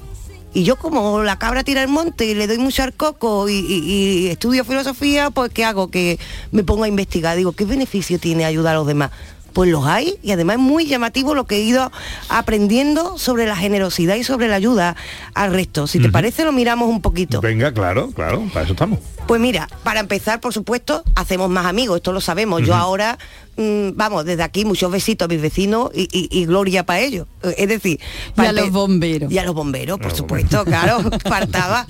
Y 0.58 0.64
yo 0.64 0.76
como 0.76 1.22
la 1.22 1.38
cabra 1.38 1.64
tira 1.64 1.84
el 1.84 1.88
monte 1.88 2.26
y 2.26 2.34
le 2.34 2.48
doy 2.48 2.58
mucho 2.58 2.82
al 2.82 2.92
coco 2.92 3.48
y, 3.48 3.54
y- 3.54 3.84
y 4.26 4.28
estudio 4.30 4.66
filosofía, 4.66 5.30
pues 5.30 5.52
¿qué 5.54 5.64
hago? 5.64 5.90
Que 5.92 6.18
me 6.52 6.64
pongo 6.64 6.84
a 6.86 6.88
investigar. 6.88 7.38
Digo, 7.38 7.52
¿qué 7.52 7.64
beneficio 7.64 8.18
tiene 8.18 8.44
ayudar 8.44 8.74
a 8.74 8.80
los 8.80 8.88
demás? 8.88 9.12
Pues 9.54 9.70
los 9.70 9.86
hay 9.86 10.16
y 10.24 10.32
además 10.32 10.56
es 10.56 10.62
muy 10.62 10.88
llamativo 10.88 11.36
lo 11.36 11.46
que 11.46 11.58
he 11.58 11.62
ido 11.62 11.92
aprendiendo 12.30 13.18
sobre 13.18 13.46
la 13.46 13.56
generosidad 13.56 14.16
y 14.16 14.24
sobre 14.24 14.48
la 14.48 14.56
ayuda 14.56 14.96
al 15.34 15.52
resto. 15.54 15.86
Si 15.88 16.00
te 16.00 16.10
parece 16.10 16.44
lo 16.44 16.52
miramos 16.52 16.90
un 16.90 17.02
poquito. 17.02 17.42
Venga, 17.42 17.72
claro, 17.72 18.10
claro, 18.12 18.44
para 18.54 18.64
eso 18.66 18.74
estamos. 18.74 19.00
Pues 19.28 19.42
mira, 19.42 19.68
para 19.84 20.00
empezar, 20.00 20.40
por 20.40 20.54
supuesto, 20.54 21.04
hacemos 21.16 21.50
más 21.50 21.66
amigos, 21.66 21.98
esto 21.98 22.12
lo 22.14 22.22
sabemos. 22.22 22.62
Yo 22.64 22.74
ahora, 22.76 23.18
mm, 23.58 23.90
vamos, 23.96 24.26
desde 24.26 24.44
aquí 24.44 24.64
muchos 24.66 24.92
besitos 24.92 25.26
a 25.26 25.30
mis 25.30 25.42
vecinos 25.42 25.90
y, 25.94 26.04
y- 26.12 26.30
y 26.32 26.46
gloria 26.46 26.86
para 26.86 27.00
ellos. 27.02 27.28
Eh, 27.44 27.56
Es 27.58 27.68
decir, 27.68 28.00
para 28.36 28.50
a 28.50 28.52
los 28.54 28.72
bomberos. 28.72 29.32
Y 29.32 29.38
a 29.38 29.44
los 29.44 29.54
bomberos, 29.56 30.00
por 30.00 30.14
supuesto, 30.16 30.64
claro, 30.66 31.00
faltaba. 31.28 31.88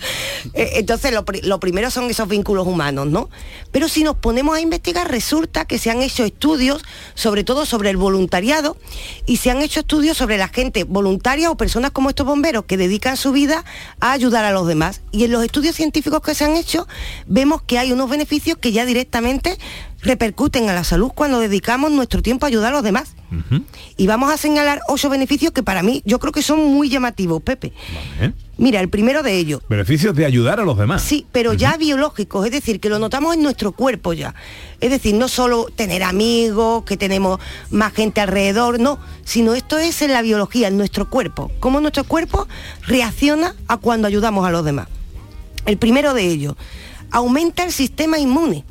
Eh, 0.53 0.71
Entonces, 0.75 1.11
lo, 1.13 1.25
lo 1.43 1.59
primero 1.59 1.91
son 1.91 2.09
esos 2.09 2.27
vínculos 2.27 2.65
humanos, 2.67 3.07
¿no? 3.07 3.29
Pero 3.71 3.89
si 3.89 4.03
nos 4.03 4.15
ponemos 4.17 4.55
a 4.55 4.61
investigar, 4.61 5.09
resulta 5.11 5.65
que 5.65 5.77
se 5.79 5.91
han 5.91 6.01
hecho 6.01 6.23
estudios, 6.23 6.83
sobre 7.15 7.43
todo 7.43 7.65
sobre 7.65 7.89
el 7.89 7.97
voluntariado, 7.97 8.77
y 9.25 9.37
se 9.37 9.51
han 9.51 9.61
hecho 9.61 9.81
estudios 9.81 10.17
sobre 10.17 10.37
la 10.37 10.47
gente 10.47 10.83
voluntaria 10.85 11.51
o 11.51 11.57
personas 11.57 11.91
como 11.91 12.09
estos 12.09 12.25
bomberos 12.25 12.65
que 12.65 12.77
dedican 12.77 13.17
su 13.17 13.31
vida 13.31 13.63
a 13.99 14.11
ayudar 14.13 14.45
a 14.45 14.51
los 14.51 14.67
demás. 14.67 15.01
Y 15.11 15.25
en 15.25 15.31
los 15.31 15.43
estudios 15.43 15.75
científicos 15.75 16.21
que 16.21 16.33
se 16.35 16.45
han 16.45 16.55
hecho, 16.55 16.87
vemos 17.25 17.61
que 17.61 17.77
hay 17.77 17.91
unos 17.91 18.09
beneficios 18.09 18.57
que 18.57 18.71
ya 18.71 18.85
directamente 18.85 19.57
repercuten 20.01 20.69
a 20.69 20.73
la 20.73 20.83
salud 20.83 21.11
cuando 21.13 21.39
dedicamos 21.39 21.91
nuestro 21.91 22.21
tiempo 22.21 22.45
a 22.45 22.49
ayudar 22.49 22.73
a 22.73 22.75
los 22.75 22.83
demás. 22.83 23.15
Y 23.97 24.07
vamos 24.07 24.31
a 24.31 24.37
señalar 24.37 24.81
ocho 24.87 25.09
beneficios 25.09 25.51
que 25.51 25.63
para 25.63 25.83
mí 25.83 26.01
yo 26.05 26.19
creo 26.19 26.31
que 26.31 26.41
son 26.41 26.63
muy 26.71 26.89
llamativos, 26.89 27.41
Pepe. 27.41 27.73
Mira, 28.57 28.79
el 28.79 28.89
primero 28.89 29.21
de 29.21 29.37
ellos, 29.37 29.61
Beneficios 29.69 30.15
de 30.15 30.25
ayudar 30.25 30.59
a 30.59 30.63
los 30.63 30.77
demás. 30.77 31.03
Sí, 31.03 31.27
pero 31.31 31.53
ya 31.53 31.77
biológicos, 31.77 32.45
es 32.45 32.51
decir, 32.51 32.79
que 32.79 32.89
lo 32.89 32.97
notamos 32.97 33.35
en 33.35 33.43
nuestro 33.43 33.71
cuerpo 33.71 34.13
ya. 34.13 34.33
Es 34.81 34.89
decir, 34.89 35.13
no 35.13 35.27
solo 35.27 35.67
tener 35.75 36.01
amigos, 36.03 36.83
que 36.83 36.97
tenemos 36.97 37.39
más 37.69 37.93
gente 37.93 38.21
alrededor, 38.21 38.79
no, 38.79 38.97
sino 39.25 39.53
esto 39.53 39.77
es 39.77 40.01
en 40.01 40.11
la 40.11 40.21
biología, 40.21 40.69
en 40.69 40.77
nuestro 40.77 41.09
cuerpo. 41.09 41.51
Cómo 41.59 41.81
nuestro 41.81 42.03
cuerpo 42.05 42.47
reacciona 42.87 43.55
a 43.67 43.77
cuando 43.77 44.07
ayudamos 44.07 44.47
a 44.47 44.51
los 44.51 44.65
demás. 44.65 44.87
El 45.65 45.77
primero 45.77 46.13
de 46.13 46.25
ellos, 46.25 46.55
aumenta 47.11 47.63
el 47.63 47.71
sistema 47.71 48.17
inmune, 48.17 48.63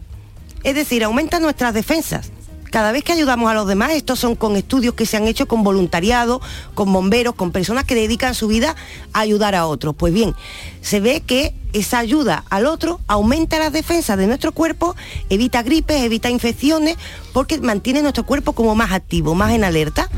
es 0.67 0.75
decir, 0.75 1.05
aumenta 1.05 1.39
nuestras 1.39 1.73
defensas. 1.73 2.33
Cada 2.73 2.91
vez 2.91 3.05
que 3.05 3.13
ayudamos 3.13 3.49
a 3.49 3.55
los 3.55 3.69
demás, 3.69 3.93
estos 3.93 4.19
son 4.19 4.35
con 4.35 4.57
estudios 4.57 4.95
que 4.95 5.07
se 5.07 5.17
han 5.17 5.29
hecho 5.29 5.47
con 5.47 5.63
voluntariado, 5.63 6.41
con 6.75 6.93
bomberos, 6.93 7.37
con 7.37 7.53
personas 7.53 7.85
que 7.85 7.95
dedican 7.95 8.35
su 8.35 8.49
vida 8.49 8.75
a 9.13 9.21
ayudar 9.21 9.55
a 9.55 9.67
otros. 9.67 9.95
Pues 9.95 10.13
bien, 10.13 10.35
se 10.83 10.99
ve 10.99 11.23
que 11.25 11.55
esa 11.73 12.01
ayuda 12.01 12.45
al 12.51 12.67
otro 12.67 12.99
aumenta 13.07 13.61
las 13.61 13.73
defensas 13.73 14.19
de 14.19 14.27
nuestro 14.27 14.51
cuerpo, 14.51 14.97
evita 15.31 15.63
gripes, 15.63 16.03
evita 16.03 16.31
infecciones, 16.31 16.97
porque 17.33 17.61
mantiene 17.61 18.03
nuestro 18.03 18.27
cuerpo 18.27 18.53
como 18.53 18.75
más 18.75 18.91
activo, 18.91 19.37
más 19.37 19.53
en 19.53 19.63
alerta. 19.63 20.11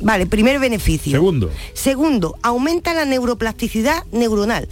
Vale, 0.00 0.26
primer 0.26 0.60
beneficio. 0.60 1.12
Segundo. 1.12 1.50
Segundo, 1.72 2.36
aumenta 2.42 2.94
la 2.94 3.06
neuroplasticidad 3.06 4.04
neuronal. 4.12 4.68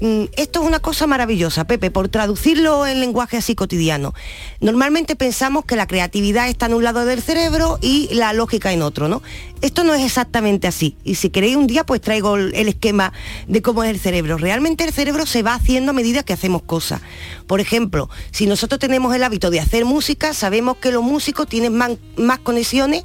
Mm, 0.00 0.24
Esto 0.36 0.60
es 0.60 0.66
una 0.66 0.80
cosa 0.80 1.06
maravillosa, 1.06 1.64
Pepe, 1.66 1.90
por 1.90 2.08
traducirlo 2.08 2.86
en 2.86 3.00
lenguaje 3.00 3.36
así 3.36 3.54
cotidiano. 3.54 4.14
Normalmente 4.60 5.16
pensamos 5.16 5.64
que 5.64 5.76
la 5.76 5.86
creatividad 5.86 6.48
está 6.48 6.66
en 6.66 6.74
un 6.74 6.84
lado 6.84 7.04
del 7.04 7.20
cerebro 7.20 7.78
y 7.80 8.08
la 8.14 8.32
lógica 8.32 8.72
en 8.72 8.82
otro, 8.82 9.08
¿no? 9.08 9.22
Esto 9.60 9.84
no 9.84 9.94
es 9.94 10.04
exactamente 10.04 10.66
así. 10.68 10.96
Y 11.04 11.16
si 11.16 11.30
queréis 11.30 11.56
un 11.56 11.66
día, 11.66 11.84
pues 11.84 12.00
traigo 12.00 12.36
el 12.36 12.68
esquema 12.68 13.12
de 13.46 13.62
cómo 13.62 13.82
es 13.84 13.90
el 13.90 13.98
cerebro. 13.98 14.36
Realmente 14.38 14.84
el 14.84 14.92
cerebro 14.92 15.26
se 15.26 15.42
va 15.42 15.54
haciendo 15.54 15.90
a 15.90 15.94
medida 15.94 16.22
que 16.22 16.32
hacemos 16.32 16.62
cosas. 16.62 17.00
Por 17.46 17.60
ejemplo, 17.60 18.10
si 18.30 18.46
nosotros 18.46 18.78
tenemos 18.78 19.14
el 19.14 19.22
hábito 19.24 19.50
de 19.50 19.60
hacer 19.60 19.84
música, 19.84 20.34
sabemos 20.34 20.76
que 20.76 20.92
los 20.92 21.02
músicos 21.02 21.46
tienen 21.48 21.74
más, 21.76 21.92
más 22.16 22.38
conexiones 22.38 23.02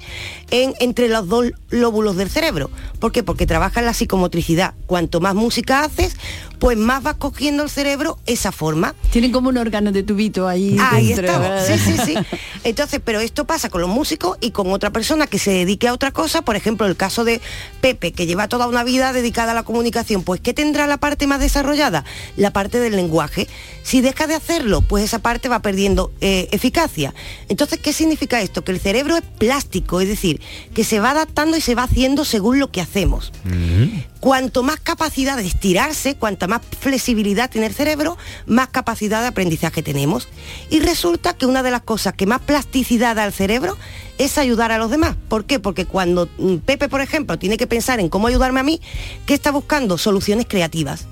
en- 0.51 0.74
entre 0.80 1.08
los 1.10 1.28
dos 1.28 1.45
lóbulos 1.70 2.18
del 2.18 2.30
cerebro. 2.30 2.70
¿Por 2.99 3.12
qué? 3.12 3.24
Porque 3.24 3.45
trabajan 3.47 3.86
la 3.86 3.93
psicomotricidad. 3.93 4.74
Cuanto 4.86 5.20
más 5.22 5.34
música 5.36 5.84
haces, 5.84 6.16
pues 6.60 6.78
más 6.78 7.01
vas 7.04 7.16
cogiendo 7.16 7.64
el 7.64 7.70
cerebro 7.70 8.20
esa 8.26 8.51
forma. 8.51 8.95
Tienen 9.12 9.32
como 9.32 9.49
un 9.49 9.58
órgano 9.58 9.91
de 9.91 10.04
tubito 10.04 10.47
ahí. 10.47 10.78
Ahí 10.80 11.12
estamos. 11.14 11.66
Sí, 11.66 11.78
sí, 11.78 11.97
sí. 12.06 12.38
Entonces, 12.64 13.01
pero 13.04 13.20
esto 13.20 13.45
pasa 13.45 13.70
con 13.70 13.82
los 13.82 13.89
músicos 13.89 14.38
y 14.41 14.51
con 14.51 14.72
otra 14.72 14.91
persona 14.91 15.26
que 15.28 15.39
se 15.39 15.51
dedique 15.51 15.88
a 15.88 15.93
otra 15.93 16.12
cosa. 16.12 16.43
Por 16.44 16.56
ejemplo, 16.56 16.86
el 16.88 16.96
caso 16.96 17.24
de 17.24 17.41
Pepe, 17.82 18.12
que 18.12 18.26
lleva 18.26 18.48
toda 18.48 18.68
una 18.68 18.84
vida 18.84 19.14
dedicada 19.14 19.52
a 19.52 19.56
la 19.56 19.64
comunicación. 19.64 20.24
Pues, 20.24 20.41
¿qué 20.41 20.54
tendrá 20.54 20.88
la 20.88 20.98
parte 20.98 21.28
más 21.28 21.39
desarrollada? 21.39 22.06
La 22.38 22.52
parte 22.52 22.80
del 22.80 22.96
lenguaje. 22.96 23.48
Si 23.84 24.02
deja 24.02 24.28
de 24.28 24.36
hacerlo, 24.36 24.82
pues 24.82 25.04
esa 25.04 25.20
parte 25.20 25.50
va 25.50 25.62
perdiendo 25.62 26.12
eh, 26.22 26.48
eficacia. 26.52 27.14
Entonces, 27.50 27.80
¿qué 27.80 27.94
significa 27.94 28.41
esto? 28.41 28.64
Que 28.64 28.72
el 28.72 28.80
cerebro 28.80 29.18
es 29.18 29.24
plástico, 29.24 30.02
es 30.02 30.08
decir, 30.08 30.41
que 30.74 30.84
se 30.84 31.00
va 31.00 31.12
adaptando 31.12 31.58
y 31.58 31.62
se 31.62 31.76
va 31.76 31.84
haciendo 31.84 32.26
según 32.26 32.60
lo 32.60 32.72
que 32.72 32.82
hacemos. 32.82 33.32
Cuanto 34.24 34.63
más 34.63 34.80
capacidad 34.80 35.36
de 35.36 35.45
estirarse, 35.45 36.15
cuanta 36.15 36.47
más 36.47 36.61
flexibilidad 36.80 37.49
tiene 37.49 37.67
el 37.67 37.74
cerebro, 37.74 38.17
más 38.45 38.69
capacidad 38.69 39.19
de 39.19 39.28
aprendizaje 39.28 39.84
tenemos. 39.84 40.30
Y 40.69 40.80
resulta 40.80 41.34
que 41.34 41.45
una 41.45 41.61
de 41.61 41.71
las 41.71 41.82
cosas 41.82 42.13
que 42.13 42.26
más 42.26 42.39
plasticidad 42.39 43.17
da 43.17 43.26
al 43.26 43.34
cerebro 43.34 43.78
es 44.17 44.38
ayudar 44.38 44.71
a 44.71 44.78
los 44.78 44.89
demás. 44.89 45.17
¿Por 45.28 45.43
qué? 45.43 45.59
Porque 45.59 45.86
cuando 45.86 46.30
mm, 46.38 46.59
Pepe, 46.59 46.88
por 46.88 47.01
ejemplo, 47.01 47.38
tiene 47.38 47.57
que 47.57 47.67
pensar 47.67 47.99
en 47.99 48.07
cómo 48.07 48.28
ayudarme 48.28 48.61
a 48.61 48.63
mí, 48.63 48.80
¿qué 49.26 49.34
está 49.34 49.51
buscando? 49.51 49.97
Soluciones 49.97 50.45
creativas. 50.47 51.05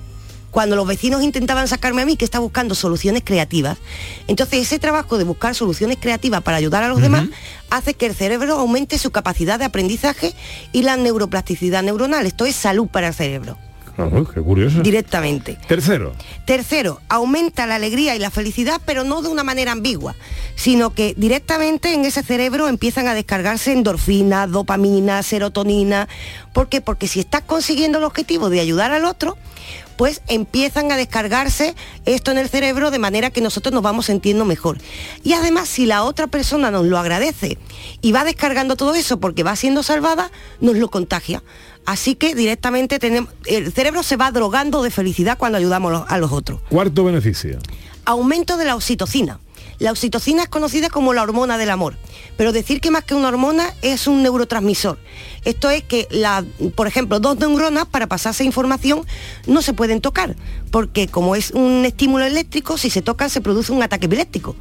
Cuando 0.51 0.75
los 0.75 0.85
vecinos 0.85 1.23
intentaban 1.23 1.67
sacarme 1.67 2.01
a 2.01 2.05
mí, 2.05 2.17
que 2.17 2.25
está 2.25 2.39
buscando 2.39 2.75
soluciones 2.75 3.23
creativas. 3.25 3.77
Entonces 4.27 4.59
ese 4.59 4.79
trabajo 4.79 5.17
de 5.17 5.23
buscar 5.23 5.55
soluciones 5.55 5.97
creativas 5.99 6.41
para 6.43 6.57
ayudar 6.57 6.83
a 6.83 6.89
los 6.89 7.01
demás 7.01 7.27
hace 7.69 7.93
que 7.93 8.05
el 8.05 8.15
cerebro 8.15 8.59
aumente 8.59 8.97
su 8.97 9.11
capacidad 9.11 9.57
de 9.57 9.65
aprendizaje 9.65 10.33
y 10.73 10.83
la 10.83 10.97
neuroplasticidad 10.97 11.83
neuronal. 11.83 12.25
Esto 12.25 12.45
es 12.45 12.55
salud 12.55 12.87
para 12.87 13.07
el 13.07 13.13
cerebro, 13.13 13.57
Qué 14.33 14.41
curioso. 14.41 14.81
directamente. 14.81 15.57
Tercero, 15.67 16.13
Tercero, 16.45 17.01
aumenta 17.09 17.65
la 17.65 17.75
alegría 17.75 18.15
y 18.15 18.19
la 18.19 18.31
felicidad, 18.31 18.81
pero 18.85 19.03
no 19.03 19.21
de 19.21 19.29
una 19.29 19.43
manera 19.43 19.71
ambigua, 19.71 20.15
sino 20.55 20.93
que 20.93 21.13
directamente 21.17 21.93
en 21.93 22.05
ese 22.05 22.23
cerebro 22.23 22.67
empiezan 22.67 23.07
a 23.07 23.13
descargarse 23.13 23.71
endorfinas, 23.73 24.49
dopamina, 24.49 25.23
serotonina. 25.23 26.07
¿Por 26.53 26.67
qué? 26.69 26.81
Porque 26.81 27.07
si 27.07 27.19
estás 27.19 27.41
consiguiendo 27.41 27.97
el 27.99 28.03
objetivo 28.03 28.49
de 28.49 28.59
ayudar 28.59 28.91
al 28.91 29.05
otro, 29.05 29.37
pues 30.01 30.23
empiezan 30.27 30.91
a 30.91 30.97
descargarse 30.97 31.75
esto 32.05 32.31
en 32.31 32.39
el 32.39 32.49
cerebro 32.49 32.89
de 32.89 32.97
manera 32.97 33.29
que 33.29 33.39
nosotros 33.39 33.71
nos 33.71 33.83
vamos 33.83 34.07
sintiendo 34.07 34.45
mejor. 34.45 34.79
Y 35.23 35.33
además, 35.33 35.69
si 35.69 35.85
la 35.85 36.03
otra 36.03 36.25
persona 36.25 36.71
nos 36.71 36.87
lo 36.87 36.97
agradece 36.97 37.59
y 38.01 38.11
va 38.11 38.23
descargando 38.23 38.75
todo 38.75 38.95
eso 38.95 39.19
porque 39.19 39.43
va 39.43 39.55
siendo 39.55 39.83
salvada, 39.83 40.31
nos 40.59 40.75
lo 40.77 40.89
contagia. 40.89 41.43
Así 41.85 42.15
que 42.15 42.35
directamente 42.35 42.99
tenemos, 42.99 43.31
el 43.45 43.71
cerebro 43.73 44.03
se 44.03 44.15
va 44.17 44.31
drogando 44.31 44.83
de 44.83 44.91
felicidad 44.91 45.37
cuando 45.37 45.57
ayudamos 45.57 46.05
a 46.07 46.17
los- 46.17 46.31
otros. 46.31 46.61
cuarto 46.69 47.03
beneficio. 47.03 47.59
Aumento 48.05 48.57
de 48.57 48.65
la 48.65 48.75
oxitocina. 48.75 49.39
La 49.79 49.89
oxitocina 49.91 50.43
es 50.43 50.49
conocida 50.49 50.89
como 50.89 51.11
la 51.11 51.23
hormona 51.23 51.57
del 51.57 51.71
amor, 51.71 51.97
pero 52.37 52.51
decir 52.51 52.81
que 52.81 52.91
más 52.91 53.03
que 53.03 53.15
una 53.15 53.29
hormona 53.29 53.73
es 53.81 54.05
un 54.05 54.21
neurotransmisor. 54.21 54.99
Esto 55.43 55.71
es 55.71 55.81
que, 55.83 56.07
la, 56.11 56.45
por 56.75 56.85
ejemplo, 56.85 57.19
dos 57.19 57.39
neuronas 57.39 57.87
para 57.87 58.05
pasarse 58.05 58.43
información 58.43 59.03
no 59.47 59.63
se 59.63 59.73
pueden 59.73 59.99
tocar, 59.99 60.35
porque 60.69 61.07
como 61.07 61.35
es 61.35 61.49
un 61.49 61.83
estímulo 61.83 62.25
eléctrico, 62.25 62.77
si 62.77 62.91
se 62.91 63.01
tocan 63.01 63.31
se 63.31 63.41
produce 63.41 63.71
un 63.71 63.81
ataque 63.81 64.05
epiléptico. 64.05 64.55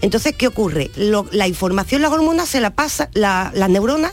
Entonces, 0.00 0.34
¿qué 0.36 0.48
ocurre? 0.48 0.90
Lo- 0.96 1.26
la 1.30 1.46
información, 1.46 2.02
las 2.02 2.10
hormonas 2.10 2.48
se 2.48 2.60
la 2.60 2.70
pasa, 2.74 3.10
la- 3.14 3.52
las 3.54 3.70
neuronas 3.70 4.12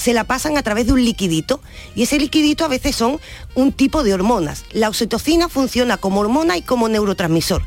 se 0.00 0.14
la 0.14 0.24
pasan 0.24 0.56
a 0.56 0.62
través 0.62 0.86
de 0.86 0.94
un 0.94 1.04
liquidito 1.04 1.60
y 1.94 2.04
ese 2.04 2.18
liquidito 2.18 2.64
a 2.64 2.68
veces 2.68 2.96
son 2.96 3.20
un 3.54 3.70
tipo 3.70 4.02
de 4.02 4.14
hormonas. 4.14 4.64
La 4.72 4.88
oxitocina 4.88 5.50
funciona 5.50 5.98
como 5.98 6.20
hormona 6.20 6.56
y 6.56 6.62
como 6.62 6.88
neurotransmisor 6.88 7.62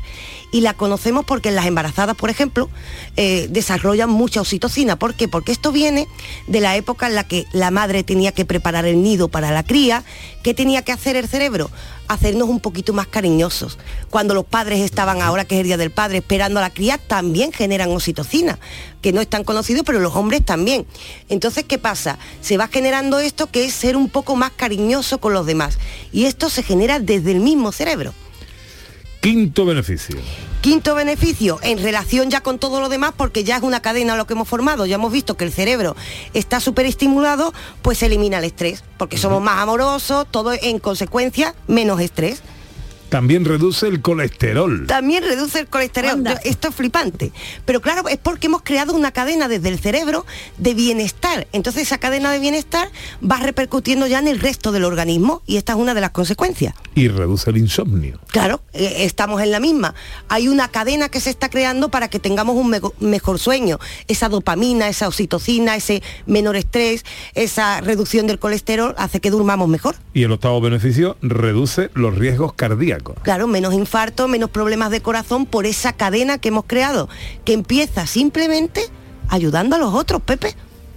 y 0.54 0.60
la 0.60 0.72
conocemos 0.72 1.24
porque 1.24 1.50
las 1.50 1.66
embarazadas, 1.66 2.14
por 2.14 2.30
ejemplo, 2.30 2.70
eh, 3.16 3.48
desarrollan 3.50 4.08
mucha 4.08 4.40
oxitocina. 4.40 4.94
¿Por 4.94 5.14
qué? 5.14 5.26
Porque 5.26 5.50
esto 5.50 5.72
viene 5.72 6.06
de 6.46 6.60
la 6.60 6.76
época 6.76 7.08
en 7.08 7.16
la 7.16 7.24
que 7.26 7.44
la 7.50 7.72
madre 7.72 8.04
tenía 8.04 8.30
que 8.30 8.44
preparar 8.44 8.84
el 8.84 9.02
nido 9.02 9.26
para 9.26 9.50
la 9.50 9.64
cría. 9.64 10.04
¿Qué 10.44 10.54
tenía 10.54 10.82
que 10.82 10.92
hacer 10.92 11.16
el 11.16 11.26
cerebro? 11.26 11.72
Hacernos 12.06 12.48
un 12.48 12.60
poquito 12.60 12.92
más 12.92 13.08
cariñosos. 13.08 13.80
Cuando 14.10 14.32
los 14.32 14.44
padres 14.44 14.78
estaban 14.82 15.22
ahora, 15.22 15.44
que 15.44 15.56
es 15.56 15.62
el 15.62 15.66
Día 15.66 15.76
del 15.76 15.90
Padre, 15.90 16.18
esperando 16.18 16.60
a 16.60 16.62
la 16.62 16.70
cría, 16.70 16.98
también 16.98 17.50
generan 17.50 17.90
oxitocina, 17.90 18.60
que 19.02 19.12
no 19.12 19.20
es 19.20 19.26
tan 19.26 19.42
conocido, 19.42 19.82
pero 19.82 19.98
los 19.98 20.14
hombres 20.14 20.44
también. 20.44 20.86
Entonces, 21.28 21.64
¿qué 21.64 21.78
pasa? 21.78 22.16
Se 22.40 22.58
va 22.58 22.68
generando 22.68 23.18
esto 23.18 23.48
que 23.48 23.64
es 23.64 23.74
ser 23.74 23.96
un 23.96 24.08
poco 24.08 24.36
más 24.36 24.52
cariñoso 24.52 25.18
con 25.18 25.32
los 25.32 25.46
demás. 25.46 25.78
Y 26.12 26.26
esto 26.26 26.48
se 26.48 26.62
genera 26.62 27.00
desde 27.00 27.32
el 27.32 27.40
mismo 27.40 27.72
cerebro. 27.72 28.14
Quinto 29.24 29.64
beneficio. 29.64 30.18
Quinto 30.60 30.94
beneficio, 30.94 31.58
en 31.62 31.82
relación 31.82 32.30
ya 32.30 32.42
con 32.42 32.58
todo 32.58 32.78
lo 32.78 32.90
demás, 32.90 33.14
porque 33.16 33.42
ya 33.42 33.56
es 33.56 33.62
una 33.62 33.80
cadena 33.80 34.18
lo 34.18 34.26
que 34.26 34.34
hemos 34.34 34.46
formado, 34.46 34.84
ya 34.84 34.96
hemos 34.96 35.10
visto 35.10 35.38
que 35.38 35.46
el 35.46 35.50
cerebro 35.50 35.96
está 36.34 36.60
súper 36.60 36.84
estimulado, 36.84 37.54
pues 37.80 37.96
se 37.96 38.04
elimina 38.04 38.36
el 38.36 38.44
estrés, 38.44 38.84
porque 38.98 39.16
somos 39.16 39.40
más 39.40 39.60
amorosos, 39.60 40.26
todo 40.30 40.52
en 40.52 40.78
consecuencia, 40.78 41.54
menos 41.68 42.02
estrés. 42.02 42.42
También 43.08 43.44
reduce 43.44 43.86
el 43.86 44.00
colesterol. 44.00 44.86
También 44.86 45.22
reduce 45.22 45.60
el 45.60 45.66
colesterol. 45.66 46.24
Esto 46.44 46.68
es 46.68 46.74
flipante. 46.74 47.32
Pero 47.64 47.80
claro, 47.80 48.08
es 48.08 48.18
porque 48.18 48.48
hemos 48.48 48.62
creado 48.62 48.94
una 48.94 49.12
cadena 49.12 49.48
desde 49.48 49.68
el 49.68 49.78
cerebro 49.78 50.26
de 50.58 50.74
bienestar. 50.74 51.46
Entonces 51.52 51.82
esa 51.82 51.98
cadena 51.98 52.32
de 52.32 52.38
bienestar 52.38 52.90
va 53.22 53.38
repercutiendo 53.38 54.06
ya 54.06 54.18
en 54.18 54.28
el 54.28 54.40
resto 54.40 54.72
del 54.72 54.84
organismo 54.84 55.42
y 55.46 55.56
esta 55.56 55.74
es 55.74 55.78
una 55.78 55.94
de 55.94 56.00
las 56.00 56.10
consecuencias. 56.10 56.74
Y 56.94 57.08
reduce 57.08 57.50
el 57.50 57.58
insomnio. 57.58 58.18
Claro, 58.28 58.62
eh, 58.72 58.96
estamos 59.00 59.40
en 59.42 59.50
la 59.50 59.60
misma. 59.60 59.94
Hay 60.28 60.48
una 60.48 60.68
cadena 60.68 61.08
que 61.08 61.20
se 61.20 61.30
está 61.30 61.48
creando 61.48 61.90
para 61.90 62.08
que 62.08 62.18
tengamos 62.18 62.56
un 62.56 62.74
mejor 63.00 63.38
sueño. 63.38 63.78
Esa 64.08 64.28
dopamina, 64.28 64.88
esa 64.88 65.08
oxitocina, 65.08 65.76
ese 65.76 66.02
menor 66.26 66.56
estrés, 66.56 67.04
esa 67.34 67.80
reducción 67.80 68.26
del 68.26 68.38
colesterol 68.38 68.94
hace 68.98 69.20
que 69.20 69.30
durmamos 69.30 69.68
mejor. 69.68 69.96
Y 70.12 70.22
el 70.22 70.32
octavo 70.32 70.60
beneficio, 70.60 71.16
reduce 71.22 71.90
los 71.94 72.16
riesgos 72.16 72.54
cardíacos. 72.54 73.03
Claro, 73.22 73.46
menos 73.46 73.74
infarto, 73.74 74.28
menos 74.28 74.50
problemas 74.50 74.90
de 74.90 75.02
corazón 75.02 75.46
por 75.46 75.66
esa 75.66 75.92
cadena 75.92 76.38
que 76.38 76.48
hemos 76.48 76.64
creado, 76.66 77.08
que 77.44 77.52
empieza 77.52 78.06
simplemente 78.06 78.88
ayudando 79.28 79.76
a 79.76 79.78
los 79.78 79.94
otros, 79.94 80.22
Pepe. 80.22 80.54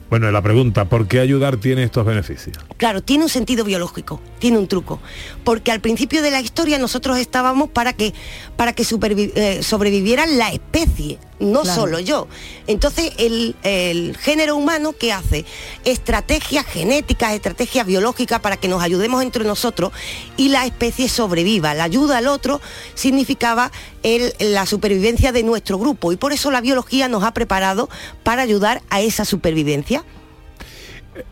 Bueno, 0.10 0.32
la 0.32 0.42
pregunta, 0.42 0.86
¿por 0.86 1.06
qué 1.08 1.20
ayudar 1.20 1.58
tiene 1.58 1.84
estos 1.84 2.06
beneficios? 2.06 2.56
Claro, 2.78 3.02
tiene 3.04 3.26
un 3.26 3.30
sentido 3.30 3.66
biológico, 3.66 4.22
tiene 4.40 4.58
un 4.58 4.68
truco, 4.68 5.02
porque 5.44 5.72
al 5.72 5.82
principio 5.82 6.22
de 6.22 6.32
la 6.32 6.40
historia 6.40 6.78
nosotros 6.78 7.18
estábamos 7.18 7.70
para 7.70 7.92
que, 7.92 8.14
para 8.56 8.72
que 8.74 8.84
supervi- 8.84 9.34
eh, 9.36 9.64
sobreviviera 9.64 10.26
la 10.26 10.50
especie, 10.52 11.20
no 11.40 11.64
Claro. 11.64 11.82
solo 11.82 12.00
yo. 12.00 12.28
Entonces 12.68 13.12
el, 13.18 13.56
el 13.64 14.16
género 14.18 14.56
humano 14.56 14.94
que 14.94 15.12
hace 15.12 15.44
estrategias 15.84 16.66
genéticas, 16.66 17.34
estrategias 17.34 17.86
biológicas 17.86 18.40
para 18.40 18.56
que 18.58 18.68
nos 18.70 18.82
ayudemos 18.82 19.22
entre 19.24 19.44
nosotros 19.44 19.92
y 20.38 20.50
la 20.50 20.66
especie 20.66 21.10
sobreviva. 21.10 21.74
La 21.74 21.84
ayuda 21.84 22.18
al 22.20 22.28
otro 22.28 22.62
significaba 22.96 23.72
el- 24.04 24.34
la 24.40 24.66
supervivencia 24.66 25.32
de 25.34 25.44
nuestro 25.44 25.78
grupo 25.78 26.12
y 26.14 26.16
por 26.18 26.32
eso 26.32 26.50
la 26.50 26.62
biología 26.62 27.08
nos 27.10 27.24
ha 27.24 27.34
preparado 27.34 27.90
para 28.24 28.42
ayudar 28.42 28.82
a 28.90 29.02
esa 29.02 29.26
supervivencia. 29.26 29.97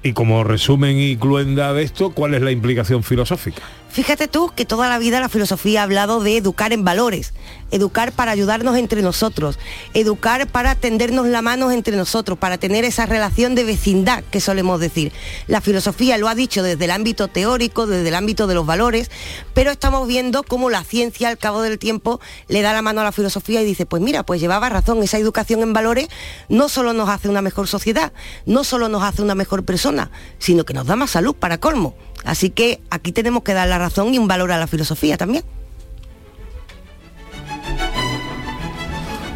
Y 0.04 0.14
como 0.14 0.44
resumen 0.44 0.98
y 1.00 1.16
cluenda 1.16 1.74
de 1.74 1.84
esto, 1.84 2.12
¿cuál 2.12 2.34
es 2.34 2.42
la 2.42 2.52
implicación 2.52 3.04
filosófica? 3.04 3.62
Fíjate 3.96 4.28
tú 4.28 4.52
que 4.54 4.66
toda 4.66 4.90
la 4.90 5.00
vida 5.00 5.22
la 5.22 5.30
filosofía 5.30 5.80
ha 5.80 5.84
hablado 5.84 6.20
de 6.20 6.36
educar 6.36 6.74
en 6.74 6.84
valores, 6.84 7.32
educar 7.72 8.12
para 8.12 8.34
ayudarnos 8.34 8.76
entre 8.76 9.02
nosotros, 9.02 9.58
educar 9.94 10.48
para 10.48 10.76
tendernos 10.76 11.28
la 11.28 11.42
mano 11.42 11.72
entre 11.72 11.96
nosotros, 11.96 12.38
para 12.38 12.58
tener 12.58 12.84
esa 12.84 13.06
relación 13.06 13.56
de 13.56 13.64
vecindad 13.64 14.26
que 14.26 14.42
solemos 14.42 14.82
decir. 14.82 15.14
La 15.48 15.62
filosofía 15.62 16.18
lo 16.18 16.28
ha 16.28 16.36
dicho 16.36 16.62
desde 16.62 16.84
el 16.84 16.92
ámbito 16.92 17.30
teórico, 17.30 17.88
desde 17.88 18.10
el 18.10 18.16
ámbito 18.16 18.48
de 18.48 18.56
los 18.56 18.66
valores, 18.66 19.10
pero 19.54 19.72
estamos 19.72 20.10
viendo 20.10 20.44
cómo 20.44 20.70
la 20.70 20.84
ciencia 20.84 21.30
al 21.30 21.38
cabo 21.38 21.62
del 21.62 21.80
tiempo 21.80 22.20
le 22.50 22.62
da 22.64 22.74
la 22.74 22.82
mano 22.82 23.00
a 23.00 23.06
la 23.06 23.14
filosofía 23.14 23.62
y 23.62 23.66
dice, 23.66 23.86
pues 23.86 24.04
mira, 24.04 24.26
pues 24.26 24.42
llevaba 24.42 24.68
razón, 24.68 25.02
esa 25.04 25.20
educación 25.20 25.62
en 25.62 25.72
valores 25.72 26.10
no 26.50 26.68
solo 26.68 26.92
nos 26.92 27.08
hace 27.08 27.30
una 27.30 27.42
mejor 27.42 27.70
sociedad, 27.70 28.12
no 28.46 28.66
solo 28.66 28.90
nos 28.90 29.04
hace 29.04 29.22
una 29.22 29.36
mejor 29.36 29.64
persona, 29.64 30.12
sino 30.38 30.66
que 30.66 30.74
nos 30.74 30.86
da 30.86 30.98
más 30.98 31.12
salud 31.12 31.34
para 31.34 31.60
colmo. 31.62 31.96
Así 32.26 32.50
que 32.50 32.82
aquí 32.90 33.12
tenemos 33.12 33.44
que 33.44 33.54
dar 33.54 33.68
la 33.68 33.78
razón 33.78 34.14
y 34.14 34.18
un 34.18 34.28
valor 34.28 34.52
a 34.52 34.58
la 34.58 34.68
filosofía 34.68 35.18
también. 35.18 35.44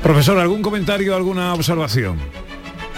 Profesor, 0.04 0.40
¿algún 0.40 0.62
comentario, 0.62 1.16
alguna 1.16 1.54
observación? 1.54 2.18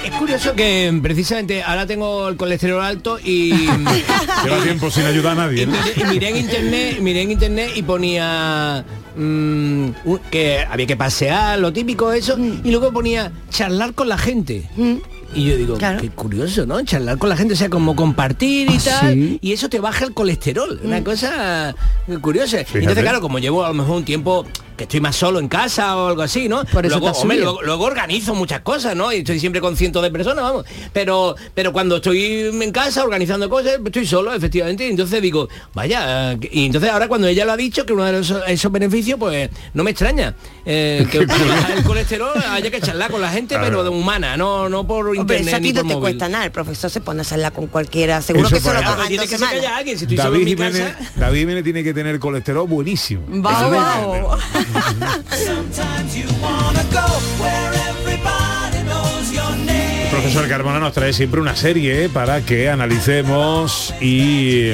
Es 0.03 0.11
curioso 0.11 0.55
que 0.55 0.91
precisamente 1.01 1.61
ahora 1.61 1.85
tengo 1.85 2.27
el 2.27 2.35
colesterol 2.35 2.81
alto 2.81 3.19
y, 3.23 3.51
Lleva 4.43 4.63
tiempo 4.63 4.89
sin 4.89 5.05
ayudar 5.05 5.33
a 5.33 5.47
nadie. 5.47 5.63
y 5.63 5.65
¿no? 5.67 5.73
miré, 5.73 5.93
y 5.95 6.03
miré 6.05 6.29
en 6.29 6.37
internet, 6.37 6.97
miré 7.01 7.21
en 7.21 7.31
internet 7.31 7.71
y 7.75 7.83
ponía 7.83 8.83
mm, 9.15 9.89
que 10.31 10.59
había 10.59 10.87
que 10.87 10.95
pasear, 10.97 11.59
lo 11.59 11.71
típico 11.71 12.11
eso, 12.13 12.37
y 12.39 12.71
luego 12.71 12.91
ponía 12.91 13.31
charlar 13.49 13.93
con 13.93 14.09
la 14.09 14.17
gente. 14.17 14.67
Y 15.33 15.45
yo 15.45 15.57
digo, 15.57 15.77
qué 15.77 16.09
curioso, 16.09 16.65
¿no? 16.65 16.81
Charlar 16.83 17.17
con 17.17 17.29
la 17.29 17.37
gente, 17.37 17.53
o 17.53 17.57
sea, 17.57 17.69
como 17.69 17.95
compartir 17.95 18.69
y 18.69 18.77
tal, 18.77 19.39
y 19.41 19.51
eso 19.53 19.69
te 19.69 19.79
baja 19.79 20.05
el 20.05 20.13
colesterol, 20.13 20.79
una 20.83 21.03
cosa 21.03 21.75
curiosa. 22.21 22.57
Y 22.57 22.77
Entonces, 22.79 23.01
claro, 23.03 23.21
como 23.21 23.39
llevo 23.39 23.63
a 23.63 23.69
lo 23.69 23.73
mejor 23.73 23.97
un 23.97 24.05
tiempo 24.05 24.45
que 24.81 24.85
estoy 24.85 24.99
más 24.99 25.15
solo 25.15 25.37
en 25.39 25.47
casa 25.47 25.95
o 25.95 26.07
algo 26.07 26.23
así, 26.23 26.49
¿no? 26.49 26.63
Por 26.65 26.85
eso 26.87 26.97
luego, 26.97 27.15
hombre, 27.19 27.37
luego, 27.37 27.61
luego 27.61 27.83
organizo 27.85 28.33
muchas 28.33 28.61
cosas, 28.61 28.95
¿no? 28.95 29.13
Y 29.13 29.17
estoy 29.17 29.39
siempre 29.39 29.61
con 29.61 29.77
cientos 29.77 30.01
de 30.01 30.09
personas, 30.09 30.43
vamos. 30.43 30.65
Pero, 30.91 31.35
pero 31.53 31.71
cuando 31.71 31.97
estoy 31.97 32.49
en 32.59 32.71
casa 32.71 33.03
organizando 33.03 33.47
cosas, 33.47 33.79
estoy 33.85 34.07
solo, 34.07 34.33
efectivamente. 34.33 34.87
Y 34.87 34.89
entonces 34.89 35.21
digo, 35.21 35.47
vaya, 35.75 36.31
eh, 36.33 36.39
y 36.51 36.65
entonces 36.65 36.89
ahora 36.89 37.07
cuando 37.07 37.27
ella 37.27 37.45
lo 37.45 37.51
ha 37.51 37.57
dicho, 37.57 37.85
que 37.85 37.93
uno 37.93 38.05
de 38.05 38.19
esos, 38.21 38.41
esos 38.47 38.71
beneficios, 38.71 39.19
pues 39.19 39.49
no 39.75 39.83
me 39.83 39.91
extraña. 39.91 40.33
eh, 40.65 41.05
que 41.11 41.17
el 41.77 41.83
colesterol 41.85 42.31
haya 42.49 42.71
que 42.71 42.81
charlar 42.81 43.11
con 43.11 43.21
la 43.21 43.29
gente, 43.29 43.53
Claro. 43.55 43.67
pero 43.67 43.83
de 43.83 43.89
humana, 43.89 44.35
no, 44.35 44.67
no 44.67 44.87
por 44.87 45.05
Hombre, 45.07 45.19
internet 45.39 45.47
eso 45.47 45.55
a 45.57 45.59
ti 45.59 45.67
ni 45.67 45.73
no 45.73 45.81
por 45.81 45.87
te 45.89 45.93
móvil. 45.93 46.01
cuesta 46.01 46.29
nada, 46.29 46.45
el 46.45 46.51
profesor 46.51 46.89
se 46.89 47.01
pone 47.01 47.19
a 47.19 47.21
hacerla 47.21 47.51
con 47.51 47.67
cualquiera, 47.67 48.19
seguro 48.23 48.47
Eso 48.47 48.55
que 48.55 48.61
se 48.61 48.73
lo 48.73 48.79
Tiene 49.07 49.27
que 49.27 49.67
alguien, 49.67 49.97
si 49.99 50.05
estoy 50.05 50.17
solo 50.17 50.31
David 50.31 50.39
en 50.39 50.45
mi 50.45 50.51
Jiménez, 50.51 50.95
casa. 50.95 51.11
David 51.17 51.39
Jiménez 51.39 51.63
tiene 51.63 51.83
que 51.83 51.93
tener 51.93 52.19
colesterol 52.19 52.67
buenísimo. 52.67 53.21
Profesor 60.11 60.47
Carmona 60.47 60.79
nos 60.79 60.93
trae 60.93 61.13
siempre 61.13 61.39
una 61.41 61.55
serie 61.55 62.09
para 62.09 62.41
que 62.41 62.69
analicemos 62.69 63.93
y, 64.01 64.69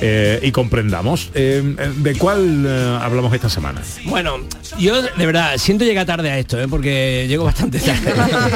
eh, 0.00 0.40
y 0.42 0.52
comprendamos. 0.52 1.30
Eh, 1.34 1.76
¿De 1.96 2.14
cuál 2.16 2.64
eh, 2.66 2.98
hablamos 3.00 3.32
esta 3.32 3.48
semana? 3.48 3.82
Bueno, 4.04 4.38
yo 4.78 5.02
de 5.02 5.26
verdad 5.26 5.56
siento 5.58 5.84
llegar 5.84 6.06
tarde 6.06 6.30
a 6.30 6.38
esto, 6.38 6.60
¿eh? 6.60 6.68
porque 6.68 7.26
llego 7.28 7.44
bastante 7.44 7.78
tarde. 7.78 8.12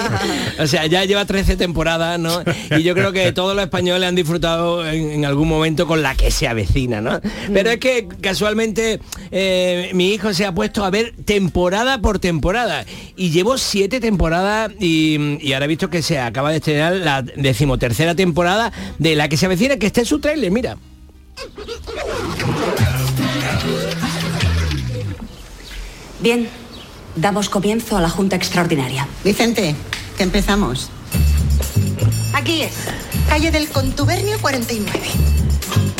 o 0.59 0.66
sea, 0.66 0.86
ya 0.86 1.05
lleva 1.05 1.24
13 1.24 1.57
temporadas, 1.57 2.18
¿no? 2.18 2.43
Y 2.76 2.82
yo 2.82 2.95
creo 2.95 3.12
que 3.12 3.32
todos 3.32 3.55
los 3.55 3.64
españoles 3.64 4.09
han 4.09 4.14
disfrutado 4.14 4.86
en, 4.86 5.11
en 5.11 5.24
algún 5.24 5.49
momento 5.49 5.86
con 5.86 6.03
la 6.03 6.14
que 6.14 6.30
se 6.30 6.49
avecina, 6.49 7.01
¿no? 7.01 7.20
Pero 7.53 7.70
es 7.70 7.78
que 7.78 8.09
casualmente 8.20 9.01
eh, 9.30 9.90
mi 9.95 10.12
hijo 10.12 10.32
se 10.34 10.47
ha 10.47 10.55
puesto 10.55 10.84
a 10.84 10.90
ver 10.90 11.14
temporada 11.24 12.01
por 12.01 12.18
temporada 12.18 12.84
y 13.16 13.30
llevo 13.30 13.59
siete 13.59 14.01
temporadas 14.01 14.72
y, 14.78 15.38
y 15.40 15.53
ahora 15.53 15.64
he 15.64 15.68
visto 15.68 15.90
que 15.90 16.03
se 16.03 16.18
acaba 16.18 16.51
de 16.51 16.57
estrenar 16.57 16.95
la 16.95 17.22
decimotercera 17.22 18.14
temporada 18.14 18.72
de 18.99 19.16
la 19.16 19.28
que 19.28 19.36
se 19.36 19.47
avecina, 19.47 19.76
que 19.76 19.86
está 19.86 20.01
en 20.01 20.07
su 20.07 20.20
trailer, 20.20 20.51
mira. 20.51 20.76
Bien, 26.20 26.49
damos 27.16 27.49
comienzo 27.49 27.97
a 27.97 28.01
la 28.01 28.09
Junta 28.09 28.36
Extraordinaria. 28.36 29.09
Vicente, 29.24 29.74
que 30.16 30.22
empezamos. 30.22 30.90
Aquí 32.34 32.62
es, 32.62 32.74
calle 33.28 33.51
del 33.51 33.68
Contubernio 33.68 34.38
49. 34.40 35.01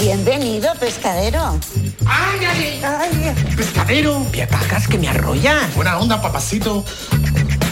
Bienvenido, 0.01 0.73
pescadero. 0.81 1.59
¡Ay, 2.07 2.45
ay, 2.45 2.83
ay! 2.83 3.35
Pescadero. 3.57 4.27
¿Me 4.33 4.47
pagas 4.47 4.89
que 4.89 4.99
me 4.99 5.09
arrolla? 5.09 5.69
Buena 5.75 5.99
onda, 5.99 6.21
papacito. 6.21 6.85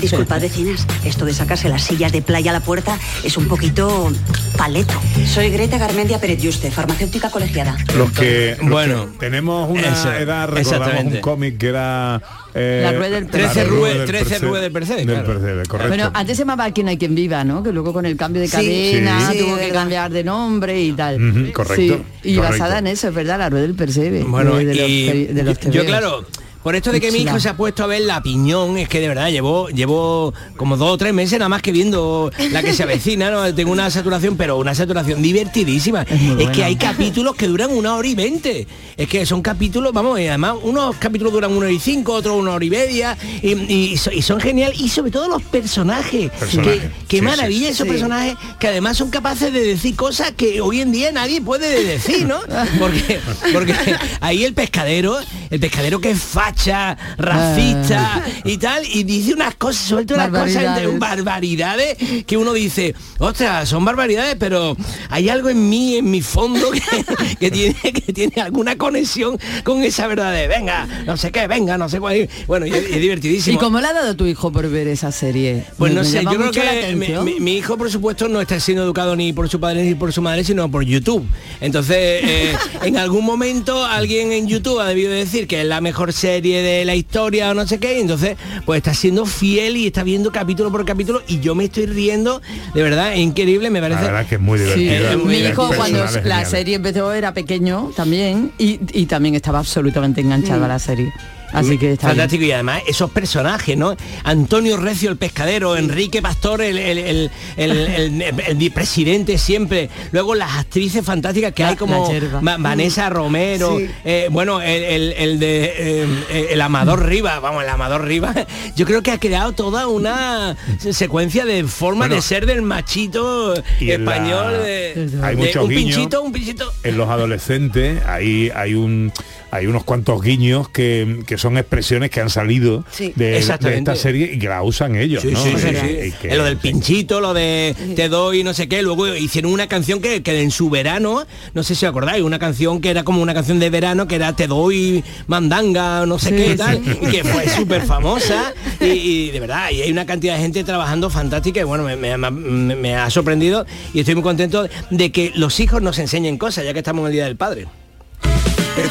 Disculpad, 0.01 0.41
vecinas, 0.41 0.87
esto 1.05 1.25
de 1.25 1.35
sacarse 1.35 1.69
las 1.69 1.83
sillas 1.83 2.11
de 2.13 2.23
playa 2.23 2.51
a 2.51 2.55
la 2.55 2.61
puerta 2.61 2.99
es 3.23 3.37
un 3.37 3.47
poquito 3.49 4.11
paleto. 4.57 4.95
Soy 5.27 5.51
Greta 5.51 5.79
Garmendia 5.79 6.19
Pérez 6.21 6.41
Yuste, 6.41 6.71
farmacéutica 6.71 7.31
colegiada. 7.31 7.77
Los 7.97 8.11
que, 8.13 8.57
los 8.61 8.71
Bueno, 8.71 9.13
que 9.13 9.19
tenemos 9.19 9.69
una 9.71 9.83
eso, 9.93 10.13
edad, 10.13 10.49
recordamos 10.49 11.05
un 11.13 11.21
cómic 11.21 11.59
que 11.59 11.69
era... 11.69 12.21
eh, 12.55 12.81
La 12.85 12.93
rueda 12.93 13.21
del 13.21 13.29
rueda 13.29 13.53
13 13.53 13.61
del 13.61 14.07
Trece 14.07 14.25
Percebe. 14.25 14.49
ruedas 14.49 14.63
del 14.63 14.73
Percebe, 14.73 14.99
Del 15.05 15.07
claro. 15.09 15.27
Percebe, 15.27 15.67
correcto. 15.67 15.89
Bueno, 15.89 16.11
antes 16.15 16.37
se 16.37 16.43
llamaba 16.43 16.71
Quien 16.73 16.89
hay 16.89 16.97
quien 16.97 17.15
viva, 17.15 17.45
¿no? 17.45 17.63
Que 17.63 17.73
luego 17.73 17.93
con 17.93 18.07
el 18.07 18.17
cambio 18.17 18.41
de 18.41 18.49
Sí, 18.49 18.53
cadena 18.57 19.31
sí, 19.33 19.39
tuvo 19.39 19.55
que 19.57 19.61
verdad. 19.67 19.75
cambiar 19.81 20.11
de 20.11 20.25
nombre 20.25 20.81
y 20.83 20.93
tal. 20.93 21.51
Correcto, 21.53 21.75
Sí, 21.77 22.03
y 22.31 22.37
correcto. 22.37 22.59
basada 22.59 22.79
en 22.79 22.87
eso, 22.87 23.09
es 23.09 23.15
verdad, 23.15 23.39
la 23.39 23.51
rueda 23.51 23.63
del 23.63 23.75
percebe. 23.75 24.25
Bueno, 24.25 24.57
de, 24.57 24.65
de 24.67 24.75
los, 24.75 24.89
y 24.89 25.09
peri- 25.09 25.29
de 25.29 25.43
los 25.43 25.61
yo, 25.61 25.85
claro, 25.85 26.27
por 26.63 26.75
esto 26.77 26.93
de 26.93 27.01
que 27.01 27.11
mi 27.11 27.19
hijo 27.19 27.41
se 27.41 27.49
ha 27.49 27.57
puesto 27.57 27.85
a 27.85 27.87
ver 27.87 28.03
la 28.03 28.23
piñón, 28.23 28.77
es 28.79 28.89
que 28.89 29.01
de 29.01 29.09
verdad 29.09 29.29
llevo, 29.31 29.69
llevo 29.69 30.35
como 30.57 30.77
dos 30.77 30.91
o 30.91 30.99
tres 30.99 31.15
meses 31.15 31.39
nada 31.39 31.49
más 31.49 31.63
que 31.63 31.73
viendo 31.73 32.31
la 32.53 32.63
que 32.63 32.75
se 32.75 32.83
avecina, 32.83 33.31
¿no? 33.31 33.55
Tengo 33.55 33.73
una 33.73 33.91
saturación, 33.91 34.37
pero 34.37 34.59
una 34.59 34.75
saturación 34.75 35.23
divertidísima. 35.23 36.03
Es, 36.39 36.51
que 36.51 36.65
hay 36.65 36.77
capítulos 36.77 37.35
que 37.37 37.47
duran 37.47 37.71
una 37.71 37.95
hora 37.97 38.07
y 38.09 38.15
veinte. 38.15 38.67
Es 38.97 39.09
que 39.09 39.25
son 39.25 39.41
capítulos, 39.43 39.93
vamos, 39.93 40.21
y 40.21 40.27
además 40.27 40.57
unos 40.63 40.97
capítulos 40.97 41.33
duran 41.33 41.51
una 41.53 41.67
hora 41.67 41.71
y 41.73 41.79
cinco, 41.81 42.13
otros 42.13 42.37
una 42.37 42.53
hora 42.53 42.65
y 42.65 42.71
media, 42.71 43.17
y, 43.43 43.53
y 43.93 43.97
so- 43.97 44.13
y 44.13 44.21
son 44.23 44.41
genial, 44.41 44.73
y 44.77 44.89
sobre 44.91 45.11
todo 45.11 45.29
los 45.29 45.43
personajes. 45.43 46.31
Personajes. 46.33 46.81
Que, 46.83 46.91
qué 47.09 47.17
Sí, 47.19 47.23
maravilla 47.23 47.67
sí, 47.69 47.73
esos 47.73 47.87
sí. 47.87 47.91
personajes 47.93 48.35
que 48.59 48.69
además 48.69 48.97
son 48.97 49.11
capaces 49.11 49.53
de 49.53 49.61
decir 49.65 49.97
cosas 49.97 50.33
que 50.37 50.61
hoy 50.61 50.81
en 50.81 50.93
día 50.93 51.11
nadie 51.13 51.41
puede 51.41 51.83
decir, 51.85 52.27
¿no? 52.27 52.41
Porque, 52.79 53.21
porque 53.53 53.75
ahí 54.21 54.45
el 54.45 54.55
pescadero, 54.55 55.19
el 55.51 55.61
pescadero 55.61 56.01
que 56.01 56.11
es 56.11 56.21
facha, 56.55 56.97
racista 57.17 58.25
y 58.45 58.57
tal, 58.59 58.85
y 58.87 59.05
dice 59.05 59.35
unas 59.35 59.55
cosas, 59.55 59.83
suelta 59.87 60.15
unas 60.15 60.29
cosas 60.31 60.49
entre 60.57 60.87
Barbaridades. 60.87 60.99
barbaridades 60.99 62.25
que 62.27 62.37
uno 62.37 62.53
dice, 62.53 62.95
ostras, 63.19 63.69
son 63.69 63.85
barbaridades, 63.85 64.37
pero 64.39 64.77
hay 65.11 65.29
algo 65.29 65.49
en 65.49 65.69
mí, 65.69 65.97
en 65.97 66.11
mi 66.11 66.21
fondo, 66.23 66.71
que, 66.71 66.81
que 67.39 67.51
tiene, 67.51 67.75
que 67.75 68.13
tiene 68.13 68.41
alguna 68.43 68.77
conexión 68.77 69.39
con 69.65 69.83
esa 69.83 70.07
verdad 70.07 70.33
de, 70.33 70.49
venga, 70.49 70.87
no 71.07 71.17
sé 71.17 71.31
qué, 71.31 71.47
venga, 71.47 71.79
no 71.79 71.89
sé 71.89 72.01
cuál. 72.01 72.29
Bueno, 72.47 72.67
y 72.67 72.71
es, 72.71 72.85
es 72.91 73.01
divertidísimo. 73.01 73.57
¿Y 73.57 73.59
cómo 73.61 73.81
le 73.81 73.87
ha 73.87 73.93
dado 73.93 74.17
tu 74.17 74.27
hijo 74.27 74.51
por 74.53 74.69
ver 74.69 74.89
esa 74.89 75.13
serie? 75.13 75.65
Pues 75.79 75.93
no 75.95 76.01
me 76.03 76.07
sé, 76.07 76.23
yo 76.25 76.31
creo 76.31 76.51
que 76.51 76.61
mi, 76.61 76.67
atención. 77.07 77.25
mi- 77.25 77.41
mi 77.41 77.57
hijo, 77.57 77.77
por 77.79 77.91
supuesto, 77.91 78.29
no 78.29 78.41
está 78.41 78.59
siendo 78.61 78.83
educado 78.85 79.15
ni 79.17 79.33
por 79.33 79.49
su 79.49 79.61
padre 79.61 79.85
ni 79.85 79.95
por 79.95 80.13
su 80.13 80.21
madre, 80.23 80.45
sino 80.45 80.71
por 80.71 80.85
YouTube. 80.85 81.25
Entonces, 81.61 81.97
eh, 81.97 82.57
en 82.83 82.97
algún 82.97 83.25
momento 83.25 83.85
alguien 83.85 84.33
en 84.33 84.49
YouTube 84.49 84.81
ha 84.81 84.87
debido 84.89 85.13
decir 85.13 85.47
que 85.47 85.61
es 85.61 85.67
la 85.67 85.81
mejor 85.81 86.13
serie 86.13 86.40
de 86.41 86.85
la 86.85 86.95
historia 86.95 87.51
o 87.51 87.55
no 87.55 87.67
sé 87.67 87.79
qué, 87.79 87.99
y 87.99 88.01
entonces, 88.01 88.37
pues 88.65 88.79
está 88.79 88.95
siendo 88.95 89.27
fiel 89.27 89.77
y 89.77 89.87
está 89.87 90.03
viendo 90.03 90.33
capítulo 90.33 90.71
por 90.71 90.85
capítulo 90.85 91.23
y 91.29 91.41
yo 91.41 91.55
me 91.55 91.65
estoy 91.65 91.87
riendo, 91.87 92.41
de 92.75 92.83
verdad, 92.83 93.13
es 93.13 93.19
increíble, 93.21 93.71
me 93.71 93.81
La 93.81 93.89
parece. 93.89 94.05
verdad 94.07 94.23
es 94.23 94.29
que 94.29 94.35
es 94.37 94.41
muy 94.41 94.59
Sí, 94.59 94.81
divertida. 94.81 95.17
mi 95.17 95.37
hijo 95.39 95.71
cuando 95.77 96.05
la 96.25 96.45
serie 96.45 96.77
empezó 96.77 97.13
era 97.13 97.35
pequeño 97.35 97.91
también 97.95 98.53
y, 98.59 98.81
y 98.93 99.07
también 99.07 99.35
estaba 99.35 99.59
absolutamente 99.61 100.21
enganchado 100.21 100.65
a 100.65 100.69
la 100.69 100.79
serie. 100.79 101.13
Así 101.53 101.79
que 101.79 101.93
está 101.93 102.09
bien. 102.09 102.17
Fantástico 102.19 102.45
y 102.45 102.53
además 102.53 102.83
esos 102.87 103.11
personajes, 103.11 103.77
¿no? 103.77 103.97
Antonio 104.25 104.77
Recio 104.77 105.11
el 105.11 105.17
pescadero, 105.17 105.77
Enrique 105.77 106.23
Pastor 106.23 106.63
el, 106.63 106.79
el, 106.79 106.99
el, 106.99 107.31
el- 107.57 108.23
el- 108.23 108.41
el 108.47 108.71
presidente 108.73 109.39
siempre, 109.39 109.91
luego 110.13 110.35
las 110.35 110.59
actrices 110.59 111.05
fantásticas 111.05 111.53
que 111.53 111.63
La- 111.63 111.71
hay 111.71 111.77
como 111.77 112.11
Vanessa 112.59 113.09
Romero, 113.11 113.79
Sí. 113.79 113.89
eh, 114.05 114.29
bueno, 114.31 114.61
el, 114.61 114.83
el- 114.85 115.13
el 115.13 115.39
de 115.39 115.75
eh, 115.77 116.47
el 116.51 116.61
Amador 116.61 117.07
Rivas, 117.07 117.41
vamos, 117.41 117.63
el 117.63 117.69
Amador 117.69 118.05
Rivas, 118.05 118.37
yo 118.77 118.87
creo 118.87 119.03
que 119.03 119.11
ha 119.11 119.19
creado 119.19 119.53
toda 119.53 119.87
una 119.89 120.57
secuencia 120.79 121.45
de 121.45 121.65
forma 121.65 122.01
Bueno, 122.07 122.15
de 122.17 122.23
ser 122.23 122.47
del 122.47 122.63
machito 122.63 123.55
y 123.81 123.91
en 123.91 124.05
la- 124.05 124.13
español, 124.15 124.53
de, 124.63 125.09
Hay 125.23 125.37
de 125.37 125.43
muchos 125.47 125.65
un 125.65 125.71
guiños. 125.71 125.97
pinchito, 125.97 126.23
un 126.23 126.33
pinchito. 126.33 126.73
en 126.83 126.97
los 126.97 127.09
adolescentes 127.09 128.03
hay 128.07 128.51
hay 128.55 128.75
un 128.75 129.13
hay 129.51 129.67
unos 129.67 129.85
cuantos 129.85 130.23
guiños 130.23 130.69
que, 130.69 131.23
que 131.27 131.37
son 131.39 131.59
expresiones 131.59 132.11
que 132.11 132.21
han 132.21 132.31
salido 132.31 132.85
Sí. 132.91 133.13
de, 133.17 133.39
esta 133.39 133.97
serie 133.97 134.31
y 134.35 134.39
que 134.39 134.49
la 134.49 134.63
usan 134.63 134.97
ellos 134.97 135.23
Sí, 135.23 135.31
¿no? 135.33 135.43
sí, 135.43 135.53
sí, 135.57 135.67
Y- 135.69 135.75
sí. 135.77 136.09
y 136.09 136.13
que- 136.13 136.37
Lo 136.37 136.45
del 136.45 136.57
pinchito, 136.57 137.21
lo 137.21 137.35
de 137.35 137.75
te 137.97 138.09
doy 138.09 138.43
no 138.45 138.55
sé 138.55 138.69
qué, 138.69 138.83
luego 138.83 139.09
hicieron 139.15 139.53
una 139.53 139.67
canción 139.67 140.01
que, 140.01 140.23
que 140.23 140.41
en 140.41 140.51
su 140.51 140.71
verano, 140.71 141.25
no 141.55 141.63
sé 141.63 141.75
si 141.75 141.85
os 141.87 141.91
acordáis, 141.91 142.23
una 142.23 142.39
canción 142.39 142.81
que 142.81 142.91
era 142.91 143.03
como 143.03 143.23
una 143.23 143.35
canción 143.35 143.59
de 143.59 143.71
verano 143.71 144.07
que 144.07 144.17
era 144.17 144.35
te 144.35 144.47
doy 144.47 145.03
mandanga, 145.27 146.07
no 146.07 146.19
sé 146.19 146.31
Sí, 146.31 146.37
qué 146.37 146.57
tal, 146.57 146.81
y 147.03 147.07
que 147.11 147.25
fue 147.25 147.49
súper 147.49 147.83
famosa 147.83 148.53
y, 148.81 148.85
y 148.87 149.31
de 149.31 149.41
verdad, 149.41 149.71
y 149.71 149.83
hay 149.83 149.91
una 149.91 150.07
cantidad 150.07 150.37
de 150.37 150.43
gente 150.43 150.65
trabajando 150.65 151.11
fantástica 151.11 151.61
y 151.61 151.65
bueno, 151.65 151.85
me, 151.85 151.97
me- 151.97 152.17
me- 152.19 152.77
me 152.77 152.95
ha 152.97 153.11
sorprendido 153.11 153.67
y 153.93 154.01
estoy 154.01 154.15
muy 154.15 154.23
contento 154.25 154.69
de 154.91 155.13
que 155.13 155.33
los 155.35 155.59
hijos 155.61 155.83
nos 155.83 155.99
enseñen 155.99 156.39
cosas, 156.39 156.65
ya 156.65 156.73
que 156.73 156.79
estamos 156.81 157.01
en 157.03 157.07
el 157.09 157.13
Día 157.13 157.25
del 157.25 157.37
Padre. 157.37 157.67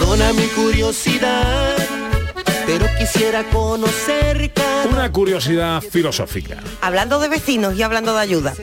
Perdona 0.09 0.33
mi 0.33 0.47
curiosidad, 0.55 1.78
pero 2.69 2.85
quisiera 2.99 3.43
conocer 3.49 4.53
cada 4.53 4.69
una 4.85 5.11
curiosidad 5.11 5.81
filosófica 5.81 6.57
Hablando 6.81 7.19
de 7.19 7.27
vecinos 7.27 7.75
y 7.75 7.81
hablando 7.81 8.13
de 8.13 8.19
ayuda. 8.19 8.53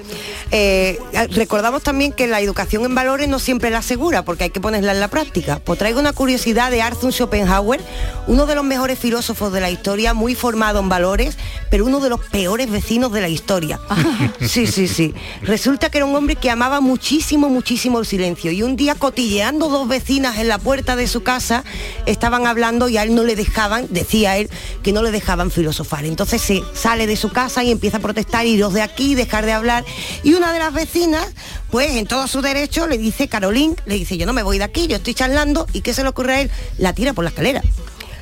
Eh, 0.50 0.98
recordamos 1.32 1.82
también 1.82 2.12
que 2.12 2.26
la 2.26 2.40
educación 2.40 2.84
en 2.84 2.94
valores 2.94 3.28
no 3.28 3.38
siempre 3.38 3.70
la 3.70 3.78
asegura, 3.78 4.24
porque 4.24 4.44
hay 4.44 4.50
que 4.50 4.61
ponerla 4.61 4.92
en 4.92 5.00
la 5.00 5.09
práctica. 5.09 5.61
Pues 5.62 5.78
traigo 5.78 5.98
una 5.98 6.12
curiosidad 6.12 6.70
de 6.70 6.82
Arthur 6.82 7.12
Schopenhauer, 7.12 7.80
uno 8.26 8.46
de 8.46 8.54
los 8.54 8.64
mejores 8.64 8.98
filósofos 8.98 9.52
de 9.52 9.61
la 9.61 9.70
historia, 9.70 10.14
muy 10.14 10.34
formado 10.34 10.78
en 10.80 10.88
valores, 10.88 11.36
pero 11.70 11.84
uno 11.84 12.00
de 12.00 12.09
los 12.09 12.20
peores 12.20 12.70
vecinos 12.70 13.12
de 13.12 13.20
la 13.20 13.28
historia. 13.28 13.80
Sí, 14.40 14.66
sí, 14.66 14.86
sí. 14.86 15.14
Resulta 15.42 15.90
que 15.90 15.98
era 15.98 16.04
un 16.04 16.14
hombre 16.14 16.36
que 16.36 16.50
amaba 16.50 16.80
muchísimo, 16.80 17.48
muchísimo 17.48 17.98
el 17.98 18.07
silencio. 18.07 18.52
Y 18.52 18.62
un 18.62 18.76
día 18.76 18.94
cotilleando 18.94 19.68
dos 19.68 19.88
vecinas 19.88 20.38
en 20.38 20.48
la 20.48 20.59
puerta 20.59 20.94
de 20.94 21.09
su 21.09 21.22
casa, 21.22 21.64
estaban 22.07 22.46
hablando 22.46 22.88
y 22.88 22.96
a 22.96 23.02
él 23.02 23.14
no 23.14 23.24
le 23.24 23.34
dejaban, 23.34 23.86
decía 23.97 24.36
él, 24.36 24.49
que 24.82 24.92
no 24.92 25.03
le 25.03 25.11
dejaban 25.11 25.51
filosofar. 25.51 26.05
Entonces 26.05 26.40
se 26.40 26.62
sale 26.74 27.09
de 27.09 27.16
su 27.16 27.30
casa 27.30 27.64
y 27.64 27.72
empieza 27.72 27.97
a 27.97 28.01
protestar, 28.01 28.47
iros 28.47 28.72
de 28.72 28.82
aquí, 28.82 29.14
dejar 29.16 29.44
de 29.44 29.53
hablar. 29.53 29.84
Y 30.22 30.34
una 30.34 30.53
de 30.53 30.61
las 30.61 30.72
vecinas, 30.72 31.26
pues 31.70 31.97
en 31.97 32.07
todo 32.07 32.28
su 32.28 32.42
derecho, 32.42 32.86
le 32.86 32.99
dice, 32.99 33.28
Carolín, 33.28 33.76
le 33.86 33.97
dice, 33.97 34.16
yo 34.16 34.26
no 34.26 34.32
me 34.32 34.42
voy 34.42 34.59
de 34.59 34.64
aquí, 34.64 34.86
yo 34.86 34.97
estoy 34.97 35.14
charlando. 35.14 35.66
¿Y 35.72 35.80
qué 35.80 35.92
se 35.92 36.03
le 36.03 36.09
ocurre 36.09 36.34
a 36.34 36.40
él? 36.42 36.51
La 36.78 36.92
tira 36.92 37.12
por 37.12 37.24
la 37.24 37.30
escalera. 37.30 37.62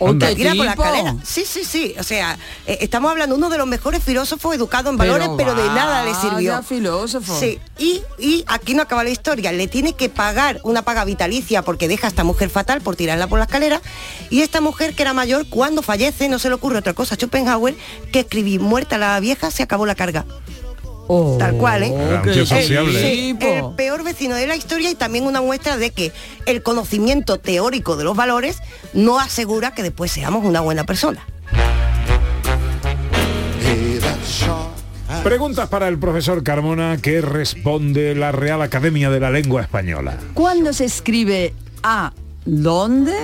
La 0.01 0.35
tira 0.35 0.55
por 0.55 0.65
la 0.67 0.73
escalera. 0.73 1.17
Sí, 1.25 1.45
sí, 1.47 1.65
sí. 1.65 1.95
O 1.99 2.03
sea, 2.03 2.39
eh, 2.67 2.79
estamos 2.81 3.11
hablando 3.11 3.35
de 3.35 3.39
uno 3.39 3.51
de 3.51 3.59
los 3.59 3.67
mejores 3.67 4.03
filósofos 4.03 4.55
educados 4.55 4.91
en 4.91 4.97
valores, 4.97 5.29
pero, 5.37 5.55
de 5.55 5.67
nada 5.69 6.05
le 6.05 6.15
sirvió. 6.15 6.63
filósofo. 6.63 7.39
Sí. 7.39 7.59
Y, 7.79 8.03
y 8.19 8.45
aquí 8.47 8.75
no 8.75 8.83
acaba 8.83 9.05
la 9.05 9.11
historia. 9.11 9.53
Le 9.53 9.69
tiene 9.69 9.95
que 9.95 10.09
pagar 10.09 10.61
una 10.65 10.83
paga 10.83 11.05
vitalicia 11.05 11.63
porque 11.63 11.89
deja 11.89 12.07
a 12.07 12.11
esta 12.11 12.25
mujer 12.25 12.51
fatal 12.51 12.81
por 12.81 12.97
tirarla 12.97 13.27
por 13.27 13.39
la 13.39 13.45
escalera. 13.45 13.81
Y 14.31 14.41
esta 14.43 14.61
mujer 14.61 14.95
que 14.95 15.03
era 15.03 15.15
mayor, 15.15 15.49
cuando 15.49 15.83
fallece, 15.83 16.29
no 16.29 16.39
se 16.39 16.49
le 16.49 16.55
ocurre 16.55 16.79
otra 16.79 16.95
cosa 16.95 17.15
a 17.15 17.19
Schopenhauer 17.19 17.75
que 18.13 18.21
escribir 18.21 18.61
muerta 18.61 18.99
la 18.99 19.19
vieja, 19.21 19.51
se 19.51 19.63
acabó 19.63 19.87
la 19.87 19.95
carga. 19.95 20.25
Tal 21.39 21.57
cual, 21.57 21.83
¿eh? 21.83 21.93
Tío 22.25 22.45
El- 22.57 23.37
el 23.41 23.75
peor 23.77 24.03
vecino 24.05 24.35
de 24.37 24.47
la 24.47 24.57
historia 24.57 24.91
y 24.91 24.95
también 24.95 25.25
una 25.27 25.41
muestra 25.43 25.77
de 25.77 25.91
que 25.91 26.13
el 26.47 26.63
conocimiento 26.63 27.39
teórico 27.39 27.97
de 27.97 28.05
los 28.05 28.17
valores 28.17 28.59
no 28.95 29.19
asegura 29.21 29.75
que 29.75 29.83
después 29.83 30.11
seamos 30.13 30.45
una 30.45 30.61
buena 30.61 30.85
persona. 30.85 31.25
Preguntas 35.23 35.69
para 35.69 35.89
el 35.89 35.99
profesor 35.99 36.43
Carmona 36.43 36.99
que 37.01 37.21
responde 37.21 38.15
la 38.15 38.33
Real 38.33 38.61
Academia 38.63 39.11
de 39.11 39.21
la 39.21 39.31
Lengua 39.31 39.63
Española. 39.63 40.19
¿Cuándo 40.35 40.73
se 40.73 40.85
escribe 40.85 41.55
a 41.83 42.13
dónde 42.45 43.15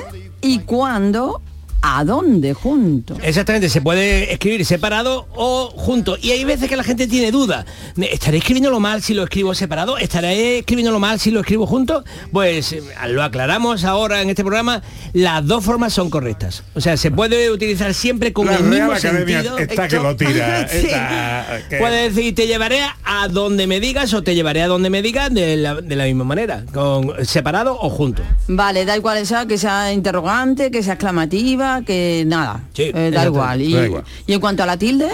y 0.41 0.61
cuándo 0.61 1.43
a 1.83 2.05
dónde 2.05 2.53
junto? 2.55 3.17
Exactamente, 3.23 3.69
se 3.69 3.81
puede 3.81 4.33
escribir 4.33 4.65
separado 4.67 5.27
o 5.35 5.71
junto. 5.75 6.17
Y 6.21 6.31
hay 6.33 6.45
veces 6.45 6.69
que 6.69 6.77
la 6.77 6.85
gente 6.85 7.07
tiene 7.07 7.31
duda. 7.31 7.65
¿Me- 7.97 8.13
¿Estaré 8.13 8.39
escribiéndolo 8.39 8.81
mal 8.81 9.03
si 9.03 9.15
lo 9.15 9.23
escribo 9.25 9.55
separado? 9.55 9.97
¿Estaré 9.99 10.59
escribiéndolo 10.59 10.99
mal 11.01 11.19
si 11.19 11.31
lo 11.31 11.41
escribo 11.41 11.67
junto? 11.67 12.05
Pues 12.33 12.73
eh, 12.73 12.83
lo 13.09 13.23
aclaramos 13.23 13.85
ahora 13.85 14.21
en 14.23 14.31
este 14.31 14.43
programa. 14.45 14.83
Las 15.13 15.47
dos 15.47 15.65
formas 15.65 15.93
son 15.93 16.11
correctas. 16.11 16.63
O 16.75 16.81
sea, 16.81 16.97
se 16.97 17.11
puede 17.11 17.51
utilizar 17.51 17.95
siempre 17.95 18.33
con 18.33 18.47
La 18.47 18.57
el 18.57 18.65
mismo 18.65 18.93
Academia 18.93 19.43
sentido. 19.43 19.59
está 19.59 19.89
que 19.89 19.97
lo 19.97 20.17
tira. 20.17 20.67
Sí. 20.71 20.87
está 20.87 21.47
Puedes 21.79 22.15
decir, 22.15 22.35
te 22.35 22.47
llevaré 22.47 22.81
a 23.05 23.29
donde 23.29 23.67
me 23.67 23.81
digas 23.81 24.13
o 24.15 24.23
te 24.23 24.35
llevaré 24.35 24.63
a 24.63 24.67
donde 24.69 24.91
me 24.91 25.03
digas 25.03 25.33
de 25.33 25.57
la, 25.57 25.75
de 25.77 25.97
la 25.97 26.05
misma 26.05 26.25
manera, 26.25 26.65
con 26.73 27.25
separado 27.25 27.77
o 27.81 27.89
junto. 27.91 28.23
Vale, 28.49 28.85
da 28.85 28.97
igual 28.97 29.25
sea 29.27 29.47
que 29.47 29.59
sea 29.59 29.93
interrogante, 29.93 30.71
que 30.71 30.83
sea 30.83 30.95
exclamativa, 30.95 31.70
que 31.87 32.25
nada. 32.27 32.63
Sí, 32.75 32.91
Eh, 32.95 33.11
da 33.13 33.25
igual. 33.27 33.61
Y, 33.63 33.73
Da 33.73 33.85
igual. 33.87 34.05
y 34.27 34.33
en 34.33 34.41
cuanto 34.41 34.63
a 34.63 34.67
la 34.67 34.77
tilde, 34.77 35.09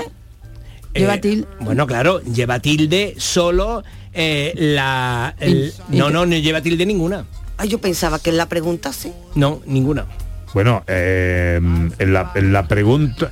lleva 0.94 1.14
Eh, 1.14 1.18
tilde. 1.18 1.46
Bueno, 1.60 1.86
claro, 1.86 2.20
lleva 2.22 2.58
tilde 2.60 3.14
solo 3.18 3.82
eh, 4.18 4.52
la... 4.56 5.34
el- 5.40 5.72
Y- 5.92 5.96
no, 5.96 6.10
no, 6.10 6.24
no 6.26 6.36
lleva 6.36 6.60
tilde 6.62 6.86
ninguna. 6.86 7.24
Ay, 7.58 7.68
yo 7.68 7.78
pensaba 7.78 8.18
que 8.18 8.30
en 8.30 8.36
la 8.38 8.46
pregunta 8.46 8.92
sí. 8.92 9.12
No, 9.34 9.60
ninguna. 9.66 10.06
Bueno, 10.54 10.82
eh, 10.86 11.58
en, 11.98 12.12
la, 12.12 12.32
en 12.34 12.52
la 12.52 12.66
pregunta... 12.66 13.30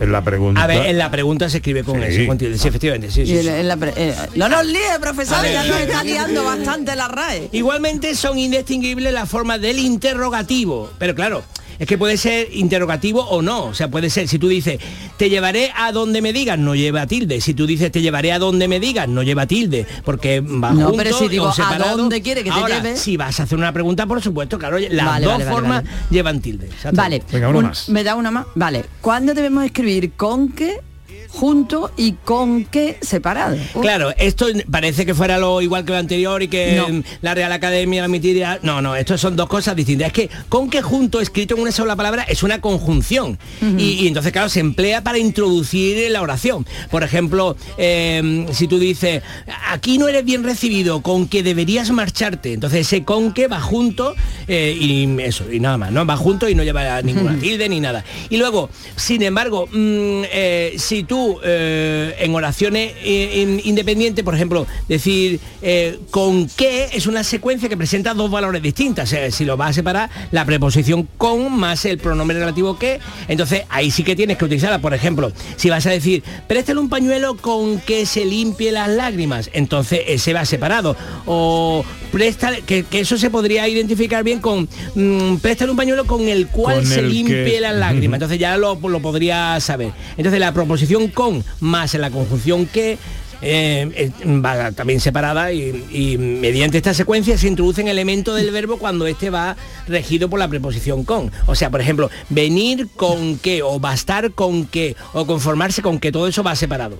En 0.00 0.12
la 0.12 0.22
pregunta... 0.22 0.62
A 0.62 0.68
ver, 0.68 0.86
en 0.86 0.96
la 0.98 1.10
pregunta 1.10 1.50
se 1.50 1.56
escribe 1.56 1.82
con 1.82 1.96
Sí. 2.00 2.06
eso, 2.08 2.26
con 2.28 2.38
tilde, 2.38 2.56
sí, 2.56 2.68
efectivamente, 2.68 3.10
sí, 3.10 3.26
sí, 3.26 3.36
en 3.36 3.66
la 3.66 3.76
eh, 3.96 4.14
no 4.36 4.48
nos 4.48 4.64
líe, 4.64 4.96
profesor, 5.00 5.44
ya 5.44 5.64
nos 5.64 5.80
está 5.80 6.04
liando 6.04 6.44
bastante 6.44 6.94
la 6.94 7.08
RAE. 7.08 7.48
Igualmente 7.50 8.14
son 8.14 8.38
indistinguibles 8.38 9.12
las 9.12 9.28
formas 9.28 9.60
del 9.60 9.80
interrogativo, 9.80 10.88
pero 11.00 11.16
claro, 11.16 11.42
es 11.78 11.86
que 11.86 11.96
puede 11.98 12.16
ser 12.16 12.48
interrogativo 12.52 13.22
o 13.22 13.42
no, 13.42 13.66
o 13.66 13.74
sea, 13.74 13.88
puede 13.88 14.10
ser, 14.10 14.28
si 14.28 14.38
tú 14.38 14.48
dices, 14.48 14.78
te 15.16 15.30
llevaré 15.30 15.72
a 15.76 15.92
donde 15.92 16.20
me 16.22 16.32
digas, 16.32 16.58
no 16.58 16.74
lleva 16.74 17.06
tilde, 17.06 17.40
si 17.40 17.54
tú 17.54 17.66
dices, 17.66 17.92
te 17.92 18.00
llevaré 18.00 18.32
a 18.32 18.38
donde 18.38 18.66
me 18.68 18.80
digas, 18.80 19.08
no 19.08 19.22
lleva 19.22 19.46
tilde, 19.46 19.86
porque 20.04 20.40
va 20.40 20.72
No, 20.72 20.86
junto 20.88 20.96
pero 20.96 21.16
si 21.18 21.28
digo, 21.28 21.48
¿a 21.56 21.78
dónde 21.96 22.20
quiere 22.22 22.42
que 22.42 22.50
te 22.50 22.56
Ahora, 22.56 22.76
lleve? 22.82 22.96
si 22.96 23.16
vas 23.16 23.38
a 23.40 23.44
hacer 23.44 23.56
una 23.58 23.72
pregunta, 23.72 24.06
por 24.06 24.20
supuesto, 24.22 24.58
claro, 24.58 24.78
las 24.78 25.06
Vale, 25.06 25.24
dos 25.26 25.38
vale, 25.38 25.50
formas 25.50 25.84
vale. 25.84 25.96
llevan 26.10 26.40
tilde. 26.40 26.68
Vale, 26.92 27.22
un- 27.32 27.72
me 27.88 28.04
da 28.04 28.14
una 28.14 28.30
más. 28.30 28.46
Vale, 28.54 28.84
¿cuándo 29.00 29.34
debemos 29.34 29.64
escribir 29.64 30.12
con 30.12 30.48
qué 30.50 30.80
junto 31.28 31.90
y 31.96 32.12
con 32.12 32.64
qué 32.64 32.98
separado? 33.00 33.56
Claro, 33.80 34.12
esto 34.16 34.46
parece 34.70 35.04
que 35.06 35.14
fuera 35.14 35.38
lo 35.38 35.60
igual 35.60 35.84
que 35.84 35.92
lo 35.92 35.98
anterior 35.98 36.42
y 36.42 36.48
que 36.48 36.76
No. 36.76 37.02
la 37.22 37.34
Real 37.34 37.52
Academia 37.52 38.04
admitiría. 38.04 38.58
No, 38.62 38.80
no, 38.82 38.96
esto 38.96 39.16
son 39.18 39.36
dos 39.36 39.48
cosas 39.48 39.76
distintas. 39.76 40.08
Es 40.08 40.12
que 40.12 40.30
con 40.48 40.70
que 40.70 40.82
junto 40.82 41.20
escrito 41.20 41.54
en 41.54 41.62
una 41.62 41.72
sola 41.72 41.96
palabra 41.96 42.22
es 42.24 42.42
una 42.42 42.60
conjunción. 42.60 43.38
y, 43.76 43.84
y 44.04 44.08
entonces, 44.08 44.32
claro, 44.32 44.48
se 44.48 44.60
emplea 44.60 45.02
para 45.02 45.18
introducir 45.18 46.10
la 46.10 46.22
oración. 46.22 46.66
Por 46.90 47.02
ejemplo, 47.02 47.56
eh, 47.76 48.46
si 48.52 48.66
tú 48.68 48.78
dices, 48.78 49.22
aquí 49.68 49.98
no 49.98 50.08
eres 50.08 50.24
bien 50.24 50.44
recibido, 50.44 51.02
con 51.02 51.28
que 51.28 51.42
deberías 51.42 51.90
marcharte. 51.90 52.52
Entonces 52.52 52.80
ese 52.86 53.04
con 53.04 53.32
que 53.32 53.48
va 53.48 53.60
junto 53.60 54.14
eh, 54.46 54.76
y 54.78 55.20
eso, 55.20 55.50
y 55.52 55.60
nada 55.60 55.76
más, 55.76 55.92
¿no? 55.92 56.06
Va 56.06 56.16
junto 56.16 56.48
y 56.48 56.54
no 56.54 56.62
lleva 56.62 57.02
ninguna 57.02 57.38
tilde 57.38 57.68
ni 57.68 57.80
nada. 57.80 58.04
Y 58.30 58.36
luego, 58.38 58.70
sin 58.96 59.22
embargo, 59.22 59.66
mm, 59.66 60.22
eh, 60.32 60.74
si 60.78 61.02
tú 61.04 61.17
eh, 61.44 62.14
en 62.20 62.34
oraciones 62.34 62.92
eh, 63.02 63.40
in- 63.42 63.60
independientes, 63.64 64.24
por 64.24 64.34
ejemplo, 64.34 64.66
decir 64.88 65.40
eh, 65.62 65.98
con 66.10 66.48
qué 66.48 66.88
es 66.92 67.06
una 67.06 67.24
secuencia 67.24 67.68
que 67.68 67.76
presenta 67.76 68.14
dos 68.14 68.30
valores 68.30 68.62
distintas. 68.62 69.14
Si 69.30 69.44
lo 69.44 69.56
vas 69.56 69.70
a 69.70 69.72
separar, 69.74 70.10
la 70.32 70.44
preposición 70.44 71.08
con 71.16 71.52
más 71.52 71.84
el 71.84 71.98
pronombre 71.98 72.38
relativo 72.38 72.78
que, 72.78 73.00
entonces 73.28 73.62
ahí 73.68 73.90
sí 73.90 74.04
que 74.04 74.16
tienes 74.16 74.36
que 74.38 74.44
utilizarla. 74.44 74.80
Por 74.80 74.94
ejemplo, 74.94 75.32
si 75.56 75.70
vas 75.70 75.86
a 75.86 75.90
decir, 75.90 76.22
préstale 76.46 76.80
un 76.80 76.88
pañuelo 76.88 77.36
con 77.36 77.80
que 77.80 78.06
se 78.06 78.24
limpie 78.24 78.72
las 78.72 78.88
lágrimas, 78.88 79.50
entonces 79.52 80.00
ese 80.06 80.32
va 80.32 80.44
separado. 80.44 80.96
O 81.26 81.84
préstale, 82.12 82.62
que, 82.62 82.84
que 82.84 83.00
eso 83.00 83.18
se 83.18 83.30
podría 83.30 83.68
identificar 83.68 84.24
bien 84.24 84.40
con 84.40 84.68
mm, 84.94 85.36
préstale 85.36 85.70
un 85.70 85.76
pañuelo 85.76 86.06
con 86.06 86.26
el 86.28 86.46
cual 86.48 86.76
Con 86.76 86.86
se 86.86 87.00
el 87.00 87.10
limpie 87.10 87.44
que- 87.44 87.60
las 87.60 87.74
lágrimas. 87.76 88.16
Entonces 88.16 88.38
ya 88.38 88.56
lo, 88.56 88.76
lo 88.88 89.00
podría 89.00 89.58
saber. 89.60 89.90
Entonces 90.16 90.40
la 90.40 90.52
proposición 90.52 91.07
con 91.10 91.44
más 91.60 91.94
la 91.94 92.10
conjunción 92.10 92.66
que 92.66 92.98
eh, 93.40 94.10
va 94.24 94.72
también 94.72 95.00
separada 95.00 95.52
y, 95.52 96.16
mediante 96.18 96.78
esta 96.78 96.94
secuencia 96.94 97.38
se 97.38 97.46
introducen 97.46 97.88
elementos 97.88 98.36
del 98.36 98.50
verbo 98.50 98.78
cuando 98.78 99.06
este 99.06 99.30
va 99.30 99.56
regido 99.86 100.28
por 100.28 100.38
la 100.38 100.48
preposición 100.48 101.04
con. 101.04 101.30
O 101.46 101.54
sea, 101.54 101.70
por 101.70 101.80
ejemplo, 101.80 102.10
venir 102.28 102.88
con 102.96 103.38
que 103.38 103.62
o 103.62 103.78
bastar 103.78 104.32
con 104.32 104.66
que 104.66 104.96
o 105.12 105.26
conformarse 105.26 105.82
con 105.82 105.98
que 105.98 106.12
todo 106.12 106.26
eso 106.26 106.42
va 106.42 106.56
separado. 106.56 106.98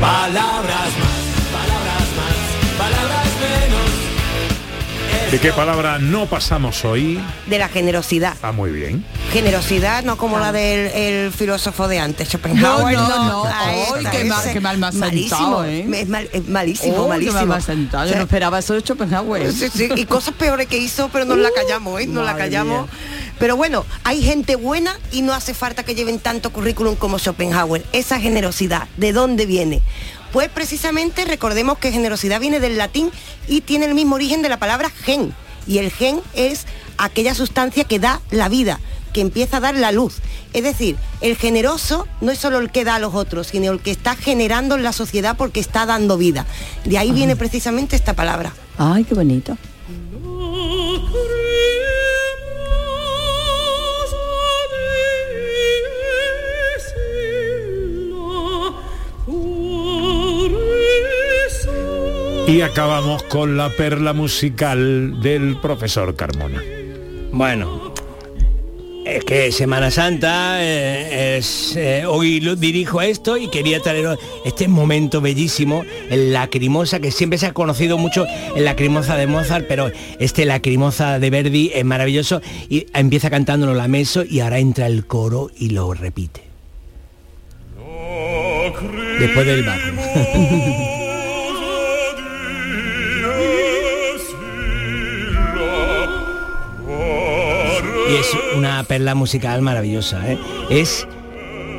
Palabras 0.00 1.33
¿De 5.34 5.40
qué 5.40 5.50
palabra 5.52 5.98
no 5.98 6.26
pasamos 6.26 6.84
hoy? 6.84 7.20
De 7.48 7.58
la 7.58 7.66
generosidad. 7.68 8.36
Ah, 8.40 8.52
muy 8.52 8.70
bien. 8.70 9.04
Generosidad, 9.32 10.04
no 10.04 10.16
como 10.16 10.38
la 10.38 10.52
del 10.52 10.86
el 10.94 11.32
filósofo 11.32 11.88
de 11.88 11.98
antes, 11.98 12.28
Schopenhauer. 12.28 12.94
No, 12.94 13.08
no, 13.08 13.24
no. 13.24 13.44
Ay, 13.52 13.80
está, 13.98 14.10
qué 14.12 14.24
mal- 14.26 14.52
qué 14.52 14.60
mal 14.60 14.78
me 14.78 14.86
has 14.86 14.94
Malísimo, 14.94 15.64
sentado, 15.64 15.64
¿eh? 15.64 15.86
Es, 16.02 16.08
mal- 16.08 16.28
es 16.32 16.48
malísimo, 16.48 16.94
Oh, 16.98 17.02
qué 17.02 17.08
malísimo. 17.08 17.38
mal 17.38 17.48
me 17.48 17.54
has 17.56 17.64
sentado. 17.64 18.08
Yo 18.08 18.14
no 18.14 18.22
esperaba 18.22 18.60
eso 18.60 18.74
de 18.74 18.80
Schopenhauer. 18.82 19.52
Sí, 19.52 19.68
sí, 19.74 19.88
y 19.96 20.04
cosas 20.04 20.34
peores 20.34 20.68
que 20.68 20.78
hizo, 20.78 21.08
pero 21.12 21.24
nos 21.24 21.38
la 21.38 21.50
callamos, 21.50 22.00
¿eh? 22.00 22.06
Nos 22.06 22.24
la 22.24 22.36
callamos. 22.36 22.88
Pero 23.40 23.56
bueno, 23.56 23.84
hay 24.04 24.22
gente 24.22 24.54
buena 24.54 24.96
y 25.10 25.22
no 25.22 25.32
hace 25.32 25.52
falta 25.52 25.82
que 25.82 25.96
lleven 25.96 26.20
tanto 26.20 26.52
currículum 26.52 26.94
como 26.94 27.18
Schopenhauer. 27.18 27.84
Esa 27.92 28.20
generosidad, 28.20 28.86
¿de 28.98 29.12
dónde 29.12 29.46
viene? 29.46 29.82
Pues 30.34 30.48
precisamente 30.48 31.24
recordemos 31.24 31.78
que 31.78 31.92
generosidad 31.92 32.40
viene 32.40 32.58
del 32.58 32.76
latín 32.76 33.12
y 33.46 33.60
tiene 33.60 33.84
el 33.84 33.94
mismo 33.94 34.16
origen 34.16 34.42
de 34.42 34.48
la 34.48 34.58
palabra 34.58 34.90
gen. 34.90 35.32
Y 35.64 35.78
el 35.78 35.92
gen 35.92 36.20
es 36.34 36.66
aquella 36.98 37.36
sustancia 37.36 37.84
que 37.84 38.00
da 38.00 38.20
la 38.32 38.48
vida, 38.48 38.80
que 39.12 39.20
empieza 39.20 39.58
a 39.58 39.60
dar 39.60 39.76
la 39.76 39.92
luz. 39.92 40.16
Es 40.52 40.64
decir, 40.64 40.96
el 41.20 41.36
generoso 41.36 42.08
no 42.20 42.32
es 42.32 42.40
solo 42.40 42.58
el 42.58 42.72
que 42.72 42.82
da 42.82 42.96
a 42.96 42.98
los 42.98 43.14
otros, 43.14 43.46
sino 43.46 43.70
el 43.70 43.78
que 43.78 43.92
está 43.92 44.16
generando 44.16 44.74
en 44.74 44.82
la 44.82 44.92
sociedad 44.92 45.36
porque 45.36 45.60
está 45.60 45.86
dando 45.86 46.18
vida. 46.18 46.46
De 46.84 46.98
ahí 46.98 47.12
viene 47.12 47.36
precisamente 47.36 47.94
esta 47.94 48.14
palabra. 48.14 48.52
Ay, 48.76 49.04
qué 49.04 49.14
bonito. 49.14 49.56
Y 62.46 62.60
acabamos 62.60 63.22
con 63.22 63.56
la 63.56 63.70
perla 63.70 64.12
musical 64.12 65.20
del 65.22 65.56
profesor 65.56 66.14
Carmona. 66.14 66.62
Bueno, 67.32 67.94
es 69.06 69.24
que 69.24 69.50
Semana 69.50 69.90
Santa 69.90 70.62
eh, 70.62 71.38
es, 71.38 71.74
eh, 71.74 72.04
hoy 72.06 72.40
lo 72.40 72.54
dirijo 72.54 73.00
a 73.00 73.06
esto 73.06 73.38
y 73.38 73.48
quería 73.48 73.80
traer 73.80 74.18
este 74.44 74.68
momento 74.68 75.22
bellísimo, 75.22 75.84
el 76.10 76.34
lacrimosa, 76.34 77.00
que 77.00 77.10
siempre 77.10 77.38
se 77.38 77.46
ha 77.46 77.54
conocido 77.54 77.96
mucho 77.96 78.26
el 78.54 78.64
lacrimosa 78.66 79.16
de 79.16 79.26
Mozart, 79.26 79.66
pero 79.66 79.90
este 80.18 80.44
lacrimosa 80.44 81.18
de 81.18 81.30
Verdi 81.30 81.70
es 81.74 81.84
maravilloso 81.84 82.42
y 82.68 82.86
empieza 82.92 83.30
cantándolo 83.30 83.72
la 83.72 83.88
meso 83.88 84.22
y 84.22 84.40
ahora 84.40 84.58
entra 84.58 84.86
el 84.86 85.06
coro 85.06 85.50
y 85.56 85.70
lo 85.70 85.94
repite. 85.94 86.42
Después 89.18 89.46
del 89.46 89.64
bajo. 89.64 90.90
y 98.08 98.14
es 98.16 98.26
una 98.56 98.82
perla 98.84 99.14
musical 99.14 99.62
maravillosa. 99.62 100.30
¿eh? 100.30 100.38
Es 100.70 101.06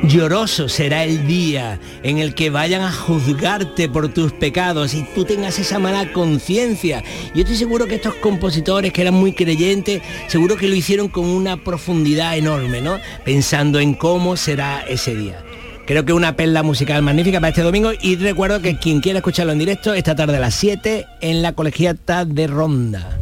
lloroso 0.02 0.68
será 0.68 1.04
el 1.04 1.26
día 1.26 1.80
en 2.02 2.18
el 2.18 2.34
que 2.34 2.50
vayan 2.50 2.82
a 2.82 2.92
juzgarte 2.92 3.88
por 3.88 4.08
tus 4.08 4.32
pecados 4.32 4.94
y 4.94 5.04
tú 5.14 5.24
tengas 5.24 5.58
esa 5.58 5.78
mala 5.78 6.12
conciencia. 6.12 7.02
Yo 7.34 7.42
estoy 7.42 7.56
seguro 7.56 7.86
que 7.86 7.96
estos 7.96 8.14
compositores 8.16 8.92
que 8.92 9.02
eran 9.02 9.14
muy 9.14 9.32
creyentes, 9.32 10.02
seguro 10.28 10.56
que 10.56 10.68
lo 10.68 10.74
hicieron 10.74 11.08
con 11.08 11.24
una 11.24 11.56
profundidad 11.56 12.36
enorme, 12.36 12.80
¿no? 12.80 12.98
Pensando 13.24 13.80
en 13.80 13.94
cómo 13.94 14.36
será 14.36 14.84
ese 14.86 15.14
día. 15.14 15.42
Creo 15.86 16.04
que 16.04 16.12
una 16.12 16.34
perla 16.34 16.62
musical 16.62 17.02
magnífica 17.02 17.38
para 17.38 17.50
este 17.50 17.62
domingo 17.62 17.92
y 18.00 18.16
recuerdo 18.16 18.60
que 18.60 18.76
quien 18.76 19.00
quiera 19.00 19.20
escucharlo 19.20 19.52
en 19.52 19.60
directo 19.60 19.94
esta 19.94 20.16
tarde 20.16 20.36
a 20.36 20.40
las 20.40 20.54
7 20.54 21.06
en 21.20 21.42
la 21.42 21.52
colegiata 21.52 22.24
de 22.24 22.48
Ronda. 22.48 23.16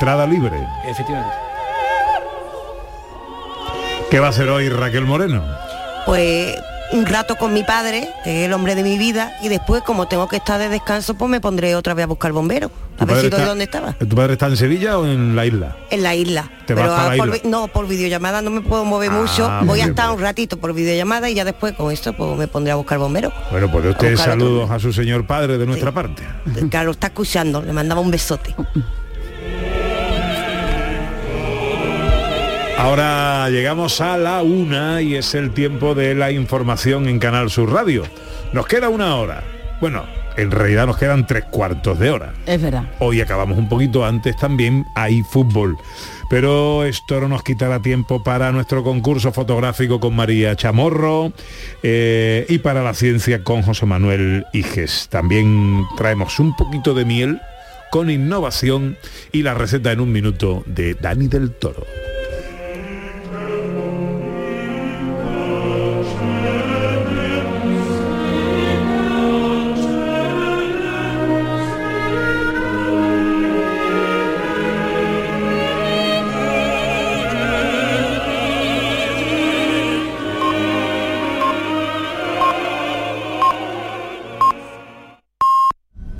Entrada 0.00 0.26
libre. 0.26 0.66
Efectivamente. 0.86 1.34
¿Qué 4.10 4.18
va 4.18 4.28
a 4.28 4.30
hacer 4.30 4.48
hoy 4.48 4.70
Raquel 4.70 5.04
Moreno? 5.04 5.44
Pues 6.06 6.56
un 6.92 7.04
rato 7.04 7.36
con 7.36 7.52
mi 7.52 7.64
padre, 7.64 8.08
que 8.24 8.40
es 8.40 8.46
el 8.46 8.54
hombre 8.54 8.74
de 8.74 8.82
mi 8.82 8.96
vida, 8.96 9.36
y 9.42 9.50
después, 9.50 9.82
como 9.82 10.08
tengo 10.08 10.26
que 10.26 10.36
estar 10.36 10.58
de 10.58 10.70
descanso, 10.70 11.12
pues 11.12 11.30
me 11.30 11.38
pondré 11.42 11.74
otra 11.76 11.92
vez 11.92 12.04
a 12.04 12.06
buscar 12.06 12.32
bombero. 12.32 12.70
A 12.98 13.04
ver 13.04 13.16
si 13.20 13.28
doy 13.28 13.40
está- 13.40 13.44
dónde 13.50 13.64
estaba. 13.64 13.92
¿Tu 13.92 14.08
padre 14.08 14.32
está 14.32 14.46
en 14.46 14.56
Sevilla 14.56 14.98
o 14.98 15.04
en 15.06 15.36
la 15.36 15.44
isla? 15.44 15.76
En 15.90 16.02
la 16.02 16.14
isla. 16.14 16.50
¿Te 16.66 16.72
vas 16.72 16.88
para 16.88 17.10
la 17.14 17.16
por 17.22 17.36
isla? 17.36 17.50
no, 17.50 17.68
por 17.68 17.86
videollamada 17.86 18.40
no 18.40 18.48
me 18.48 18.62
puedo 18.62 18.86
mover 18.86 19.10
Ah, 19.12 19.20
mucho. 19.20 19.50
muy 19.50 19.66
Voy 19.68 19.80
a 19.82 19.84
estar 19.84 20.10
un 20.12 20.20
ratito 20.22 20.56
por 20.56 20.72
videollamada 20.72 21.28
y 21.28 21.34
ya 21.34 21.44
después 21.44 21.74
con 21.74 21.92
esto 21.92 22.14
pues 22.14 22.38
me 22.38 22.48
pondré 22.48 22.72
a 22.72 22.76
buscar 22.76 22.98
bombero. 22.98 23.30
Bueno, 23.50 23.70
pues 23.70 23.84
de 23.84 23.90
usted 23.90 24.14
otro. 24.14 24.24
saludos 24.24 24.70
a 24.70 24.78
su 24.78 24.94
señor 24.94 25.26
padre 25.26 25.58
de 25.58 25.66
nuestra 25.66 25.92
parte. 25.92 26.22
Claro, 26.70 26.92
está 26.92 27.08
escuchando, 27.08 27.60
le 27.60 27.74
mandaba 27.74 28.00
un 28.00 28.10
besote. 28.10 28.54
Ahora 32.80 33.50
llegamos 33.50 34.00
a 34.00 34.16
la 34.16 34.42
una 34.42 35.02
y 35.02 35.14
es 35.14 35.34
el 35.34 35.50
tiempo 35.50 35.94
de 35.94 36.14
la 36.14 36.30
información 36.30 37.08
en 37.08 37.18
Canal 37.18 37.50
Sur 37.50 37.70
Radio. 37.70 38.04
Nos 38.54 38.66
queda 38.66 38.88
una 38.88 39.16
hora. 39.16 39.44
Bueno, 39.82 40.06
en 40.38 40.50
realidad 40.50 40.86
nos 40.86 40.96
quedan 40.96 41.26
tres 41.26 41.44
cuartos 41.44 41.98
de 41.98 42.10
hora. 42.10 42.32
Es 42.46 42.60
verdad. 42.60 42.84
Hoy 42.98 43.20
acabamos 43.20 43.58
un 43.58 43.68
poquito 43.68 44.06
antes 44.06 44.34
también, 44.38 44.86
hay 44.94 45.22
fútbol. 45.22 45.76
Pero 46.30 46.84
esto 46.84 47.20
no 47.20 47.28
nos 47.28 47.42
quitará 47.42 47.82
tiempo 47.82 48.24
para 48.24 48.50
nuestro 48.50 48.82
concurso 48.82 49.30
fotográfico 49.30 50.00
con 50.00 50.16
María 50.16 50.56
Chamorro 50.56 51.34
eh, 51.82 52.46
y 52.48 52.58
para 52.60 52.82
la 52.82 52.94
ciencia 52.94 53.44
con 53.44 53.60
José 53.60 53.84
Manuel 53.84 54.46
Iges. 54.54 55.08
También 55.10 55.84
traemos 55.98 56.38
un 56.40 56.56
poquito 56.56 56.94
de 56.94 57.04
miel 57.04 57.42
con 57.90 58.08
innovación 58.08 58.96
y 59.32 59.42
la 59.42 59.52
receta 59.52 59.92
en 59.92 60.00
un 60.00 60.10
minuto 60.12 60.62
de 60.64 60.94
Dani 60.94 61.28
del 61.28 61.52
Toro. 61.52 61.84